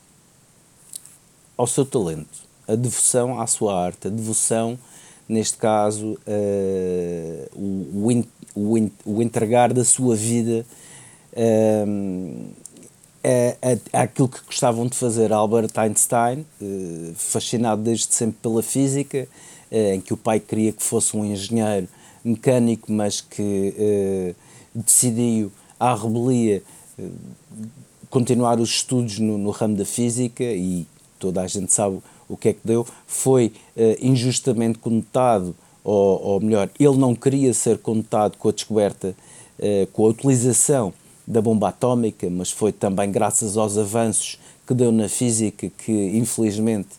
ao 1.58 1.68
seu 1.68 1.86
talento, 1.86 2.46
a 2.68 2.76
devoção 2.76 3.40
à 3.40 3.46
sua 3.46 3.80
arte, 3.80 4.08
a 4.08 4.10
devoção, 4.10 4.80
neste 5.30 5.58
caso, 5.58 6.18
uh, 6.28 7.50
o, 7.56 8.26
o, 8.56 8.92
o, 9.06 9.22
entregar 9.22 9.72
da 9.72 9.86
sua 9.86 10.16
vida 10.16 10.66
um, 11.88 12.50
é, 13.24 13.58
é, 13.62 13.80
é, 13.94 14.00
aquilo 14.00 14.28
que 14.28 14.40
gostavam 14.46 14.88
de 14.88 14.98
fazer 14.98 15.32
Albert 15.32 15.72
Einstein, 15.76 16.46
uh, 16.62 17.14
fascinado 17.16 17.82
desde 17.84 18.14
sempre 18.14 18.38
pela 18.42 18.64
física, 18.64 19.28
uh, 19.72 19.76
em 19.94 20.02
que 20.02 20.14
o 20.14 20.18
pai 20.18 20.40
queria 20.40 20.72
que 20.72 20.82
fosse 20.82 21.16
um 21.16 21.24
engenheiro 21.24 21.88
mecânico, 22.24 22.92
mas 22.92 23.22
que 23.22 23.76
uh, 23.78 24.36
decidiu, 24.74 25.52
à 25.80 25.94
rebelia, 25.96 26.64
continuar 28.10 28.60
os 28.60 28.70
estudos 28.70 29.18
no, 29.20 29.38
no, 29.38 29.50
ramo 29.50 29.76
da 29.76 29.86
física 29.86 30.44
e 30.44 30.86
toda 31.18 31.42
a 31.42 31.48
gente 31.48 31.74
sabe 31.74 32.00
o 32.28 32.38
que 32.38 32.50
é 32.50 32.54
que 32.54 32.60
deu. 32.64 32.86
Foi 33.08 33.52
injustamente 34.00 34.78
conotado, 34.78 35.56
ou, 35.84 36.22
ou 36.22 36.40
melhor, 36.40 36.70
ele 36.80 36.98
não 36.98 37.16
queria 37.16 37.52
ser 37.52 37.80
conotado 37.80 38.38
com 38.38 38.50
a 38.50 38.52
descoberta, 38.52 39.16
com 39.92 40.06
a 40.06 40.10
utilização 40.10 40.94
da 41.32 41.42
bomba 41.42 41.70
atómica, 41.70 42.30
mas 42.30 42.52
foi 42.52 42.74
também 42.74 43.10
graças 43.10 43.56
aos 43.56 43.78
avanços 43.78 44.38
que 44.68 44.74
deu 44.74 44.92
na 44.92 45.08
física 45.08 45.70
que, 45.70 45.92
infelizmente, 46.18 46.90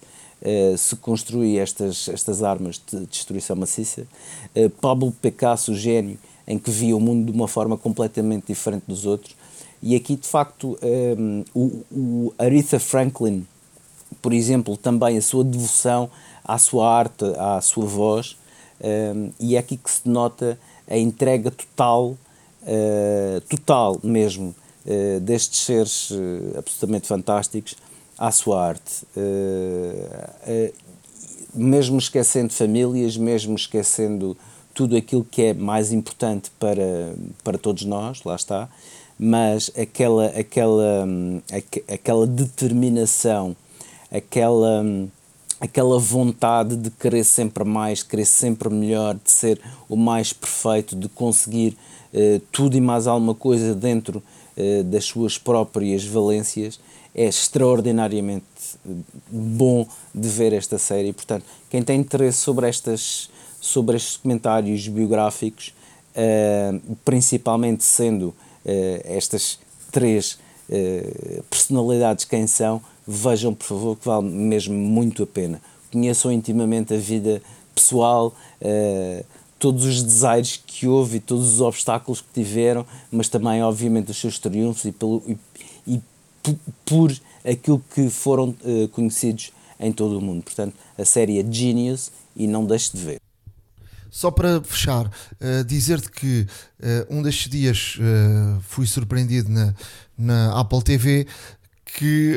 eh, 0.40 0.74
se 0.76 0.96
construí 0.96 1.58
estas, 1.58 2.08
estas 2.08 2.42
armas 2.42 2.80
de 2.90 3.04
destruição 3.06 3.54
maciça. 3.54 4.06
Eh, 4.54 4.70
Pablo 4.80 5.12
Picasso, 5.12 5.74
gênio, 5.74 6.18
em 6.48 6.58
que 6.58 6.70
via 6.70 6.96
o 6.96 7.00
mundo 7.00 7.30
de 7.30 7.36
uma 7.36 7.46
forma 7.46 7.76
completamente 7.76 8.46
diferente 8.46 8.84
dos 8.88 9.04
outros. 9.04 9.36
E 9.82 9.94
aqui, 9.94 10.16
de 10.16 10.26
facto, 10.26 10.78
eh, 10.80 11.14
o, 11.54 11.84
o 11.92 12.34
Aretha 12.38 12.80
Franklin, 12.80 13.46
por 14.22 14.32
exemplo, 14.32 14.78
também 14.78 15.18
a 15.18 15.22
sua 15.22 15.44
devoção 15.44 16.08
à 16.42 16.56
sua 16.56 16.90
arte, 16.90 17.24
à 17.38 17.60
sua 17.60 17.84
voz, 17.84 18.36
e 19.38 19.54
é 19.54 19.58
aqui 19.60 19.76
que 19.76 19.88
se 19.88 20.08
nota 20.08 20.58
a 20.88 20.98
entrega 20.98 21.52
total 21.52 22.16
uh, 22.62 23.40
total 23.42 23.98
mesmo 24.02 24.54
uh, 24.86 25.20
destes 25.20 25.60
seres 25.60 26.10
uh, 26.10 26.58
absolutamente 26.58 27.06
fantásticos 27.06 27.74
à 28.18 28.30
sua 28.30 28.68
arte. 28.68 29.06
mesmo 31.54 31.98
esquecendo 31.98 32.52
famílias, 32.52 33.16
mesmo 33.16 33.56
esquecendo 33.56 34.36
tudo 34.74 34.96
aquilo 34.96 35.24
que 35.24 35.42
é 35.42 35.54
mais 35.54 35.92
importante 35.92 36.50
para, 36.58 37.14
para 37.42 37.58
todos 37.58 37.84
nós, 37.84 38.22
lá 38.24 38.36
está, 38.36 38.68
mas 39.18 39.70
aquela, 39.76 40.26
aquela, 40.26 41.06
aquela 41.88 42.26
determinação, 42.26 43.54
aquela, 44.10 44.84
aquela 45.60 45.98
vontade 45.98 46.76
de 46.76 46.90
querer 46.90 47.24
sempre 47.24 47.64
mais, 47.64 48.02
querer 48.02 48.24
sempre 48.24 48.68
melhor, 48.70 49.14
de 49.14 49.30
ser 49.30 49.60
o 49.88 49.96
mais 49.96 50.32
perfeito, 50.32 50.96
de 50.96 51.08
conseguir 51.08 51.76
eh, 51.76 51.91
tudo 52.50 52.76
e 52.76 52.80
mais 52.80 53.06
alguma 53.06 53.34
coisa 53.34 53.74
dentro 53.74 54.22
uh, 54.56 54.84
das 54.84 55.04
suas 55.04 55.38
próprias 55.38 56.04
valências, 56.04 56.78
é 57.14 57.26
extraordinariamente 57.26 58.44
eh, 58.86 58.90
bom 59.30 59.86
de 60.14 60.28
ver 60.28 60.54
esta 60.54 60.78
série. 60.78 61.12
Portanto, 61.12 61.44
quem 61.68 61.82
tem 61.82 62.00
interesse 62.00 62.38
sobre, 62.38 62.66
estas, 62.66 63.28
sobre 63.60 63.96
estes 63.96 64.16
comentários 64.16 64.88
biográficos, 64.88 65.74
principalmente 67.04 67.84
sendo 67.84 68.34
estas 69.04 69.58
três 69.90 70.38
personalidades 71.50 72.24
quem 72.24 72.46
são, 72.46 72.82
vejam 73.06 73.52
por 73.52 73.66
favor 73.66 73.96
que 73.96 74.06
vale 74.06 74.26
mesmo 74.26 74.74
muito 74.74 75.22
a 75.22 75.26
pena. 75.26 75.60
Conheçam 75.90 76.32
intimamente 76.32 76.94
a 76.94 76.98
vida 76.98 77.42
pessoal, 77.74 78.34
todos 79.62 79.84
os 79.84 80.02
desaires 80.02 80.60
que 80.66 80.88
houve 80.88 81.18
e 81.18 81.20
todos 81.20 81.54
os 81.54 81.60
obstáculos 81.60 82.20
que 82.20 82.26
tiveram, 82.34 82.84
mas 83.12 83.28
também, 83.28 83.62
obviamente, 83.62 84.10
os 84.10 84.20
seus 84.20 84.36
triunfos 84.36 84.86
e, 84.86 84.90
pelo, 84.90 85.22
e, 85.24 85.38
e 85.86 86.02
por 86.84 87.12
aquilo 87.48 87.80
que 87.94 88.10
foram 88.10 88.56
uh, 88.64 88.88
conhecidos 88.88 89.52
em 89.78 89.92
todo 89.92 90.18
o 90.18 90.20
mundo. 90.20 90.42
Portanto, 90.42 90.74
a 90.98 91.04
série 91.04 91.38
é 91.38 91.44
Genius 91.48 92.10
e 92.34 92.48
não 92.48 92.66
deixe 92.66 92.90
de 92.92 93.04
ver. 93.04 93.20
Só 94.10 94.32
para 94.32 94.60
fechar, 94.64 95.06
uh, 95.06 95.64
dizer-te 95.64 96.10
que 96.10 96.40
uh, 96.80 97.06
um 97.08 97.22
destes 97.22 97.48
dias 97.48 97.98
fui 98.62 98.84
surpreendido 98.84 99.48
na, 99.48 99.72
na 100.18 100.58
Apple 100.58 100.82
TV 100.82 101.28
que 101.84 102.34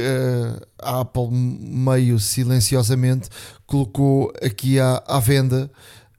a 0.80 1.00
Apple 1.00 1.30
meio 1.32 2.20
silenciosamente 2.20 3.30
colocou 3.66 4.32
aqui 4.44 4.80
à, 4.80 5.02
à 5.08 5.20
venda 5.20 5.72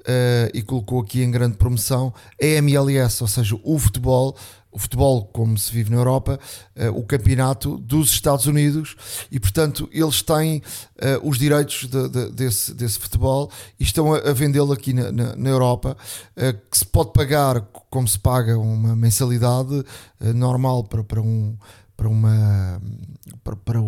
uh, 0.06 0.50
e 0.54 0.62
colocou 0.62 1.00
aqui 1.00 1.22
em 1.22 1.30
grande 1.30 1.56
promoção 1.56 2.14
a 2.40 2.44
MLS, 2.44 3.22
ou 3.22 3.28
seja, 3.28 3.58
o 3.62 3.78
futebol, 3.78 4.36
o 4.70 4.78
futebol 4.78 5.24
como 5.32 5.58
se 5.58 5.72
vive 5.72 5.90
na 5.90 5.96
Europa, 5.96 6.38
uh, 6.76 6.98
o 6.98 7.04
campeonato 7.04 7.76
dos 7.78 8.10
Estados 8.10 8.46
Unidos 8.46 8.96
e 9.30 9.40
portanto 9.40 9.88
eles 9.92 10.22
têm 10.22 10.58
uh, 10.58 11.28
os 11.28 11.38
direitos 11.38 11.86
de, 11.86 12.08
de, 12.08 12.30
desse, 12.30 12.72
desse 12.72 12.98
futebol 12.98 13.50
e 13.78 13.82
estão 13.82 14.14
a, 14.14 14.18
a 14.18 14.32
vendê-lo 14.32 14.72
aqui 14.72 14.92
na, 14.92 15.10
na, 15.10 15.36
na 15.36 15.50
Europa 15.50 15.96
que 16.70 16.78
se 16.78 16.84
pode 16.84 17.12
pagar 17.12 17.60
como 17.90 18.06
se 18.06 18.18
paga 18.18 18.58
uma 18.58 18.94
mensalidade 18.94 19.84
normal 20.34 20.84
para, 20.84 21.02
para 21.02 21.20
um 21.20 21.56
para 21.96 22.08
uma 22.08 22.82
para, 23.42 23.56
para 23.56 23.80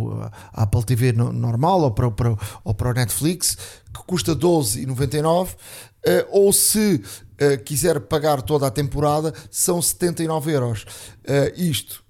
a 0.55 0.63
Apple 0.63 0.83
TV 0.83 1.13
normal 1.13 1.83
ou 1.83 1.91
para, 1.91 2.11
para, 2.11 2.37
ou 2.65 2.73
para 2.73 2.91
o 2.91 2.95
Netflix 2.95 3.59
que 3.93 4.03
custa 4.07 4.35
12,99 4.35 5.49
Uh, 5.49 5.88
ou 6.31 6.53
se 6.53 7.03
uh, 7.03 7.65
quiser 7.65 8.01
pagar 8.01 8.43
toda 8.43 8.67
a 8.67 8.71
temporada, 8.71 9.33
são 9.51 9.81
79 9.81 10.53
euros. 10.53 10.83
Uh, 10.83 11.53
isto 11.57 12.07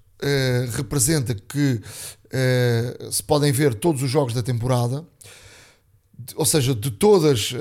representa 0.73 1.33
que 1.33 1.79
se 3.09 3.23
podem 3.23 3.53
ver 3.53 3.73
todos 3.73 4.03
os 4.03 4.11
jogos 4.11 4.33
da 4.33 4.43
temporada, 4.43 5.05
ou 6.35 6.43
seja, 6.43 6.75
de 6.75 6.91
todas 6.91 7.53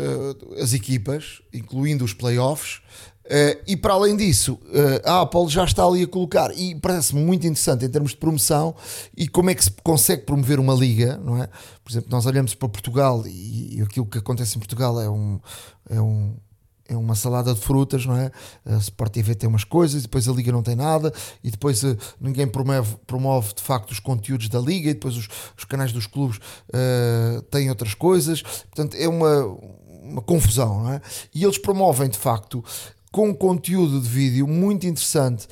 as 0.60 0.72
equipas, 0.72 1.40
incluindo 1.54 2.04
os 2.04 2.12
playoffs. 2.12 2.82
Uh, 3.28 3.60
e 3.66 3.76
para 3.76 3.92
além 3.92 4.16
disso, 4.16 4.54
uh, 4.54 5.06
a 5.06 5.20
Apple 5.20 5.48
já 5.48 5.62
está 5.62 5.84
ali 5.84 6.02
a 6.02 6.06
colocar, 6.06 6.50
e 6.56 6.74
parece-me 6.74 7.22
muito 7.22 7.46
interessante 7.46 7.84
em 7.84 7.88
termos 7.88 8.12
de 8.12 8.16
promoção 8.16 8.74
e 9.14 9.28
como 9.28 9.50
é 9.50 9.54
que 9.54 9.62
se 9.62 9.70
consegue 9.84 10.22
promover 10.22 10.58
uma 10.58 10.72
liga, 10.72 11.18
não 11.22 11.42
é? 11.42 11.46
Por 11.84 11.92
exemplo, 11.92 12.08
nós 12.10 12.24
olhamos 12.24 12.54
para 12.54 12.68
Portugal 12.70 13.22
e, 13.26 13.76
e 13.76 13.82
aquilo 13.82 14.06
que 14.06 14.16
acontece 14.16 14.56
em 14.56 14.58
Portugal 14.58 14.98
é 14.98 15.10
um, 15.10 15.38
é 15.90 16.00
um 16.00 16.34
é 16.90 16.96
uma 16.96 17.14
salada 17.14 17.52
de 17.52 17.60
frutas, 17.60 18.06
não 18.06 18.16
é? 18.16 18.30
A 18.64 18.76
Sport 18.76 19.12
TV 19.12 19.34
tem 19.34 19.46
umas 19.46 19.62
coisas, 19.62 20.00
depois 20.00 20.26
a 20.26 20.32
Liga 20.32 20.50
não 20.50 20.62
tem 20.62 20.74
nada, 20.74 21.12
e 21.44 21.50
depois 21.50 21.82
uh, 21.82 21.94
ninguém 22.18 22.46
promove, 22.46 22.96
promove 23.06 23.52
de 23.52 23.62
facto 23.62 23.90
os 23.90 24.00
conteúdos 24.00 24.48
da 24.48 24.58
Liga, 24.58 24.88
e 24.88 24.94
depois 24.94 25.14
os, 25.14 25.28
os 25.54 25.64
canais 25.66 25.92
dos 25.92 26.06
clubes 26.06 26.40
têm 27.50 27.68
outras 27.68 27.92
coisas, 27.92 28.40
portanto 28.40 28.94
é 28.94 29.06
uma, 29.06 29.44
uma 30.02 30.22
confusão, 30.22 30.84
não 30.84 30.92
é? 30.94 31.02
E 31.34 31.44
eles 31.44 31.58
promovem 31.58 32.08
de 32.08 32.16
facto 32.16 32.64
com 33.10 33.34
conteúdo 33.34 34.00
de 34.00 34.08
vídeo 34.08 34.46
muito 34.46 34.86
interessante 34.86 35.46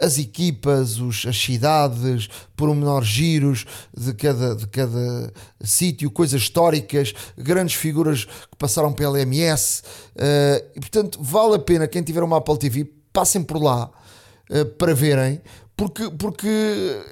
as 0.00 0.18
equipas, 0.18 0.98
os, 0.98 1.24
as 1.26 1.36
cidades, 1.36 2.28
pormenores 2.56 3.08
giros 3.08 3.64
de 3.96 4.12
cada, 4.12 4.54
de 4.54 4.66
cada 4.66 5.32
sítio, 5.62 6.10
coisas 6.10 6.42
históricas, 6.42 7.14
grandes 7.36 7.74
figuras 7.74 8.24
que 8.24 8.56
passaram 8.58 8.92
pela 8.92 9.20
MS. 9.20 9.82
Uh, 10.14 10.70
e 10.76 10.80
portanto, 10.80 11.18
vale 11.22 11.54
a 11.54 11.58
pena 11.58 11.86
quem 11.88 12.02
tiver 12.02 12.22
uma 12.22 12.38
Apple 12.38 12.58
TV, 12.58 12.84
passem 13.12 13.42
por 13.42 13.62
lá 13.62 13.90
uh, 14.50 14.64
para 14.76 14.94
verem. 14.94 15.40
Porque, 15.76 16.08
porque 16.10 16.48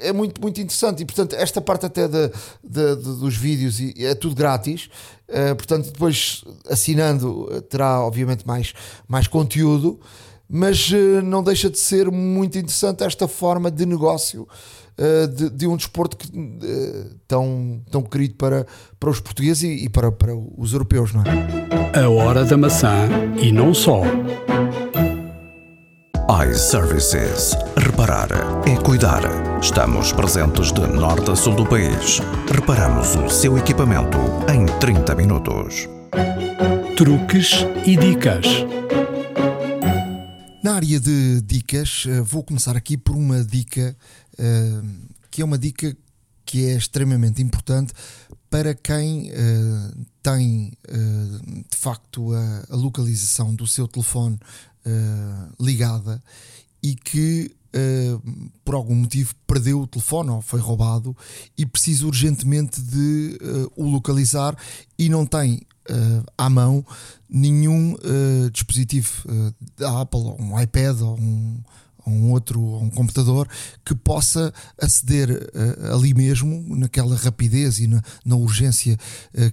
é 0.00 0.12
muito, 0.12 0.40
muito 0.40 0.60
interessante 0.60 1.02
e 1.02 1.04
portanto 1.04 1.34
esta 1.34 1.60
parte 1.60 1.86
até 1.86 2.06
de, 2.06 2.28
de, 2.62 2.96
de 2.96 3.02
dos 3.18 3.36
vídeos 3.36 3.78
é 3.98 4.14
tudo 4.14 4.36
grátis 4.36 4.88
uh, 5.28 5.56
portanto 5.56 5.86
depois 5.90 6.44
assinando 6.70 7.60
terá 7.62 8.00
obviamente 8.00 8.46
mais, 8.46 8.72
mais 9.08 9.26
conteúdo 9.26 9.98
mas 10.48 10.92
uh, 10.92 11.22
não 11.24 11.42
deixa 11.42 11.68
de 11.68 11.78
ser 11.78 12.08
muito 12.12 12.56
interessante 12.56 13.02
esta 13.02 13.26
forma 13.26 13.68
de 13.68 13.84
negócio 13.84 14.46
uh, 14.98 15.28
de, 15.28 15.50
de, 15.50 15.66
um 15.66 15.76
desporto 15.76 16.16
que, 16.16 16.30
tão, 17.26 17.82
tão 17.90 18.02
querido 18.02 18.34
para, 18.34 18.66
para 18.98 19.10
os 19.10 19.20
portugueses 19.20 19.62
e, 19.62 19.84
e, 19.84 19.88
para, 19.88 20.12
para 20.12 20.34
os 20.34 20.72
europeus. 20.72 21.12
Não 21.12 21.22
é? 21.22 22.00
A 22.00 22.08
hora 22.08 22.44
da 22.44 22.56
maçã 22.56 23.08
e 23.40 23.50
não 23.50 23.72
só. 23.72 24.02
iServices. 26.32 27.52
Reparar 27.76 28.30
é 28.66 28.74
cuidar. 28.82 29.20
Estamos 29.60 30.12
presentes 30.12 30.72
de 30.72 30.80
norte 30.80 31.30
a 31.30 31.36
sul 31.36 31.54
do 31.54 31.66
país. 31.66 32.20
Reparamos 32.50 33.14
o 33.16 33.28
seu 33.28 33.58
equipamento 33.58 34.16
em 34.50 34.64
30 34.80 35.14
minutos. 35.14 35.86
Truques 36.96 37.66
e 37.84 37.98
dicas. 37.98 38.46
Na 40.64 40.76
área 40.76 40.98
de 40.98 41.42
dicas, 41.42 42.04
eh, 42.08 42.22
vou 42.22 42.42
começar 42.42 42.78
aqui 42.78 42.96
por 42.96 43.14
uma 43.14 43.44
dica 43.44 43.94
eh, 44.38 44.82
que 45.30 45.42
é 45.42 45.44
uma 45.44 45.58
dica 45.58 45.94
que 46.46 46.64
é 46.64 46.76
extremamente 46.76 47.42
importante 47.42 47.92
para 48.48 48.74
quem 48.74 49.30
eh, 49.30 49.90
tem 50.22 50.72
de 51.70 51.76
facto 51.76 52.32
a, 52.32 52.76
localização 52.76 53.54
do 53.54 53.66
seu 53.66 53.88
telefone 53.88 54.38
ligada 55.60 56.22
e 56.82 56.94
que 56.94 57.54
por 58.64 58.74
algum 58.74 58.94
motivo 58.94 59.34
perdeu 59.46 59.80
o 59.80 59.86
telefone 59.86 60.30
ou 60.30 60.42
foi 60.42 60.60
roubado 60.60 61.16
e 61.56 61.64
precisa 61.64 62.06
urgentemente 62.06 62.82
de 62.82 63.38
o 63.74 63.88
localizar 63.88 64.54
e 64.98 65.08
não 65.08 65.24
tem 65.24 65.62
uh, 65.90 66.24
à 66.36 66.48
mão 66.48 66.84
nenhum 67.28 67.94
uh, 67.94 68.50
dispositivo 68.50 69.10
uh, 69.26 69.54
da 69.76 70.00
Apple, 70.00 70.20
ou 70.20 70.40
um 70.40 70.60
iPad 70.60 71.00
ou 71.00 71.18
um, 71.18 71.60
ou 72.04 72.12
um 72.12 72.30
outro, 72.32 72.60
ou 72.60 72.82
um 72.82 72.90
computador 72.90 73.48
que 73.84 73.94
possa 73.94 74.52
aceder 74.80 75.30
uh, 75.30 75.94
ali 75.94 76.14
mesmo, 76.14 76.76
naquela 76.76 77.16
rapidez 77.16 77.78
e 77.78 77.86
na, 77.86 78.02
na 78.24 78.36
urgência 78.36 78.96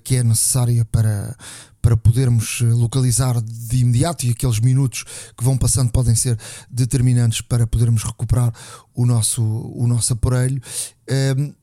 que 0.04 0.16
é 0.16 0.24
necessária 0.24 0.84
para, 0.86 1.36
para 1.82 1.96
podermos 1.96 2.62
localizar 2.62 3.42
de 3.42 3.78
imediato 3.78 4.26
e 4.26 4.32
aqueles 4.32 4.60
minutos 4.60 5.04
que 5.38 5.44
vão 5.44 5.58
passando 5.58 5.92
podem 5.92 6.16
ser 6.16 6.38
determinantes 6.70 7.42
para 7.42 7.66
podermos 7.66 8.04
recuperar 8.04 8.54
o 8.94 9.06
nosso, 9.06 9.42
o 9.44 9.88
nosso 9.88 10.14
aparelho. 10.14 10.62
Ehm, 11.08 11.54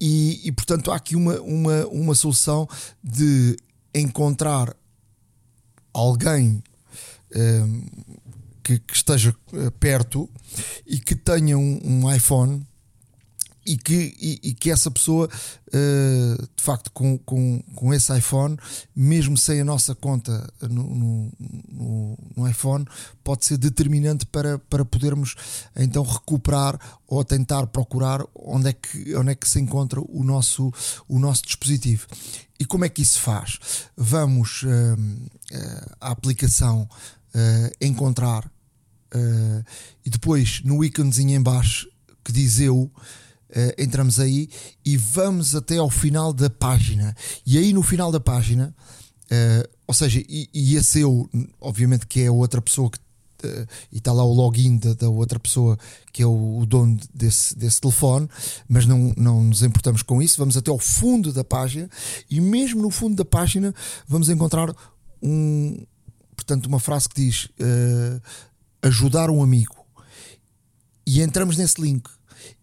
e, 0.00 0.40
e, 0.44 0.52
portanto 0.52 0.90
há 0.90 0.96
aqui 0.96 1.16
uma, 1.16 1.40
uma, 1.40 1.86
uma 1.86 2.14
solução 2.14 2.68
de 3.02 3.56
encontrar 3.94 4.74
alguém 5.92 6.62
um, 7.34 7.38
ehm, 7.38 7.84
que, 8.66 8.80
que, 8.80 8.94
esteja 8.94 9.32
eh, 9.52 9.70
perto 9.78 10.28
e 10.84 10.98
que 10.98 11.14
tenha 11.14 11.56
um, 11.56 11.80
um 11.84 12.12
iPhone 12.12 12.66
e 13.64 13.76
que, 13.76 14.16
e, 14.20 14.40
e 14.42 14.54
que 14.54 14.70
essa 14.72 14.90
pessoa, 14.90 15.28
uh, 15.28 16.48
de 16.56 16.62
facto, 16.62 16.90
com, 16.92 17.16
com, 17.18 17.62
com 17.74 17.94
esse 17.94 18.16
iPhone, 18.16 18.56
mesmo 18.94 19.36
sem 19.36 19.60
a 19.60 19.64
nossa 19.64 19.94
conta 19.94 20.52
no, 20.62 21.32
no, 21.72 22.18
no, 22.36 22.48
iPhone, 22.48 22.84
pode 23.22 23.44
ser 23.44 23.56
determinante 23.56 24.26
para, 24.26 24.58
para 24.58 24.84
podermos 24.84 25.34
então 25.76 26.02
recuperar 26.04 26.78
ou 27.06 27.24
tentar 27.24 27.66
procurar 27.68 28.24
onde 28.34 28.68
é 28.68 28.72
que, 28.72 29.14
onde 29.16 29.32
é 29.32 29.34
que 29.34 29.48
se 29.48 29.60
encontra 29.60 30.00
o 30.00 30.22
nosso, 30.24 30.72
o 31.08 31.18
nosso 31.18 31.42
dispositivo. 31.42 32.06
E 32.58 32.64
como 32.64 32.84
é 32.84 32.88
que 32.88 33.02
isso 33.02 33.20
faz? 33.20 33.58
Vamos 33.96 34.62
uh, 34.62 34.66
uh, 34.66 35.96
à 36.00 36.10
aplicação 36.10 36.88
encontrar 37.80 38.50
e 40.04 40.10
depois 40.10 40.60
no 40.64 40.84
íconezinho 40.84 41.36
em 41.36 41.42
baixo 41.42 41.88
que 42.24 42.32
diz 42.32 42.60
eu 42.60 42.90
Uh, 43.48 43.70
entramos 43.78 44.18
aí 44.18 44.50
e 44.84 44.96
vamos 44.96 45.54
até 45.54 45.78
ao 45.78 45.88
final 45.88 46.32
da 46.32 46.50
página. 46.50 47.14
E 47.46 47.56
aí 47.56 47.72
no 47.72 47.80
final 47.80 48.10
da 48.10 48.18
página, 48.18 48.74
uh, 49.30 49.68
ou 49.86 49.94
seja, 49.94 50.20
e, 50.28 50.50
e, 50.52 50.74
esse 50.74 51.00
eu, 51.00 51.30
obviamente 51.60 52.08
que 52.08 52.22
é 52.22 52.26
a 52.26 52.32
outra 52.32 52.60
pessoa 52.60 52.90
que 52.90 52.98
uh, 53.46 53.66
e 53.92 53.98
está 53.98 54.12
lá 54.12 54.24
o 54.24 54.32
login 54.32 54.76
da, 54.78 54.94
da, 54.94 55.08
outra 55.08 55.38
pessoa 55.38 55.78
que 56.12 56.22
é 56.22 56.26
o, 56.26 56.58
o, 56.58 56.66
dono 56.66 56.98
desse, 57.14 57.56
desse 57.56 57.80
telefone, 57.80 58.28
mas 58.68 58.84
não, 58.84 59.14
não 59.16 59.44
nos 59.44 59.62
importamos 59.62 60.02
com 60.02 60.20
isso. 60.20 60.38
Vamos 60.38 60.56
até 60.56 60.70
ao 60.70 60.78
fundo 60.78 61.32
da 61.32 61.44
página 61.44 61.88
e 62.28 62.40
mesmo 62.40 62.82
no 62.82 62.90
fundo 62.90 63.14
da 63.14 63.24
página 63.24 63.72
vamos 64.08 64.28
encontrar 64.28 64.74
um, 65.22 65.86
portanto, 66.34 66.66
uma 66.66 66.80
frase 66.80 67.08
que 67.08 67.22
diz 67.22 67.48
ajudar 68.82 69.30
um 69.30 69.42
amigo. 69.42 69.74
E 71.06 71.20
entramos 71.20 71.56
nesse 71.56 71.80
link 71.80 72.10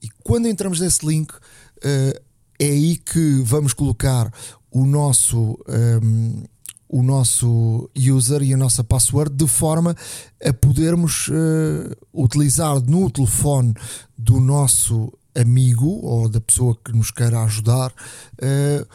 e 0.01 0.09
quando 0.23 0.47
entramos 0.47 0.79
nesse 0.79 1.05
link, 1.05 1.31
uh, 1.31 2.21
é 2.59 2.65
aí 2.65 2.97
que 2.97 3.41
vamos 3.43 3.73
colocar 3.73 4.31
o 4.71 4.85
nosso, 4.85 5.57
um, 5.67 5.73
ehm, 5.73 6.43
o 6.87 7.03
nosso 7.03 7.89
user 7.95 8.41
e 8.43 8.53
a 8.53 8.57
nossa 8.57 8.83
password 8.83 9.35
de 9.35 9.47
forma 9.47 9.95
a 10.43 10.53
podermos 10.53 11.27
uh, 11.27 11.95
utilizar 12.13 12.79
no 12.81 13.09
telefone 13.09 13.73
do 14.17 14.39
nosso 14.39 15.11
amigo 15.35 15.99
ou 16.03 16.29
da 16.29 16.39
pessoa 16.39 16.77
que 16.83 16.91
nos 16.93 17.11
queira 17.11 17.41
ajudar 17.43 17.91
uh, 17.91 18.87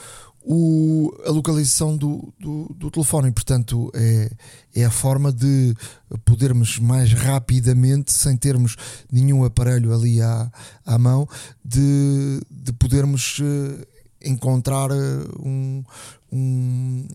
o, 0.51 1.12
a 1.27 1.31
localização 1.31 1.97
do, 1.97 2.33
do, 2.41 2.75
do, 2.75 2.91
telefone. 2.91 3.31
Portanto, 3.31 3.91
é, 3.95 4.31
é 4.81 4.85
a 4.85 4.91
forma 4.91 5.33
de 5.33 5.74
podermos 6.24 6.79
mais 6.79 7.12
rapidamente, 7.12 8.12
sem 8.12 8.37
termos 8.37 8.76
nenhum 9.11 9.45
aparelho 9.45 9.93
ali 9.93 10.20
à, 10.22 10.51
à 10.87 10.99
mão, 10.99 11.29
de, 11.64 12.41
de 12.51 12.72
podermos 12.72 13.39
uh, 13.39 13.87
encontrar 14.22 14.91
um, 14.93 15.83
um 16.31 17.07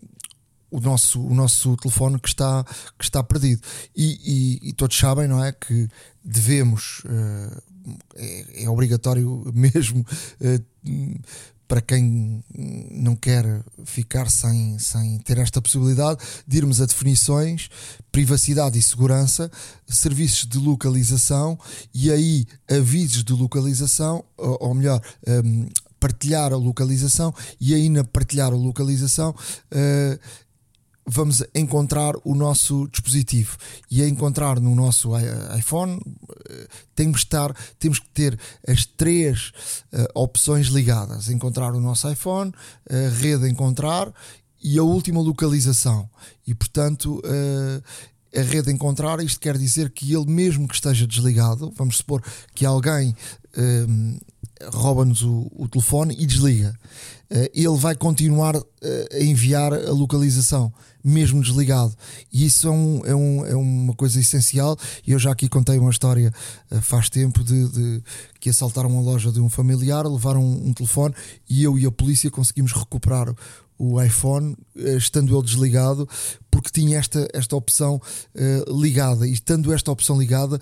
o 0.74 0.80
nosso, 0.80 1.22
o 1.22 1.36
nosso 1.36 1.78
telefone 1.78 2.20
que 2.20 2.28
está, 2.28 2.66
que 2.98 3.06
está 3.06 3.24
perdido. 3.24 3.62
E, 3.96 4.60
e, 4.64 4.70
e 4.70 4.74
todos 4.74 4.98
sabem, 4.98 5.28
não 5.28 5.44
é? 5.44 5.52
Que 5.52 5.88
devemos, 6.24 7.04
uh, 7.06 7.62
é, 8.16 8.64
é, 8.64 8.70
obrigatório 8.70 9.44
mesmo, 9.54 10.04
para 11.74 11.82
quem 11.82 12.44
não 12.92 13.16
quer 13.16 13.44
ficar 13.84 14.30
sem, 14.30 14.78
sem 14.78 15.18
ter 15.18 15.40
esta 15.40 15.60
possibilidade, 15.60 16.20
de 16.48 16.58
irmos 16.58 16.80
a 16.80 16.86
definições, 16.86 17.68
privacidade 18.12 18.78
e 18.78 18.82
segurança, 18.84 19.50
serviços 19.88 20.46
de 20.46 20.60
localização 20.60 21.58
e 21.92 22.12
aí 22.12 22.46
avisos 22.70 23.24
de 23.24 23.34
localização, 23.34 24.24
ou, 24.38 24.56
ou 24.62 24.74
melhor, 24.76 25.02
um, 25.28 25.66
partilhar 26.00 26.54
a 26.54 26.58
localização 26.58 27.34
e 27.60 27.74
aí 27.74 27.90
na 27.90 28.04
partilhar 28.04 28.52
a 28.52 28.56
localização 28.56 29.32
uh, 29.32 30.20
vamos 31.06 31.44
encontrar 31.54 32.16
o 32.24 32.34
nosso 32.34 32.88
dispositivo. 32.88 33.58
E 33.90 34.02
a 34.02 34.08
encontrar 34.08 34.60
no 34.60 34.74
nosso 34.76 35.12
iPhone 35.58 36.00
eh, 36.50 36.68
temos, 36.96 37.20
estar, 37.20 37.56
temos 37.78 38.00
que 38.00 38.10
ter 38.10 38.40
as 38.68 38.86
três 38.86 39.52
uh, 39.92 40.08
opções 40.14 40.68
ligadas. 40.68 41.30
Encontrar 41.30 41.74
o 41.74 41.80
nosso 41.80 42.10
iPhone 42.10 42.52
a 42.90 43.10
rede 43.20 43.50
encontrar 43.50 44.14
e 44.64 44.78
a 44.78 44.84
última 44.84 45.22
localização. 45.22 46.10
E 46.48 46.54
portanto 46.54 47.20
uh, 47.20 47.84
a 48.36 48.42
rede 48.42 48.72
encontrar 48.72 49.20
isto 49.24 49.40
quer 49.40 49.58
dizer 49.58 49.92
que 49.92 50.14
ele 50.14 50.26
mesmo 50.26 50.68
que 50.68 50.74
esteja 50.74 51.06
desligado 51.06 51.72
vamos 51.76 51.98
supor 51.98 52.24
que 52.56 52.66
alguém 52.66 53.16
uh, 53.58 54.20
rouba-nos 54.72 55.22
o, 55.24 55.52
o 55.56 55.68
telefone 55.68 56.16
e 56.18 56.26
desliga. 56.26 56.78
Ele 57.52 57.76
vai 57.78 57.96
continuar 57.96 58.56
a 58.56 59.20
enviar 59.20 59.74
a 59.74 59.92
localização 59.92 60.72
mesmo 61.04 61.42
desligado. 61.42 61.94
E 62.32 62.46
isso 62.46 62.68
é, 62.68 62.72
um, 62.72 63.06
é, 63.06 63.16
um, 63.16 63.46
é 63.46 63.56
uma 63.56 63.94
coisa 63.94 64.20
essencial. 64.20 64.78
E 65.06 65.12
eu 65.12 65.20
já 65.20 65.32
aqui 65.32 65.50
contei 65.50 65.78
uma 65.78 65.92
história 65.92 66.34
uh, 66.72 66.82
faz 66.82 67.10
tempo 67.10 67.44
de, 67.44 67.68
de, 67.70 68.04
que 68.40 68.50
assaltaram 68.50 68.98
a 68.98 69.02
loja 69.02 69.32
de 69.32 69.42
um 69.42 69.50
familiar, 69.50 70.06
levaram 70.06 70.44
um, 70.44 70.68
um 70.70 70.74
telefone 70.74 71.14
e 71.50 71.64
eu 71.64 71.78
e 71.78 71.86
a 71.86 71.92
polícia 71.92 72.32
conseguimos 72.32 72.72
recuperar 72.72 73.34
o 73.78 74.02
iPhone 74.02 74.56
uh, 74.76 74.98
estando 74.98 75.36
ele 75.36 75.46
desligado 75.46 76.08
porque 76.50 76.70
tinha 76.70 77.00
esta, 77.00 77.28
esta 77.34 77.56
opção 77.56 78.00
uh, 78.36 78.82
ligada 78.82 79.28
e 79.28 79.34
estando 79.34 79.74
esta 79.74 79.92
opção 79.92 80.20
ligada 80.20 80.60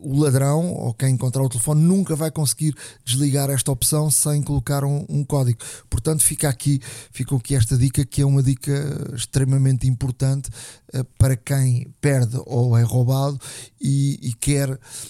o 0.00 0.18
ladrão 0.18 0.72
ou 0.72 0.94
quem 0.94 1.14
encontrar 1.14 1.42
o 1.42 1.48
telefone 1.48 1.82
nunca 1.82 2.16
vai 2.16 2.30
conseguir 2.30 2.74
desligar 3.04 3.50
esta 3.50 3.70
opção 3.70 4.10
sem 4.10 4.42
colocar 4.42 4.84
um, 4.84 5.04
um, 5.08 5.24
código. 5.24 5.58
Portanto, 5.88 6.22
fica 6.22 6.48
aqui, 6.48 6.80
ficou 7.12 7.38
aqui 7.38 7.54
esta 7.54 7.76
dica 7.76 8.04
que 8.04 8.22
é 8.22 8.26
uma 8.26 8.42
dica 8.42 8.72
extremamente 9.14 9.86
importante 9.86 10.50
uh, 10.94 11.04
para 11.18 11.36
quem 11.36 11.92
perde 12.00 12.40
ou 12.46 12.76
é 12.76 12.82
roubado 12.82 13.38
e, 13.80 14.18
e 14.22 14.32
quer 14.32 14.68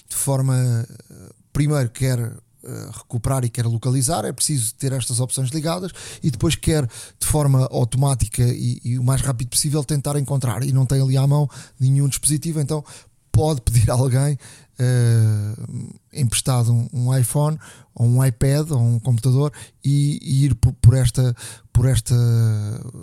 de 0.09 0.17
forma 0.17 0.87
uh, 1.11 1.35
primeiro 1.53 1.91
quer 1.91 2.19
uh, 2.19 2.91
recuperar 2.93 3.45
e 3.45 3.51
quer 3.51 3.67
localizar, 3.67 4.25
é 4.25 4.33
preciso 4.33 4.75
ter 4.75 4.93
estas 4.93 5.21
opções 5.21 5.51
ligadas 5.51 5.93
e 6.23 6.31
depois 6.31 6.55
quer 6.55 6.87
de 6.87 7.27
forma 7.27 7.69
automática 7.71 8.43
e, 8.43 8.81
e, 8.85 8.99
o 8.99 9.05
mais 9.05 9.21
rápido 9.21 9.49
possível 9.49 9.85
tentar 9.85 10.19
encontrar 10.19 10.63
e 10.63 10.73
não 10.73 10.87
tem 10.87 11.01
ali 11.01 11.17
à 11.17 11.27
mão 11.27 11.49
nenhum 11.79 12.09
dispositivo, 12.09 12.61
então 12.61 12.85
pode 13.33 13.61
pedir 13.63 13.91
a 13.91 13.95
alguém 13.95 14.39
uh, 14.81 15.99
emprestado 16.13 16.73
um, 16.73 16.89
um, 16.93 17.17
iPhone 17.17 17.59
ou 17.95 18.07
um 18.07 18.25
iPad 18.25 18.71
ou 18.71 18.81
um 18.81 18.99
computador 18.99 19.53
e, 19.85 20.19
e 20.23 20.45
ir 20.47 20.55
por, 20.55 20.73
por, 20.75 20.95
esta, 20.95 21.37
por 21.73 21.87
esta 21.87 22.15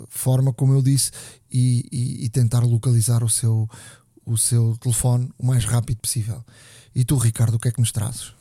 forma, 0.08 0.52
como 0.52 0.74
eu 0.74 0.82
disse, 0.82 1.12
e, 1.50 1.86
e, 1.90 2.24
e, 2.24 2.28
tentar 2.28 2.60
localizar 2.60 3.22
o 3.22 3.28
seu, 3.28 3.68
o 4.26 4.36
seu 4.36 4.76
telefone 4.80 5.30
o 5.38 5.46
mais 5.46 5.64
rápido 5.64 5.98
possível. 5.98 6.44
E 6.94 7.04
tu, 7.04 7.16
Ricardo, 7.16 7.54
o 7.54 7.58
que 7.58 7.68
é 7.68 7.70
que 7.70 7.80
nos 7.80 7.92
trazes? 7.92 8.32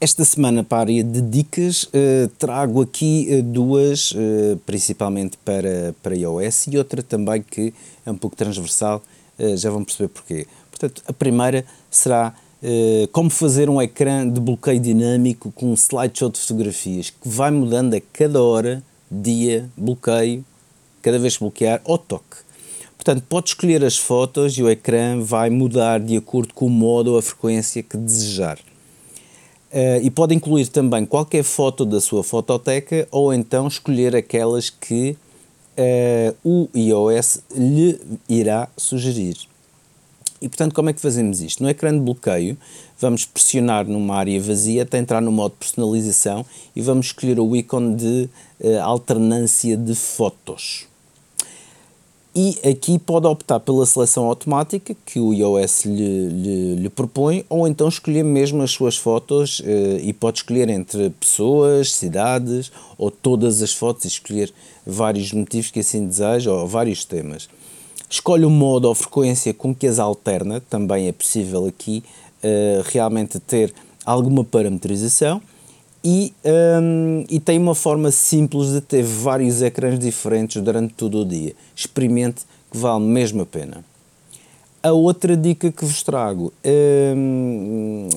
Esta 0.00 0.24
semana, 0.24 0.62
para 0.62 0.78
a 0.78 0.80
área 0.82 1.02
de 1.04 1.20
dicas, 1.20 1.82
uh, 1.84 2.28
trago 2.38 2.80
aqui 2.80 3.28
uh, 3.30 3.42
duas, 3.42 4.12
uh, 4.12 4.56
principalmente 4.64 5.36
para, 5.44 5.92
para 6.00 6.14
iOS, 6.14 6.68
e 6.68 6.78
outra 6.78 7.02
também 7.02 7.42
que 7.42 7.74
é 8.06 8.10
um 8.10 8.16
pouco 8.16 8.36
transversal, 8.36 9.02
já 9.56 9.70
vão 9.70 9.84
perceber 9.84 10.08
porquê. 10.08 10.48
Portanto, 10.68 11.00
a 11.06 11.12
primeira 11.12 11.64
será 11.88 12.34
como 13.12 13.30
fazer 13.30 13.70
um 13.70 13.80
ecrã 13.80 14.28
de 14.28 14.40
bloqueio 14.40 14.80
dinâmico 14.80 15.52
com 15.52 15.70
um 15.70 15.74
slideshow 15.74 16.28
de 16.28 16.40
fotografias 16.40 17.10
que 17.10 17.28
vai 17.28 17.50
mudando 17.50 17.94
a 17.94 18.00
cada 18.12 18.42
hora, 18.42 18.82
dia, 19.10 19.68
bloqueio, 19.76 20.44
cada 21.00 21.18
vez 21.18 21.36
que 21.36 21.44
bloquear, 21.44 21.80
ou 21.84 21.96
toque. 21.96 22.48
Portanto, 22.96 23.24
pode 23.28 23.50
escolher 23.50 23.84
as 23.84 23.96
fotos 23.96 24.58
e 24.58 24.62
o 24.62 24.68
ecrã 24.68 25.20
vai 25.20 25.48
mudar 25.48 26.00
de 26.00 26.16
acordo 26.16 26.52
com 26.52 26.66
o 26.66 26.70
modo 26.70 27.12
ou 27.12 27.18
a 27.18 27.22
frequência 27.22 27.82
que 27.82 27.96
desejar. 27.96 28.58
Uh, 29.72 30.00
e 30.02 30.10
pode 30.10 30.34
incluir 30.34 30.66
também 30.66 31.06
qualquer 31.06 31.42
foto 31.42 31.84
da 31.84 32.00
sua 32.00 32.24
fototeca 32.24 33.06
ou 33.10 33.32
então 33.32 33.68
escolher 33.68 34.16
aquelas 34.16 34.68
que 34.68 35.16
uh, 35.78 36.36
o 36.42 36.68
iOS 36.74 37.42
lhe 37.54 38.00
irá 38.28 38.68
sugerir. 38.76 39.36
E 40.40 40.48
portanto, 40.48 40.74
como 40.74 40.88
é 40.88 40.92
que 40.92 41.00
fazemos 41.00 41.40
isto? 41.40 41.62
No 41.62 41.68
ecrã 41.68 41.92
de 41.92 42.00
bloqueio, 42.00 42.56
vamos 42.98 43.24
pressionar 43.24 43.86
numa 43.86 44.14
área 44.14 44.40
vazia 44.40 44.82
até 44.82 44.98
entrar 44.98 45.20
no 45.20 45.32
modo 45.32 45.54
personalização 45.58 46.46
e 46.74 46.80
vamos 46.80 47.06
escolher 47.06 47.40
o 47.40 47.56
ícone 47.56 47.96
de 47.96 48.30
uh, 48.60 48.80
alternância 48.82 49.76
de 49.76 49.94
fotos. 49.94 50.86
E 52.40 52.56
aqui 52.68 53.00
pode 53.00 53.26
optar 53.26 53.58
pela 53.58 53.84
seleção 53.84 54.26
automática 54.26 54.94
que 55.04 55.18
o 55.18 55.34
iOS 55.34 55.84
lhe, 55.86 56.28
lhe, 56.28 56.74
lhe 56.76 56.88
propõe, 56.88 57.44
ou 57.48 57.66
então 57.66 57.88
escolher 57.88 58.22
mesmo 58.22 58.62
as 58.62 58.70
suas 58.70 58.96
fotos 58.96 59.58
uh, 59.58 59.64
e 60.00 60.12
pode 60.12 60.38
escolher 60.38 60.68
entre 60.68 61.10
pessoas, 61.10 61.92
cidades 61.92 62.70
ou 62.96 63.10
todas 63.10 63.60
as 63.60 63.74
fotos 63.74 64.04
e 64.04 64.08
escolher 64.08 64.52
vários 64.86 65.32
motivos 65.32 65.72
que 65.72 65.80
assim 65.80 66.06
deseja 66.06 66.52
ou 66.52 66.68
vários 66.68 67.04
temas. 67.04 67.48
Escolhe 68.10 68.44
o 68.44 68.50
modo 68.50 68.88
ou 68.88 68.94
frequência 68.94 69.52
com 69.52 69.74
que 69.74 69.86
as 69.86 69.98
alterna, 69.98 70.60
também 70.60 71.08
é 71.08 71.12
possível 71.12 71.66
aqui 71.66 72.02
uh, 72.42 72.82
realmente 72.90 73.38
ter 73.38 73.72
alguma 74.04 74.42
parametrização 74.42 75.42
e, 76.02 76.32
um, 76.82 77.24
e 77.28 77.38
tem 77.38 77.58
uma 77.58 77.74
forma 77.74 78.10
simples 78.10 78.72
de 78.72 78.80
ter 78.80 79.02
vários 79.02 79.60
ecrãs 79.60 79.98
diferentes 79.98 80.62
durante 80.62 80.94
todo 80.94 81.20
o 81.20 81.24
dia. 81.24 81.54
Experimente 81.74 82.42
que 82.70 82.78
vale 82.78 83.04
mesmo 83.04 83.42
a 83.42 83.46
pena. 83.46 83.84
A 84.80 84.92
outra 84.92 85.36
dica 85.36 85.72
que 85.72 85.84
vos 85.84 86.04
trago, 86.04 86.52
hum, 86.64 88.08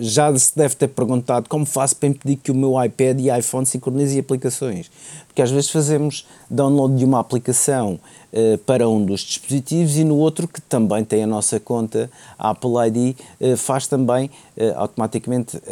já 0.00 0.36
se 0.36 0.56
deve 0.56 0.74
ter 0.74 0.88
perguntado 0.88 1.48
como 1.48 1.64
faço 1.64 1.94
para 1.94 2.08
impedir 2.08 2.36
que 2.36 2.50
o 2.50 2.54
meu 2.54 2.82
iPad 2.82 3.20
e 3.20 3.30
iPhone 3.30 3.64
sincronizem 3.64 4.18
aplicações. 4.18 4.90
Porque 5.28 5.40
às 5.40 5.52
vezes 5.52 5.70
fazemos 5.70 6.26
download 6.50 6.96
de 6.96 7.04
uma 7.04 7.20
aplicação 7.20 8.00
uh, 8.32 8.58
para 8.58 8.88
um 8.88 9.04
dos 9.04 9.20
dispositivos 9.20 9.96
e 9.98 10.02
no 10.02 10.16
outro, 10.16 10.48
que 10.48 10.60
também 10.60 11.04
tem 11.04 11.22
a 11.22 11.28
nossa 11.28 11.60
conta, 11.60 12.10
a 12.36 12.50
Apple 12.50 12.72
ID, 12.88 13.16
uh, 13.40 13.56
faz 13.56 13.86
também 13.86 14.26
uh, 14.56 14.78
automaticamente 14.78 15.62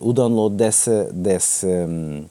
o 0.00 0.12
download 0.12 0.54
dessa, 0.54 1.10
dessa, 1.12 1.66
um, 1.66 2.24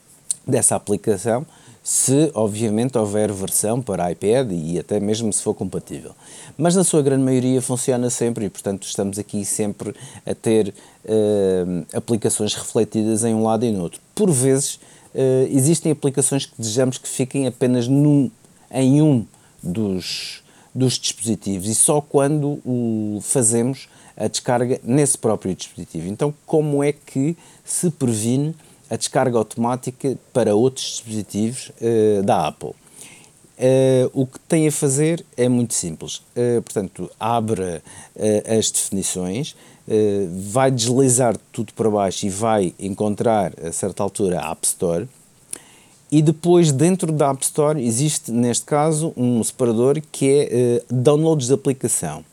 dessa 0.47 0.75
aplicação 0.77 1.45
se 1.85 2.31
obviamente 2.33 2.97
houver 2.97 3.31
versão 3.31 3.79
para 3.79 4.11
iPad 4.11 4.51
e 4.51 4.79
até 4.79 4.99
mesmo 4.99 5.31
se 5.31 5.43
for 5.43 5.53
compatível. 5.53 6.15
Mas 6.57 6.75
na 6.75 6.83
sua 6.83 7.01
grande 7.01 7.23
maioria 7.23 7.61
funciona 7.61 8.09
sempre 8.09 8.45
e, 8.45 8.49
portanto, 8.49 8.83
estamos 8.83 9.19
aqui 9.19 9.43
sempre 9.43 9.93
a 10.25 10.33
ter 10.33 10.73
uh, 11.03 11.85
aplicações 11.93 12.53
refletidas 12.53 13.23
em 13.23 13.33
um 13.33 13.43
lado 13.43 13.65
e 13.65 13.71
no 13.71 13.81
outro. 13.81 13.99
Por 14.13 14.31
vezes, 14.31 14.75
uh, 14.75 15.47
existem 15.49 15.91
aplicações 15.91 16.45
que 16.45 16.53
desejamos 16.57 16.97
que 16.97 17.09
fiquem 17.09 17.45
apenas 17.45 17.87
num, 17.87 18.31
em 18.71 19.01
um 19.01 19.25
dos, 19.61 20.43
dos 20.73 20.93
dispositivos 20.93 21.67
e 21.67 21.75
só 21.75 21.99
quando 21.99 22.59
o 22.65 23.19
fazemos 23.21 23.89
a 24.15 24.27
descarga 24.27 24.79
nesse 24.81 25.17
próprio 25.17 25.53
dispositivo. 25.53 26.07
Então, 26.07 26.33
como 26.45 26.81
é 26.81 26.93
que 26.93 27.35
se 27.65 27.91
previne 27.91 28.55
a 28.89 28.95
descarga 28.95 29.37
automática 29.37 30.17
para 30.31 30.55
outros 30.55 30.85
dispositivos 30.85 31.71
uh, 31.81 32.23
da 32.23 32.47
Apple. 32.47 32.73
Uh, 33.57 34.11
o 34.13 34.25
que 34.25 34.37
tem 34.39 34.67
a 34.67 34.71
fazer 34.71 35.25
é 35.37 35.47
muito 35.47 35.73
simples. 35.73 36.17
Uh, 36.35 36.61
portanto, 36.61 37.09
abre 37.17 37.61
uh, 37.61 38.57
as 38.57 38.69
definições, 38.69 39.55
vai 40.49 40.71
deslizar 40.71 41.37
tudo 41.51 41.71
para 41.73 41.87
baixo 41.91 42.25
e 42.25 42.29
vai 42.29 42.73
encontrar 42.79 43.53
a 43.63 43.71
certa 43.71 44.01
altura 44.01 44.39
a 44.41 44.51
App 44.51 44.65
Store. 44.65 45.07
E 46.11 46.23
depois, 46.23 46.71
dentro 46.71 47.11
da 47.11 47.29
App 47.29 47.43
Store, 47.43 47.79
existe 47.79 48.31
neste 48.31 48.65
caso 48.65 49.13
um 49.15 49.43
separador 49.43 50.01
que 50.11 50.47
é 50.51 50.83
downloads 50.89 51.45
de 51.45 51.53
aplicação. 51.53 52.25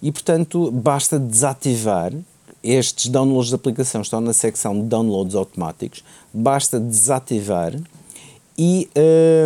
E 0.00 0.10
portanto, 0.10 0.70
basta 0.70 1.18
desativar 1.18 2.14
estes 2.64 3.08
downloads 3.08 3.50
de 3.50 3.56
aplicação, 3.56 4.00
estão 4.00 4.22
na 4.22 4.32
secção 4.32 4.80
downloads 4.80 5.34
automáticos, 5.34 6.02
basta 6.32 6.80
desativar 6.80 7.74
e, 8.62 8.90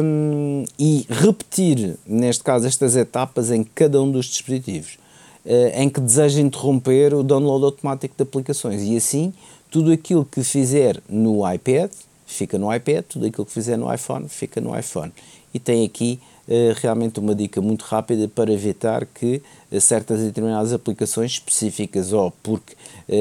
um, 0.02 0.64
e 0.76 1.06
repetir, 1.08 1.96
neste 2.04 2.42
caso, 2.42 2.66
estas 2.66 2.96
etapas 2.96 3.48
em 3.52 3.62
cada 3.62 4.02
um 4.02 4.10
dos 4.10 4.26
dispositivos 4.26 4.98
uh, 5.46 5.80
em 5.80 5.88
que 5.88 6.00
deseja 6.00 6.40
interromper 6.40 7.14
o 7.14 7.22
download 7.22 7.64
automático 7.64 8.12
de 8.16 8.24
aplicações. 8.24 8.82
E 8.82 8.96
assim, 8.96 9.32
tudo 9.70 9.92
aquilo 9.92 10.24
que 10.24 10.42
fizer 10.42 11.00
no 11.08 11.48
iPad 11.48 11.92
fica 12.26 12.58
no 12.58 12.74
iPad, 12.74 13.04
tudo 13.08 13.26
aquilo 13.26 13.46
que 13.46 13.52
fizer 13.52 13.76
no 13.76 13.94
iPhone 13.94 14.28
fica 14.28 14.60
no 14.60 14.76
iPhone. 14.76 15.12
E 15.54 15.60
tem 15.60 15.84
aqui 15.84 16.18
uh, 16.48 16.74
realmente 16.82 17.20
uma 17.20 17.36
dica 17.36 17.60
muito 17.60 17.82
rápida 17.82 18.26
para 18.26 18.52
evitar 18.52 19.06
que 19.06 19.40
uh, 19.70 19.80
certas 19.80 20.22
e 20.22 20.24
determinadas 20.24 20.72
aplicações 20.72 21.30
específicas, 21.30 22.12
ou 22.12 22.32
porque 22.42 22.74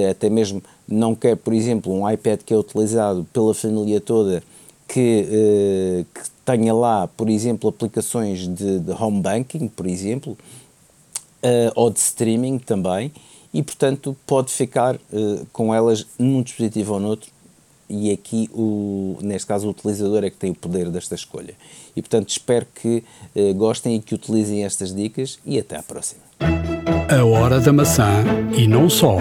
até 0.09 0.27
mesmo 0.27 0.63
não 0.87 1.13
quer, 1.13 1.35
por 1.35 1.53
exemplo, 1.53 1.93
um 1.93 2.09
iPad 2.09 2.39
que 2.43 2.51
é 2.51 2.57
utilizado 2.57 3.27
pela 3.31 3.53
família 3.53 4.01
toda 4.01 4.41
que, 4.93 5.25
uh, 5.27 6.05
que 6.13 6.29
tenha 6.45 6.71
lá, 6.71 7.07
por 7.07 7.27
exemplo, 7.27 7.67
aplicações 7.67 8.47
de, 8.47 8.79
de 8.79 8.91
home 8.91 9.21
banking, 9.21 9.67
por 9.67 9.87
exemplo, 9.87 10.33
uh, 10.33 11.71
ou 11.73 11.89
de 11.89 11.97
streaming 11.97 12.59
também, 12.59 13.11
e 13.51 13.63
portanto 13.63 14.15
pode 14.27 14.51
ficar 14.51 14.95
uh, 14.95 15.47
com 15.51 15.73
elas 15.73 16.05
num 16.19 16.43
dispositivo 16.43 16.93
ou 16.93 16.99
noutro, 16.99 17.31
e 17.89 18.11
aqui, 18.11 18.47
o, 18.53 19.17
neste 19.21 19.47
caso, 19.47 19.65
o 19.65 19.71
utilizador 19.71 20.23
é 20.23 20.29
que 20.29 20.37
tem 20.37 20.51
o 20.51 20.55
poder 20.55 20.89
desta 20.89 21.15
escolha. 21.15 21.55
E 21.95 22.01
portanto 22.01 22.29
espero 22.29 22.65
que 22.73 23.03
gostem 23.55 23.97
e 23.97 23.99
que 23.99 24.15
utilizem 24.15 24.63
estas 24.63 24.95
dicas, 24.95 25.37
e 25.45 25.59
até 25.59 25.75
à 25.75 25.83
próxima. 25.83 26.21
A 27.09 27.23
Hora 27.23 27.59
da 27.59 27.71
Maçã 27.71 28.23
e 28.57 28.67
não 28.67 28.89
só 28.89 29.17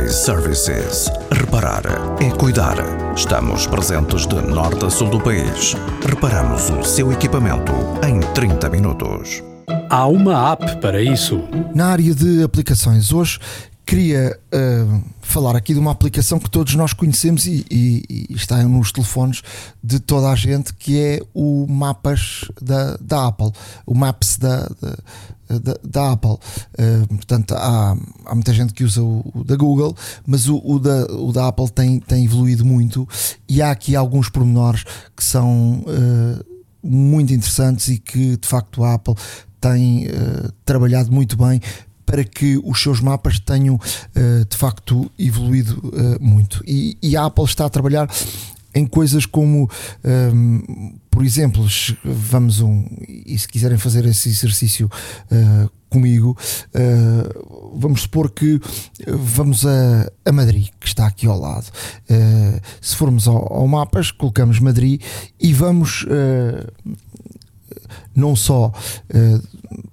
iServices. 0.00 1.10
Reparar 1.52 1.82
é 2.18 2.30
cuidar. 2.30 2.76
Estamos 3.14 3.66
presentes 3.66 4.26
de 4.26 4.36
norte 4.36 4.86
a 4.86 4.88
sul 4.88 5.10
do 5.10 5.20
país. 5.20 5.74
Reparamos 6.02 6.70
o 6.70 6.82
seu 6.82 7.12
equipamento 7.12 7.72
em 8.08 8.20
30 8.32 8.70
minutos. 8.70 9.42
Há 9.90 10.06
uma 10.06 10.52
app 10.52 10.80
para 10.80 11.02
isso. 11.02 11.42
Na 11.74 11.88
área 11.88 12.14
de 12.14 12.42
aplicações, 12.42 13.12
hoje 13.12 13.38
queria 13.84 14.40
uh, 14.50 15.02
falar 15.20 15.54
aqui 15.54 15.74
de 15.74 15.78
uma 15.78 15.90
aplicação 15.90 16.38
que 16.38 16.48
todos 16.48 16.74
nós 16.74 16.94
conhecemos 16.94 17.44
e, 17.44 17.66
e, 17.70 18.26
e, 18.30 18.34
está 18.34 18.62
nos 18.62 18.90
telefones 18.90 19.42
de 19.84 20.00
toda 20.00 20.30
a 20.30 20.34
gente, 20.34 20.72
que 20.72 20.98
é 20.98 21.20
o 21.34 21.66
Mapas 21.68 22.50
da, 22.62 22.96
da 22.96 23.26
Apple, 23.26 23.52
o 23.84 23.94
Maps 23.94 24.38
da, 24.38 24.70
da 24.80 24.96
da, 25.58 25.76
da 25.82 26.12
Apple. 26.12 26.30
Uh, 26.32 27.06
portanto, 27.08 27.54
há, 27.54 27.96
há 28.26 28.34
muita 28.34 28.52
gente 28.52 28.72
que 28.72 28.84
usa 28.84 29.02
o, 29.02 29.24
o 29.34 29.44
da 29.44 29.56
Google, 29.56 29.96
mas 30.26 30.48
o, 30.48 30.60
o, 30.64 30.78
da, 30.78 31.06
o 31.06 31.32
da 31.32 31.48
Apple 31.48 31.70
tem, 31.70 32.00
tem 32.00 32.24
evoluído 32.24 32.64
muito 32.64 33.08
e 33.48 33.60
há 33.60 33.70
aqui 33.70 33.96
alguns 33.96 34.28
pormenores 34.28 34.84
que 35.16 35.24
são 35.24 35.84
uh, 35.86 36.44
muito 36.82 37.32
interessantes 37.32 37.88
e 37.88 37.98
que 37.98 38.36
de 38.36 38.48
facto 38.48 38.82
a 38.84 38.94
Apple 38.94 39.14
tem 39.60 40.06
uh, 40.06 40.52
trabalhado 40.64 41.12
muito 41.12 41.36
bem 41.36 41.60
para 42.04 42.24
que 42.24 42.60
os 42.64 42.82
seus 42.82 43.00
mapas 43.00 43.38
tenham 43.38 43.80
de 44.50 44.56
facto 44.56 45.10
evoluído 45.18 45.80
muito. 46.20 46.62
E, 46.66 47.16
a 47.16 47.24
Apple 47.24 47.44
está 47.44 47.64
a 47.64 47.70
trabalhar 47.70 48.06
em 48.74 48.84
coisas 48.84 49.24
como, 49.24 49.70
por 51.12 51.22
exemplo, 51.22 51.66
vamos 52.02 52.62
um, 52.62 52.86
e 53.06 53.38
se 53.38 53.46
quiserem 53.46 53.76
fazer 53.76 54.06
esse 54.06 54.30
exercício 54.30 54.90
uh, 55.30 55.70
comigo, 55.90 56.34
uh, 56.74 57.78
vamos 57.78 58.00
supor 58.00 58.30
que 58.30 58.58
vamos 59.06 59.66
a, 59.66 60.10
a, 60.24 60.32
Madrid, 60.32 60.68
que 60.80 60.86
está 60.86 61.06
aqui 61.06 61.26
ao 61.26 61.38
lado. 61.38 61.66
Uh, 62.10 62.58
se 62.80 62.96
formos 62.96 63.28
ao, 63.28 63.52
ao, 63.52 63.68
mapas, 63.68 64.10
colocamos 64.10 64.58
Madrid 64.58 65.02
e 65.38 65.52
vamos 65.52 66.06
não 68.14 68.34
só 68.34 68.72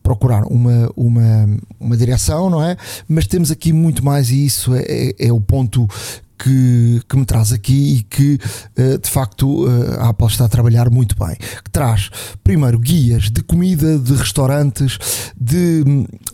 procurar 0.01 0.43
uma, 0.45 0.89
uma, 0.95 1.59
uma 1.78 1.97
direção, 1.97 2.49
não 2.49 2.63
é? 2.63 2.78
Mas 3.09 3.28
temos 3.28 3.51
aqui 3.51 3.74
muito 3.74 4.05
mais, 4.05 4.30
e 4.32 4.45
isso 4.45 4.74
é, 4.74 4.84
é, 4.88 5.28
é 5.28 5.34
o 5.34 5.41
ponto 5.41 5.86
que, 6.39 7.01
que 7.07 7.17
me 7.17 7.25
traz 7.25 7.51
aqui 7.51 7.97
e 7.97 8.03
que 8.03 8.39
uh, 8.77 8.97
de 8.97 9.09
facto 9.09 9.65
uh, 9.65 9.99
a 9.99 10.09
Apple 10.09 10.27
está 10.27 10.45
a 10.45 10.49
trabalhar 10.49 10.89
muito 10.89 11.15
bem. 11.17 11.35
Que 11.35 11.69
traz, 11.69 12.09
primeiro, 12.43 12.79
guias 12.79 13.29
de 13.29 13.43
comida, 13.43 13.99
de 13.99 14.13
restaurantes, 14.13 14.97
de 15.39 15.83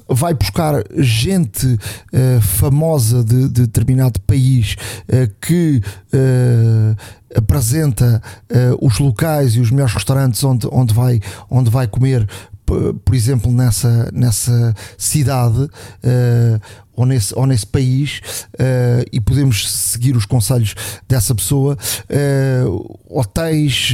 vai 0.07 0.35
buscar 0.35 0.83
gente 0.97 1.65
uh, 1.65 2.41
famosa 2.41 3.23
de, 3.23 3.49
de, 3.49 3.65
determinado 3.65 4.19
país 4.21 4.75
que 5.41 5.81
apresenta 7.35 8.21
os 8.79 8.99
locais 8.99 9.55
e 9.55 9.59
os 9.59 9.71
melhores 9.71 9.93
restaurantes 9.93 10.43
onde, 10.43 10.67
onde, 10.71 10.93
vai, 10.93 11.19
onde 11.49 11.69
vai 11.69 11.87
comer 11.87 12.27
por 12.65 13.13
exemplo, 13.13 13.51
nessa, 13.51 14.09
nessa 14.11 14.73
cidade 14.97 15.69
ou, 16.95 17.05
nesse, 17.05 17.33
ou 17.37 17.45
nesse 17.45 17.65
país 17.65 18.21
uh, 18.53 19.05
e 19.11 19.19
podemos 19.19 19.69
seguir 19.71 20.15
os 20.15 20.25
conselhos 20.25 20.75
dessa 21.07 21.33
pessoa. 21.35 21.77
Uh, 22.09 22.99
hotéis 23.09 23.93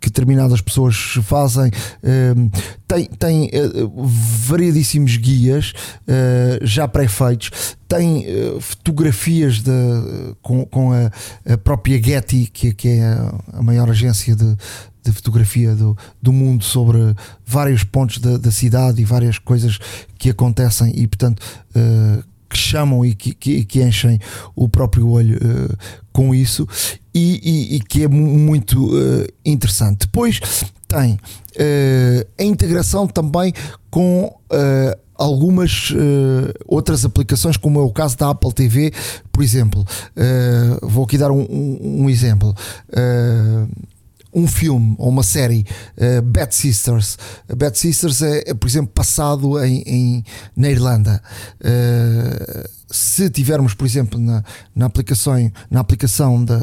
que 0.00 0.08
determinadas 0.08 0.60
pessoas 0.60 0.96
fazem, 1.22 1.70
tem, 2.86 3.06
tem 3.06 3.50
variadíssimos 4.46 5.16
guias 5.16 5.72
já 6.62 6.86
pré-feitos, 6.86 7.76
tem 7.88 8.26
fotografias 8.60 9.60
de, 9.60 9.70
com, 10.42 10.66
com 10.66 10.92
a, 10.92 11.10
a 11.50 11.56
própria 11.56 12.02
Getty, 12.02 12.50
que, 12.52 12.74
que 12.74 12.88
é 12.88 13.02
a 13.52 13.62
maior 13.62 13.88
agência 13.88 14.36
de, 14.36 14.56
de 15.02 15.12
fotografia 15.12 15.74
do, 15.74 15.96
do 16.20 16.32
mundo 16.32 16.64
sobre 16.64 16.98
vários 17.46 17.84
pontos 17.84 18.18
da, 18.18 18.36
da 18.36 18.50
cidade 18.50 19.00
e 19.00 19.04
várias 19.04 19.38
coisas 19.38 19.78
que 20.18 20.30
acontecem 20.30 20.92
e, 20.94 21.06
portanto, 21.06 21.40
uh, 21.74 22.29
que 22.50 22.58
chamam 22.58 23.04
e 23.04 23.14
que, 23.14 23.32
que, 23.32 23.64
que, 23.64 23.82
enchem 23.82 24.18
o 24.56 24.68
próprio 24.68 25.08
olho 25.08 25.36
uh, 25.36 25.76
com 26.12 26.34
isso 26.34 26.66
e, 27.14 27.40
e, 27.42 27.76
e, 27.76 27.80
que 27.80 28.02
é 28.02 28.08
muito 28.08 28.86
uh, 28.86 29.26
interessante. 29.44 30.00
Depois 30.00 30.40
tem 30.88 31.18
a 32.38 32.42
integração 32.42 33.06
também 33.06 33.52
com 33.90 34.34
algumas 35.20 35.90
uh, 35.90 36.52
outras 36.66 37.04
aplicações, 37.04 37.58
como 37.58 37.78
é 37.78 37.82
o 37.82 37.90
caso 37.90 38.16
da 38.16 38.30
Apple 38.30 38.52
TV, 38.52 38.92
por 39.30 39.42
exemplo. 39.42 39.84
Uh, 40.16 40.88
vou 40.88 41.04
aqui 41.04 41.18
dar 41.18 41.30
um, 41.30 41.42
um, 41.42 42.02
um 42.04 42.10
exemplo. 42.10 42.54
Uh, 42.88 43.68
um 44.32 44.46
filme 44.46 44.94
ou 44.98 45.08
uma 45.08 45.22
série, 45.22 45.66
uh, 45.96 46.22
Bad 46.22 46.54
Sisters. 46.54 47.18
Bad 47.56 47.78
Sisters 47.78 48.22
é, 48.22 48.44
é, 48.46 48.54
por 48.54 48.68
exemplo, 48.68 48.92
passado 48.92 49.62
em, 49.64 49.82
em 49.86 50.24
na 50.56 50.70
Irlanda. 50.70 51.22
Uh, 51.60 52.68
se 52.92 53.30
tivermos, 53.30 53.72
por 53.72 53.86
exemplo, 53.86 54.18
na, 54.18 54.42
na 54.74 54.86
aplicação, 54.86 55.50
na 55.70 55.80
aplicação 55.80 56.44
da, 56.44 56.58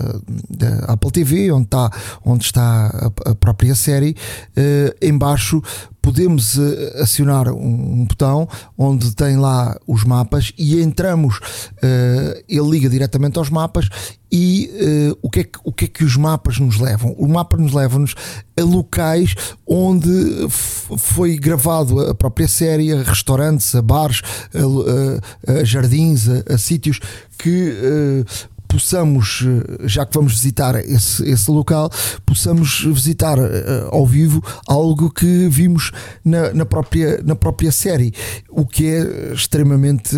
da 0.50 0.80
Apple 0.88 1.12
TV, 1.12 1.52
onde 1.52 1.66
está, 1.66 1.92
onde 2.26 2.44
está 2.44 2.88
a, 2.88 3.32
a 3.32 3.36
própria 3.36 3.76
série, 3.76 4.12
uh, 4.12 5.06
embaixo 5.06 5.62
podemos 6.08 6.56
uh, 6.56 7.02
acionar 7.02 7.50
um, 7.50 8.02
um, 8.02 8.06
botão 8.06 8.48
onde 8.78 9.14
tem 9.14 9.36
lá 9.36 9.78
os 9.86 10.06
mapas 10.06 10.54
e 10.58 10.82
entramos, 10.82 11.36
uh, 11.36 12.44
ele 12.48 12.70
liga 12.70 12.90
diretamente 12.90 13.38
aos 13.38 13.50
mapas 13.50 13.90
e 14.32 14.72
uh, 15.12 15.20
o, 15.22 15.30
que 15.30 15.42
é 15.42 15.44
que, 15.44 15.60
o 15.66 15.74
que 15.74 15.84
é 15.84 15.88
que 15.90 16.06
os 16.06 16.16
mapas 16.16 16.60
nos 16.60 16.80
levam? 16.80 17.12
O 17.18 17.28
mapa 17.28 17.58
nos 17.58 17.74
leva-nos 17.74 18.16
a 18.58 18.64
locais 18.64 19.36
onde 19.68 20.48
foi 20.50 21.36
gravado 21.36 22.00
a 22.00 22.16
própria 22.16 22.48
série, 22.48 22.94
a 22.94 23.04
restaurantes, 23.04 23.76
a 23.76 23.82
bares, 23.82 24.22
a, 24.56 25.52
a, 25.52 25.60
a 25.60 25.64
jardins 25.66 26.30
a, 26.30 26.54
a 26.54 26.58
sítios 26.58 27.02
que 27.38 28.24
possamos, 28.68 29.44
eh, 29.46 29.88
já 29.88 30.06
que 30.06 30.14
vamos 30.16 30.34
visitar 30.34 30.76
esse, 30.76 31.24
esse 31.28 31.50
local, 31.50 31.90
possamos 32.26 32.84
visitar 32.84 33.40
uh, 33.40 33.88
ao 33.92 34.06
vivo 34.06 34.44
algo 34.68 35.10
que 35.10 35.48
vimos 35.50 35.92
na, 36.24 36.54
na, 36.54 36.66
própria, 36.66 37.22
na 37.24 37.36
própria 37.36 37.72
série, 37.72 38.14
o 38.50 38.66
que 38.66 38.86
é 38.86 39.34
extremamente 39.34 40.16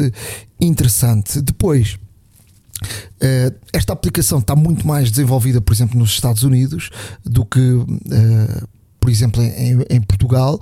interessante. 0.59 1.41
Depois 1.41 1.97
Uh, 3.21 3.53
esta 3.73 3.91
aplicação 3.91 4.39
está 4.39 4.55
muito 4.55 4.87
mais 4.87 5.11
desenvolvida, 5.11 5.59
por 5.59 5.73
exemplo, 5.73 5.99
nos 5.99 6.11
Estados 6.11 6.43
Unidos 6.43 6.89
do 7.25 7.43
que, 7.43 7.59
uh, 7.59 8.67
por 9.01 9.09
exemplo, 9.09 9.41
em, 9.41 9.83
em, 9.89 10.01
Portugal 10.01 10.57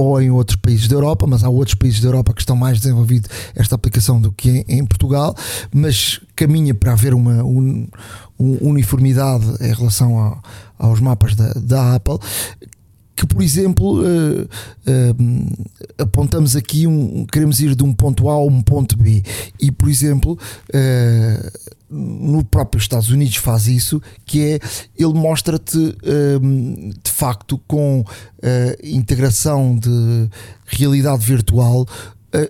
ou 0.00 0.18
em 0.18 0.30
outros 0.30 0.56
países 0.56 0.88
da 0.88 0.96
Europa, 0.96 1.26
mas 1.26 1.44
há 1.44 1.50
outros 1.50 1.74
países 1.74 2.00
da 2.00 2.08
Europa 2.08 2.32
que 2.32 2.40
estão 2.40 2.56
mais 2.56 2.80
desenvolvidos 2.80 3.28
esta 3.54 3.74
aplicação 3.74 4.18
do 4.18 4.32
que 4.32 4.64
em, 4.66 4.78
em 4.78 4.86
Portugal, 4.86 5.34
mas 5.74 6.18
caminha 6.34 6.74
para 6.74 6.92
haver 6.92 7.12
uma 7.12 7.44
un, 7.44 7.86
un, 8.38 8.58
uniformidade 8.62 9.44
em 9.60 9.74
relação 9.74 10.18
a, 10.18 10.38
aos 10.78 11.00
mapas 11.00 11.34
da, 11.34 11.52
da 11.52 11.96
Apple 11.96 12.18
que, 13.14 13.26
por 13.26 13.42
exemplo, 13.42 14.00
uh, 14.00 14.42
uh, 14.44 15.56
apontamos 15.98 16.56
aqui 16.56 16.86
um, 16.86 17.26
queremos 17.26 17.60
ir 17.60 17.74
de 17.74 17.82
um 17.82 17.92
ponto 17.92 18.28
A 18.30 18.34
a 18.34 18.44
um 18.44 18.62
ponto 18.62 18.96
B. 18.96 19.22
E, 19.60 19.70
por 19.70 19.88
exemplo, 19.88 20.38
uh, 20.74 21.70
no 21.90 22.44
próprio 22.44 22.80
Estados 22.80 23.10
Unidos 23.10 23.36
faz 23.36 23.66
isso, 23.66 24.00
que 24.24 24.42
é 24.42 24.60
ele 24.96 25.12
mostra-te 25.12 25.76
de 27.02 27.10
facto 27.10 27.60
com 27.66 28.04
integração 28.84 29.76
de 29.76 30.28
realidade 30.66 31.26
virtual 31.26 31.84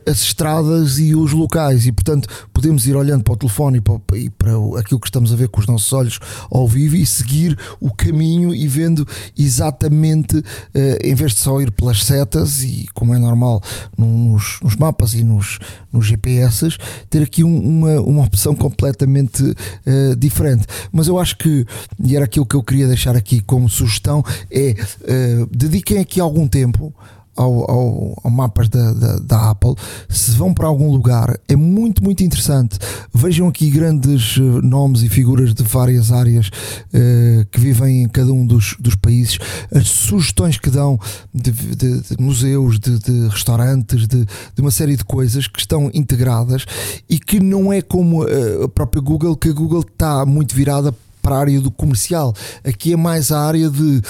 as 0.06 0.20
estradas 0.20 0.98
e 0.98 1.14
os 1.14 1.32
locais. 1.32 1.86
E 1.86 1.92
portanto 1.92 2.28
podemos 2.52 2.86
ir 2.86 2.96
olhando 2.96 3.24
para 3.24 3.34
o 3.34 3.36
telefone 3.36 3.78
e 3.78 3.80
para, 3.80 4.18
e 4.18 4.30
para, 4.30 4.52
aquilo 4.78 5.00
que 5.00 5.06
estamos 5.06 5.32
a 5.32 5.36
ver 5.36 5.48
com 5.48 5.60
os 5.60 5.66
nossos 5.66 5.92
olhos 5.92 6.18
ao 6.50 6.66
vivo 6.66 6.96
e 6.96 7.06
seguir 7.06 7.58
o 7.80 7.92
caminho 7.92 8.54
e 8.54 8.66
vendo 8.68 9.06
exatamente 9.38 10.36
uh, 10.36 10.44
em 11.02 11.14
vez 11.14 11.32
de 11.32 11.38
só 11.38 11.60
ir 11.60 11.70
pelas 11.70 12.04
setas 12.04 12.62
e 12.62 12.86
como 12.94 13.14
é 13.14 13.18
normal 13.18 13.62
nos, 13.96 14.58
nos 14.62 14.76
mapas 14.76 15.14
e 15.14 15.24
nos, 15.24 15.58
nos 15.92 16.06
GPS 16.06 16.76
ter 17.08 17.22
aqui 17.22 17.42
um, 17.42 17.58
uma, 17.58 18.00
uma 18.00 18.24
opção 18.24 18.54
completamente 18.54 19.42
uh, 19.42 20.16
diferente. 20.16 20.66
Mas 20.92 21.08
eu 21.08 21.18
acho 21.18 21.36
que 21.36 21.66
e 22.02 22.16
era 22.16 22.24
aquilo 22.24 22.46
que 22.46 22.56
eu 22.56 22.62
queria 22.62 22.86
deixar 22.86 23.16
aqui 23.16 23.40
como 23.40 23.68
sugestão 23.68 24.22
é 24.50 24.74
uh, 25.02 25.46
dediquem 25.46 25.98
aqui 25.98 26.20
algum 26.20 26.46
tempo 26.46 26.94
ao, 27.40 27.70
ao, 27.70 28.20
ao 28.22 28.30
mapas 28.30 28.68
da, 28.68 28.92
da, 28.92 29.18
da, 29.18 29.50
Apple, 29.50 29.74
se 30.08 30.32
vão 30.32 30.52
para 30.52 30.66
algum 30.66 30.90
lugar, 30.90 31.38
é 31.48 31.56
muito, 31.56 32.04
muito 32.04 32.22
interessante. 32.22 32.78
Vejam 33.14 33.48
aqui 33.48 33.70
grandes 33.70 34.36
eh, 34.36 34.40
nomes 34.62 35.02
e 35.02 35.08
figuras 35.08 35.54
de 35.54 35.62
várias 35.62 36.12
áreas 36.12 36.48
uh, 36.48 37.44
que 37.50 37.58
vivem 37.58 38.02
em 38.02 38.08
cada 38.08 38.32
um 38.32 38.46
dos, 38.46 38.76
dos 38.78 38.94
países, 38.94 39.38
as 39.74 39.88
sugestões 39.88 40.58
que 40.58 40.70
dão 40.70 40.98
de, 41.32 41.50
de, 41.50 42.00
de 42.00 42.16
museus, 42.22 42.78
de, 42.78 42.98
de 42.98 43.28
restaurantes, 43.28 44.06
de, 44.06 44.26
uma 44.58 44.70
série 44.70 44.96
de 44.96 45.04
coisas 45.04 45.46
que 45.46 45.58
estão 45.58 45.90
integradas 45.94 46.66
e 47.08 47.18
que 47.18 47.40
não 47.40 47.72
é 47.72 47.80
como 47.80 48.22
a 48.22 48.68
própria 48.68 49.00
Google, 49.00 49.34
que 49.36 49.48
a 49.48 49.52
Google 49.52 49.80
está 49.80 50.26
muito 50.26 50.54
virada 50.54 50.94
para 51.30 51.36
a 51.36 51.40
área 51.40 51.60
do 51.60 51.70
comercial. 51.70 52.34
Aqui 52.64 52.92
é 52.92 52.96
mais 52.96 53.30
a 53.30 53.40
área 53.40 53.70
de 53.70 53.98
uh, 53.98 54.02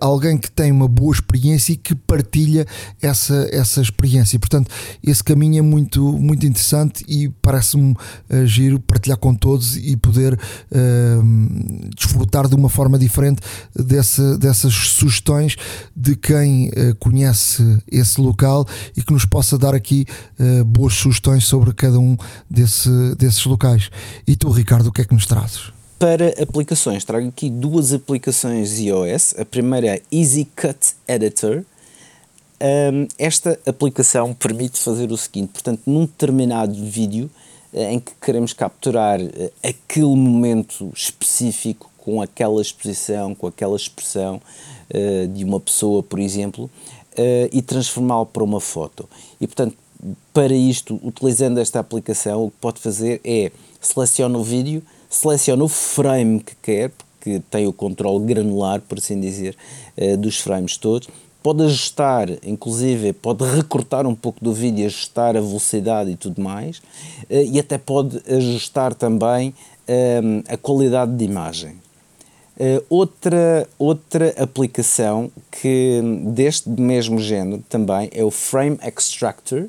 alguém 0.00 0.36
que 0.36 0.50
tem 0.50 0.72
uma 0.72 0.88
boa 0.88 1.14
experiência 1.14 1.74
e 1.74 1.76
que 1.76 1.94
partilha 1.94 2.66
essa, 3.00 3.48
essa 3.52 3.80
experiência. 3.80 4.36
portanto, 4.40 4.68
esse 5.00 5.22
caminho 5.22 5.60
é 5.60 5.62
muito, 5.62 6.02
muito 6.18 6.44
interessante 6.44 7.04
e 7.06 7.28
parece-me 7.40 7.92
uh, 7.92 8.46
giro 8.46 8.80
partilhar 8.80 9.16
com 9.16 9.32
todos 9.32 9.76
e 9.76 9.96
poder 9.96 10.34
uh, 10.34 11.88
desfrutar 11.96 12.48
de 12.48 12.56
uma 12.56 12.68
forma 12.68 12.98
diferente 12.98 13.40
dessa, 13.72 14.36
dessas 14.36 14.74
sugestões 14.74 15.54
de 15.94 16.16
quem 16.16 16.70
conhece 16.98 17.62
esse 17.90 18.20
local 18.20 18.66
e 18.96 19.02
que 19.02 19.12
nos 19.12 19.24
possa 19.24 19.56
dar 19.56 19.74
aqui 19.74 20.04
boas 20.66 20.94
sugestões 20.94 21.44
sobre 21.44 21.72
cada 21.72 21.98
um 21.98 22.16
desse, 22.50 22.90
desses 23.16 23.44
locais. 23.44 23.90
E 24.26 24.34
tu, 24.34 24.50
Ricardo, 24.50 24.88
o 24.88 24.92
que 24.92 25.02
é 25.02 25.04
que 25.04 25.14
nos 25.14 25.26
trazes? 25.26 25.75
Para 25.98 26.28
aplicações, 26.42 27.06
trago 27.06 27.28
aqui 27.28 27.48
duas 27.48 27.94
aplicações 27.94 28.78
iOS. 28.78 29.34
A 29.38 29.46
primeira 29.46 29.96
é 29.96 30.02
Easy 30.12 30.44
Cut 30.44 30.94
Editor. 31.08 31.64
Um, 32.60 33.08
esta 33.18 33.58
aplicação 33.64 34.34
permite 34.34 34.78
fazer 34.78 35.10
o 35.10 35.16
seguinte: 35.16 35.52
portanto, 35.54 35.80
num 35.86 36.04
determinado 36.04 36.74
vídeo 36.74 37.30
uh, 37.72 37.78
em 37.78 37.98
que 37.98 38.12
queremos 38.20 38.52
capturar 38.52 39.18
uh, 39.22 39.52
aquele 39.62 40.14
momento 40.14 40.92
específico 40.94 41.90
com 41.96 42.20
aquela 42.20 42.60
exposição, 42.60 43.34
com 43.34 43.46
aquela 43.46 43.74
expressão 43.74 44.38
uh, 44.90 45.28
de 45.28 45.44
uma 45.44 45.58
pessoa, 45.58 46.02
por 46.02 46.18
exemplo, 46.18 46.70
e 47.50 47.62
transformá-lo 47.62 48.26
para 48.26 48.44
uma 48.44 48.60
foto. 48.60 49.08
E, 49.40 49.46
portanto, 49.46 49.74
para 50.34 50.54
isto, 50.54 51.00
utilizando 51.02 51.56
esta 51.56 51.80
aplicação, 51.80 52.44
o 52.44 52.50
que 52.50 52.58
pode 52.60 52.80
fazer 52.80 53.22
é 53.24 53.50
seleciona 53.80 54.36
o 54.36 54.44
vídeo 54.44 54.82
seleciona 55.08 55.64
o 55.64 55.68
frame 55.68 56.40
que 56.40 56.54
quer, 56.56 56.90
porque 56.90 57.40
tem 57.50 57.66
o 57.66 57.72
controle 57.72 58.24
granular, 58.24 58.80
por 58.80 58.98
assim 58.98 59.20
dizer, 59.20 59.56
eh, 59.96 60.16
dos 60.16 60.38
frames 60.38 60.76
todos. 60.76 61.08
Pode 61.42 61.62
ajustar, 61.64 62.28
inclusive, 62.44 63.12
pode 63.12 63.44
recortar 63.44 64.06
um 64.06 64.14
pouco 64.14 64.42
do 64.42 64.52
vídeo, 64.52 64.86
ajustar 64.86 65.36
a 65.36 65.40
velocidade 65.40 66.10
e 66.10 66.16
tudo 66.16 66.40
mais, 66.40 66.82
eh, 67.30 67.44
e 67.44 67.58
até 67.58 67.78
pode 67.78 68.22
ajustar 68.28 68.94
também 68.94 69.54
ehm, 69.88 70.42
a 70.48 70.56
qualidade 70.56 71.16
de 71.16 71.24
imagem. 71.24 71.76
Uh, 72.58 72.82
outra, 72.88 73.68
outra 73.78 74.34
aplicação 74.42 75.30
que 75.50 76.00
deste 76.28 76.70
mesmo 76.70 77.18
género 77.18 77.62
também 77.68 78.08
é 78.14 78.24
o 78.24 78.30
Frame 78.30 78.78
Extractor. 78.82 79.66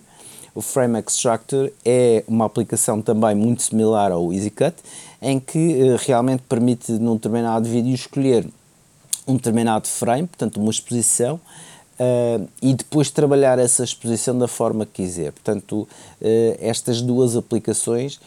O 0.55 0.61
Frame 0.61 0.97
Extractor 0.97 1.69
é 1.83 2.23
uma 2.29 2.45
aplicação 2.45 3.01
também 3.01 3.35
muito 3.35 3.61
similar 3.61 4.13
ao 4.13 4.31
EasyCut, 4.31 4.75
em 5.21 5.39
que 5.39 5.57
uh, 5.57 5.97
realmente 6.05 6.43
permite 6.47 6.91
num 6.93 7.15
determinado 7.15 7.67
vídeo 7.67 7.93
escolher 7.93 8.47
um 9.27 9.35
determinado 9.35 9.87
frame, 9.87 10.27
portanto 10.27 10.57
uma 10.57 10.71
exposição, 10.71 11.35
uh, 11.99 12.47
e 12.61 12.73
depois 12.73 13.09
trabalhar 13.09 13.59
essa 13.59 13.83
exposição 13.83 14.37
da 14.37 14.47
forma 14.47 14.85
que 14.85 15.03
quiser. 15.03 15.31
Portanto, 15.31 15.81
uh, 15.81 15.87
estas 16.59 17.01
duas 17.01 17.35
aplicações 17.35 18.19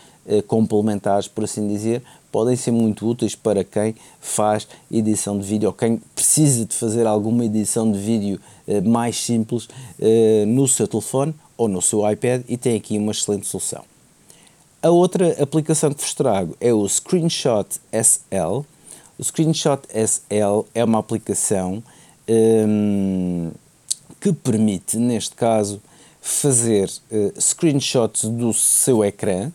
complementares, 0.46 1.26
por 1.26 1.44
assim 1.44 1.66
dizer, 1.66 2.02
podem 2.30 2.54
ser 2.54 2.70
muito 2.70 3.08
úteis 3.08 3.34
para 3.34 3.64
quem 3.64 3.96
faz 4.20 4.68
edição 4.92 5.36
de 5.36 5.44
vídeo 5.44 5.66
ou 5.66 5.72
quem 5.72 5.96
precisa 6.14 6.66
de 6.66 6.74
fazer 6.74 7.04
alguma 7.06 7.44
edição 7.44 7.90
de 7.90 7.98
vídeo 7.98 8.38
mais 8.84 9.16
simples 9.16 9.66
no 10.46 10.68
seu 10.68 10.86
telefone 10.86 11.34
ou 11.56 11.66
no 11.66 11.80
seu 11.82 12.08
iPad 12.08 12.42
e 12.48 12.56
tem 12.56 12.76
aqui 12.76 12.96
uma 12.98 13.12
excelente 13.12 13.46
solução. 13.46 13.89
A 14.82 14.88
outra 14.88 15.42
aplicação 15.42 15.92
que 15.92 16.00
vos 16.00 16.14
trago 16.14 16.56
é 16.58 16.72
o 16.72 16.88
Screenshot 16.88 17.66
SL. 17.92 18.64
O 19.18 19.22
Screenshot 19.22 19.82
SL 19.92 20.66
é 20.74 20.82
uma 20.82 20.98
aplicação 20.98 21.82
um, 22.26 23.50
que 24.18 24.32
permite, 24.32 24.96
neste 24.96 25.34
caso, 25.34 25.82
fazer 26.22 26.90
uh, 27.12 27.38
screenshots 27.38 28.24
do 28.24 28.54
seu 28.54 29.04
ecrã, 29.04 29.52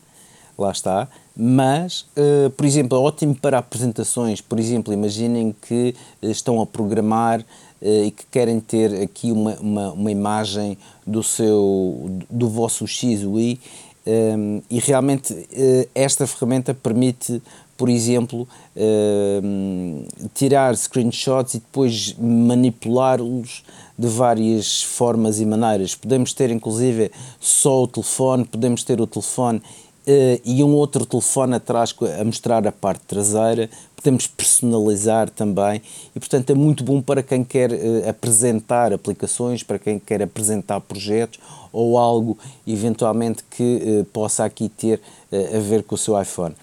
lá 0.56 0.72
está, 0.72 1.08
mas, 1.36 2.06
uh, 2.16 2.52
por 2.52 2.64
exemplo, 2.64 2.96
é 2.96 3.02
ótimo 3.02 3.34
para 3.34 3.58
apresentações. 3.58 4.42
Por 4.42 4.60
exemplo, 4.60 4.94
imaginem 4.94 5.56
que 5.60 5.96
uh, 6.22 6.30
estão 6.30 6.62
a 6.62 6.68
programar 6.68 7.44
e 7.82 8.10
que 8.10 8.26
querem 8.32 8.60
ter 8.60 9.04
aqui 9.04 9.32
uma, 9.32 9.54
uma, 9.60 9.92
uma 9.92 10.12
imagem 10.12 10.76
do 11.06 11.22
seu 11.22 12.20
do 12.32 12.50
vosso 12.50 12.88
X 12.88 13.24
ou 13.24 13.40
Y 13.40 13.60
um, 14.06 14.62
e 14.70 14.80
realmente 14.80 15.34
uh, 15.34 15.90
esta 15.96 16.28
ferramenta 16.28 16.74
permite, 16.74 17.42
por 17.76 17.90
exemplo, 17.90 18.48
uh, 18.76 20.08
tirar 20.34 20.76
screenshots 20.76 21.56
e 21.56 21.60
depois 21.60 22.16
manipulá-los 22.20 23.64
de 23.98 24.08
várias 24.08 24.84
formas 24.84 25.40
e 25.40 25.46
maneiras. 25.46 25.96
Podemos 25.96 26.34
ter 26.34 26.52
inclusive 26.52 27.12
só 27.40 27.84
o 27.84 27.88
telefone, 27.88 28.46
podemos 28.46 28.84
ter 28.84 29.02
o 29.02 29.08
telefone 29.08 29.62
Uh, 30.08 30.40
e 30.46 30.64
um 30.64 30.72
outro 30.76 31.04
telefone 31.04 31.56
atrás 31.56 31.96
a 32.20 32.24
mostrar 32.24 32.68
a 32.68 32.72
parte 32.72 33.02
traseira, 33.08 33.68
podemos 33.96 34.28
personalizar 34.28 35.32
também. 35.32 35.82
E, 36.16 36.20
portanto, 36.20 36.52
é 36.52 36.54
muito 36.54 36.84
bom 36.84 37.02
para 37.02 37.24
quem 37.24 37.44
quer 37.44 37.72
uh, 37.72 38.08
apresentar 38.08 38.94
aplicações, 38.94 39.64
para 39.64 39.80
quem 39.80 39.98
quer 39.98 40.22
apresentar 40.22 40.80
projetos 40.82 41.40
ou 41.74 41.98
algo 41.98 42.38
eventualmente 42.68 43.44
que 43.50 43.82
uh, 44.02 44.06
possa 44.06 44.46
aqui 44.46 44.70
ter 44.70 45.02
a 45.34 45.60
ver 45.60 45.84
com 45.84 45.96
o 45.96 45.98
seu 45.98 46.22
iPhone. 46.22 46.56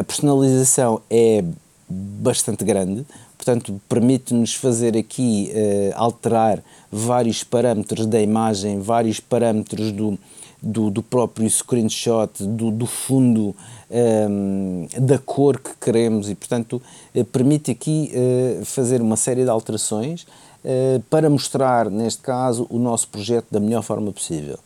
a 0.00 0.04
personalização 0.04 1.00
é 1.08 1.42
bastante 1.88 2.64
grande, 2.64 3.06
portanto, 3.36 3.80
permite-nos 3.88 4.54
fazer 4.54 4.94
aqui 4.96 5.50
alterar 5.94 6.62
vários 6.92 7.42
parâmetros 7.42 8.04
da 8.04 8.20
imagem, 8.20 8.80
vários 8.80 9.18
parâmetros 9.18 9.90
do 9.90 10.18
do, 10.62 10.90
do 10.90 11.02
próprio 11.02 11.48
screenshot, 11.48 12.30
do, 12.40 12.70
do 12.70 12.86
fundo, 12.86 13.54
um, 13.90 14.86
ehm, 14.92 15.00
da 15.00 15.18
cor 15.18 15.58
que 15.58 15.70
queremos 15.80 16.28
e, 16.28 16.34
portanto, 16.34 16.80
eh, 17.14 17.24
permite 17.24 17.70
aqui 17.70 18.12
uh, 18.12 18.64
fazer 18.64 19.00
uma 19.00 19.16
série 19.16 19.44
de 19.44 19.50
alterações 19.50 20.22
uh, 20.64 21.00
para 21.08 21.30
mostrar, 21.30 21.90
neste 21.90 22.22
caso, 22.22 22.66
o 22.70 22.78
nosso 22.78 23.08
projeto 23.08 23.46
da 23.50 23.60
melhor 23.60 23.82
forma 23.82 24.12
possível. 24.12 24.58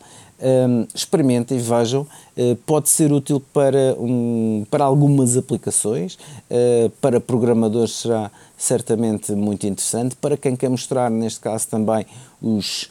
Um, 0.45 0.87
experimentem, 0.93 1.59
vejam, 1.59 2.03
uh, 2.03 2.57
pode 2.67 2.89
ser 2.89 3.13
útil 3.13 3.41
para, 3.53 3.97
um, 3.99 4.67
para 4.69 4.85
algumas 4.85 5.37
aplicações, 5.37 6.19
uh, 6.51 6.91
para 7.01 7.21
programadores 7.21 7.93
será 7.93 8.31
certamente 8.59 9.33
muito 9.33 9.67
interessante, 9.67 10.17
para 10.17 10.37
quem 10.37 10.57
quer 10.57 10.69
mostrar, 10.69 11.09
neste 11.09 11.41
caso 11.41 11.69
também, 11.69 12.05
os, 12.43 12.91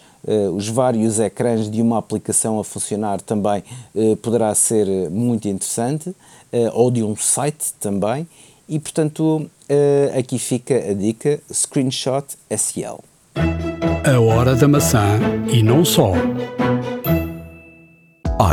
os 0.56 0.68
vários 0.70 1.20
ecrãs 1.20 1.70
de 1.70 1.82
uma 1.82 1.98
aplicação 1.98 2.60
a 2.60 2.64
funcionar 2.64 3.22
também 3.22 3.64
poderá 4.22 4.54
ser 4.56 5.10
muito 5.10 5.48
interessante, 5.48 6.16
ou 6.74 6.90
de 6.92 7.04
um 7.04 7.16
site 7.16 7.74
também, 7.80 8.28
e 8.68 8.80
portanto 8.80 9.50
aqui 10.18 10.40
fica 10.40 10.76
a 10.76 10.94
dica 10.94 11.40
Screenshot 11.52 12.26
SL. 12.50 13.00
A 14.06 14.20
hora 14.20 14.56
da 14.56 14.68
maçã 14.68 15.20
e 15.52 15.64
não 15.64 15.84
só 15.84 16.14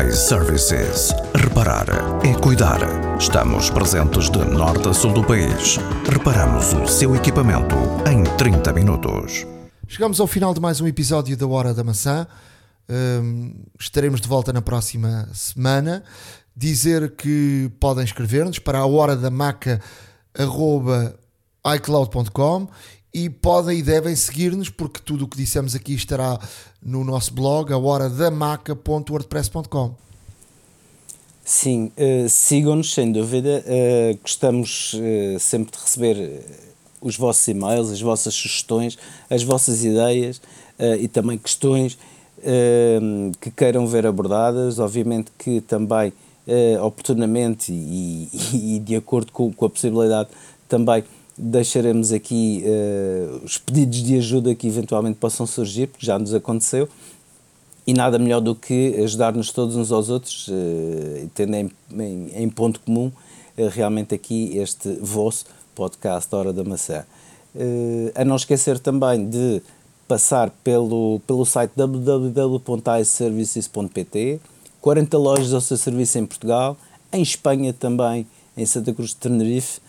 iServices. 0.06 1.12
Reparar 1.34 1.86
é 2.24 2.32
cuidar. 2.40 2.78
Estamos 3.18 3.70
presentes 3.70 4.30
de 4.30 4.38
norte 4.38 4.88
a 4.88 4.94
sul 4.94 5.12
do 5.12 5.24
país. 5.24 5.78
Reparamos 6.08 6.72
o 6.72 6.86
seu 6.86 7.14
equipamento 7.16 7.74
em 8.10 8.22
30 8.36 8.72
minutos. 8.72 9.46
Chegamos 9.92 10.20
ao 10.20 10.28
final 10.28 10.54
de 10.54 10.60
mais 10.60 10.80
um 10.80 10.86
episódio 10.86 11.36
da 11.36 11.48
Hora 11.48 11.74
da 11.74 11.82
Maçã. 11.82 12.24
Um, 12.88 13.56
estaremos 13.76 14.20
de 14.20 14.28
volta 14.28 14.52
na 14.52 14.62
próxima 14.62 15.28
semana. 15.34 16.04
Dizer 16.56 17.16
que 17.16 17.68
podem 17.80 18.04
escrever-nos 18.04 18.60
para 18.60 18.78
a 18.78 18.86
hora 18.86 19.16
da 19.16 19.30
maca 19.30 19.80
icloud.com 21.74 22.68
e 23.12 23.28
podem 23.28 23.80
e 23.80 23.82
devem 23.82 24.14
seguir-nos 24.14 24.70
porque 24.70 25.00
tudo 25.00 25.24
o 25.24 25.28
que 25.28 25.36
dissemos 25.36 25.74
aqui 25.74 25.94
estará 25.94 26.38
no 26.80 27.02
nosso 27.02 27.34
blog, 27.34 27.72
a 27.72 27.76
horadamaca.wordpress.com. 27.76 29.96
Sim, 31.44 31.90
uh, 31.96 32.28
sigam-nos 32.28 32.94
sem 32.94 33.10
dúvida. 33.10 33.64
Uh, 33.66 34.16
gostamos 34.22 34.94
uh, 34.94 35.40
sempre 35.40 35.76
de 35.76 35.82
receber 35.82 36.69
os 37.00 37.16
vossos 37.16 37.46
e-mails, 37.48 37.90
as 37.90 38.00
vossas 38.00 38.34
sugestões, 38.34 38.98
as 39.28 39.42
vossas 39.42 39.84
ideias 39.84 40.40
e 40.98 41.08
também 41.08 41.36
questões 41.36 41.98
que 43.40 43.50
queiram 43.50 43.86
ver 43.86 44.06
abordadas. 44.06 44.78
Obviamente 44.78 45.30
que 45.38 45.60
também 45.60 46.12
oportunamente 46.82 47.72
e, 47.72 48.28
e, 48.52 48.78
de 48.78 48.96
acordo 48.96 49.30
com, 49.32 49.52
com 49.52 49.66
a 49.66 49.70
possibilidade 49.70 50.30
também 50.68 51.04
deixaremos 51.40 52.12
aqui 52.12 52.62
uh, 52.64 53.44
os 53.44 53.56
pedidos 53.56 54.02
de 54.02 54.16
ajuda 54.18 54.54
que 54.54 54.66
eventualmente 54.66 55.16
possam 55.16 55.46
surgir, 55.46 55.86
porque 55.86 56.04
já 56.04 56.18
nos 56.18 56.34
aconteceu, 56.34 56.88
e 57.86 57.94
nada 57.94 58.18
melhor 58.18 58.40
do 58.40 58.54
que 58.54 58.94
ajudar-nos 59.02 59.50
todos 59.50 59.74
uns 59.74 59.90
aos 59.90 60.10
outros, 60.10 60.48
uh, 60.48 61.30
tendo 61.34 61.54
em, 61.56 61.70
em, 61.92 62.30
em, 62.34 62.48
ponto 62.48 62.78
comum 62.80 63.06
uh, 63.56 63.68
realmente 63.70 64.14
aqui 64.14 64.56
este 64.58 64.92
vosso 65.00 65.46
podcast 65.74 66.34
Hora 66.34 66.52
da 66.52 66.64
Maçã. 66.64 67.04
a 68.14 68.24
não 68.24 68.36
esquecer 68.36 68.78
também 68.78 69.28
de 69.28 69.60
passar 70.06 70.50
pelo, 70.64 71.20
pelo 71.26 71.44
site 71.44 71.72
www.iservices.pt 71.76 74.40
40 74.80 75.18
lojas 75.18 75.54
ao 75.54 75.60
seu 75.60 75.76
serviço 75.76 76.18
em 76.18 76.26
Portugal, 76.26 76.76
em 77.12 77.22
Espanha 77.22 77.72
também, 77.72 78.26
em 78.56 78.66
Santa 78.66 78.92
Cruz 78.92 79.10
de 79.10 79.16
Tenerife, 79.16 79.80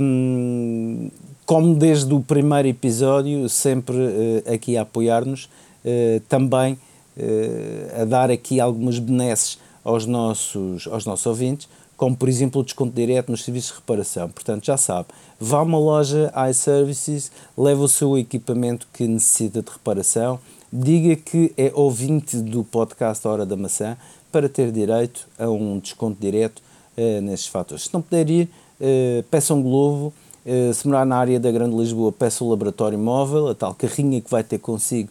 um, 0.00 1.10
como 1.44 1.74
desde 1.74 2.12
o 2.14 2.20
primeiro 2.20 2.68
episódio, 2.68 3.48
sempre 3.48 3.96
uh, 3.96 4.54
aqui 4.54 4.76
a 4.76 4.82
apoiar-nos, 4.82 5.44
uh, 5.44 6.20
também 6.28 6.78
uh, 7.16 8.02
a 8.02 8.04
dar 8.04 8.30
aqui 8.30 8.60
algumas 8.60 8.98
benesses 8.98 9.58
aos 9.82 10.06
nossos, 10.06 10.86
aos 10.86 11.04
nossos 11.04 11.26
ouvintes, 11.26 11.68
como 11.96 12.16
por 12.16 12.28
exemplo 12.28 12.60
o 12.60 12.64
desconto 12.64 12.94
direto 12.94 13.30
nos 13.30 13.44
serviços 13.44 13.70
de 13.70 13.76
reparação. 13.76 14.28
Portanto, 14.28 14.64
já 14.64 14.76
sabe, 14.76 15.08
vá 15.38 15.58
a 15.58 15.62
uma 15.62 15.78
loja 15.78 16.32
iServices, 16.50 17.30
leve 17.56 17.80
o 17.80 17.88
seu 17.88 18.18
equipamento 18.18 18.86
que 18.92 19.06
necessita 19.06 19.62
de 19.62 19.70
reparação, 19.70 20.38
diga 20.72 21.14
que 21.14 21.52
é 21.56 21.70
ouvinte 21.72 22.38
do 22.38 22.64
podcast 22.64 23.26
Hora 23.28 23.46
da 23.46 23.56
Maçã 23.56 23.96
para 24.32 24.48
ter 24.48 24.72
direito 24.72 25.28
a 25.38 25.48
um 25.48 25.78
desconto 25.78 26.20
direto 26.20 26.60
uh, 26.98 27.20
nesses 27.20 27.46
fatores. 27.46 27.84
Se 27.84 27.94
não 27.94 28.02
puder 28.02 28.28
ir, 28.28 28.50
uh, 28.80 29.22
peça 29.30 29.54
um 29.54 29.62
Globo, 29.62 30.12
uh, 30.44 30.74
se 30.74 30.88
morar 30.88 31.06
na 31.06 31.16
área 31.16 31.38
da 31.38 31.52
Grande 31.52 31.76
Lisboa, 31.76 32.10
peça 32.10 32.42
o 32.42 32.50
laboratório 32.50 32.98
móvel, 32.98 33.46
a 33.46 33.54
tal 33.54 33.72
carrinha 33.72 34.20
que 34.20 34.28
vai 34.28 34.42
ter 34.42 34.58
consigo 34.58 35.10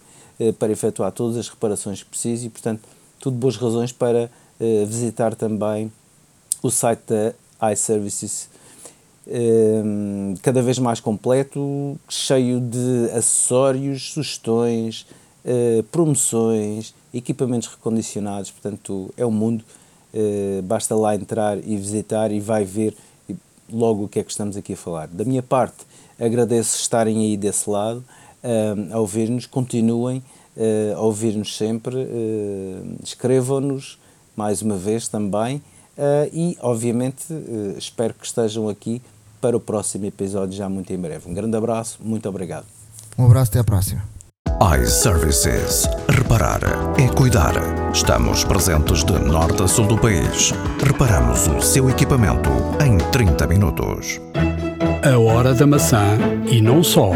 para 0.60 0.74
efetuar 0.74 1.12
todas 1.12 1.38
as 1.38 1.48
reparações 1.48 2.02
que 2.02 2.10
precise 2.10 2.48
e, 2.48 2.50
portanto, 2.50 2.82
tudo 3.20 3.38
boas 3.38 3.56
razões 3.56 3.92
para 3.94 4.30
visitar 4.88 5.36
também 5.36 5.92
o 6.64 6.72
site 6.72 7.02
da 7.08 7.72
iServices, 7.72 8.50
cada 10.42 10.62
vez 10.62 10.80
mais 10.80 11.00
completo, 11.00 11.98
cheio 12.10 12.60
de 12.60 13.10
acessórios, 13.12 14.12
sugestões, 14.12 15.06
promoções, 15.92 16.94
equipamentos 17.14 17.70
recondicionados, 17.70 18.52
portanto, 18.52 19.14
é 19.16 19.24
o 19.24 19.30
um 19.30 19.32
mundo. 19.32 19.64
basta 20.66 20.94
lá 20.94 21.16
entrar 21.16 21.58
e 21.58 21.78
visitar 21.78 22.32
e 22.32 22.40
vai 22.42 22.66
ver 22.66 22.96
logo 23.72 24.06
o 24.06 24.08
que 24.08 24.20
é 24.20 24.24
que 24.24 24.32
estamos 24.32 24.58
aqui 24.58 24.74
a 24.74 24.78
falar. 24.78 25.08
Da 25.08 25.24
minha 25.24 25.44
parte, 25.44 25.86
agradeço 26.20 26.78
estarem 26.78 27.20
aí 27.20 27.38
desse 27.38 27.70
lado, 27.70 28.04
uh, 28.44 28.94
a 28.94 29.00
ouvir-nos, 29.00 29.46
continuem 29.46 30.24
uh, 30.56 30.96
a 30.96 31.02
ouvir-nos 31.02 31.58
sempre, 31.58 31.96
uh, 31.96 32.96
escrevam-nos 33.04 33.98
mais 34.36 34.62
uma 34.62 34.78
vez 34.78 35.08
também 35.08 35.62
e, 36.32 36.58
obviamente, 36.62 37.26
espero 37.78 38.14
que 38.14 38.26
estejam 38.26 38.70
aqui 38.70 39.02
para 39.42 39.58
o 39.58 39.60
próximo 39.60 40.06
episódio 40.06 40.56
já 40.56 40.70
muito 40.70 40.92
em 40.94 40.98
breve. 40.98 41.30
Um 41.30 41.34
grande 41.34 41.56
abraço, 41.56 42.00
muito 42.02 42.28
obrigado. 42.30 42.66
Um 43.18 43.26
abraço, 43.26 43.52
até 43.52 43.60
à 43.60 43.64
próxima 43.64 44.14
iServices. 44.64 45.90
Reparar 46.08 46.62
é 46.98 47.08
cuidar. 47.10 47.54
Estamos 47.94 48.46
presentes 48.46 49.04
de 49.04 49.20
norte 49.20 49.62
a 49.62 49.68
sul 49.68 49.86
do 49.88 49.98
país. 49.98 50.54
Reparamos 50.82 51.48
o 51.48 51.62
seu 51.62 51.90
equipamento 51.90 52.50
em 52.82 52.98
30 53.12 53.46
minutos. 53.46 54.22
A 55.04 55.18
hora 55.20 55.54
da 55.54 55.68
maçã 55.68 56.18
e 56.50 56.62
não 56.62 56.82
só. 56.82 57.12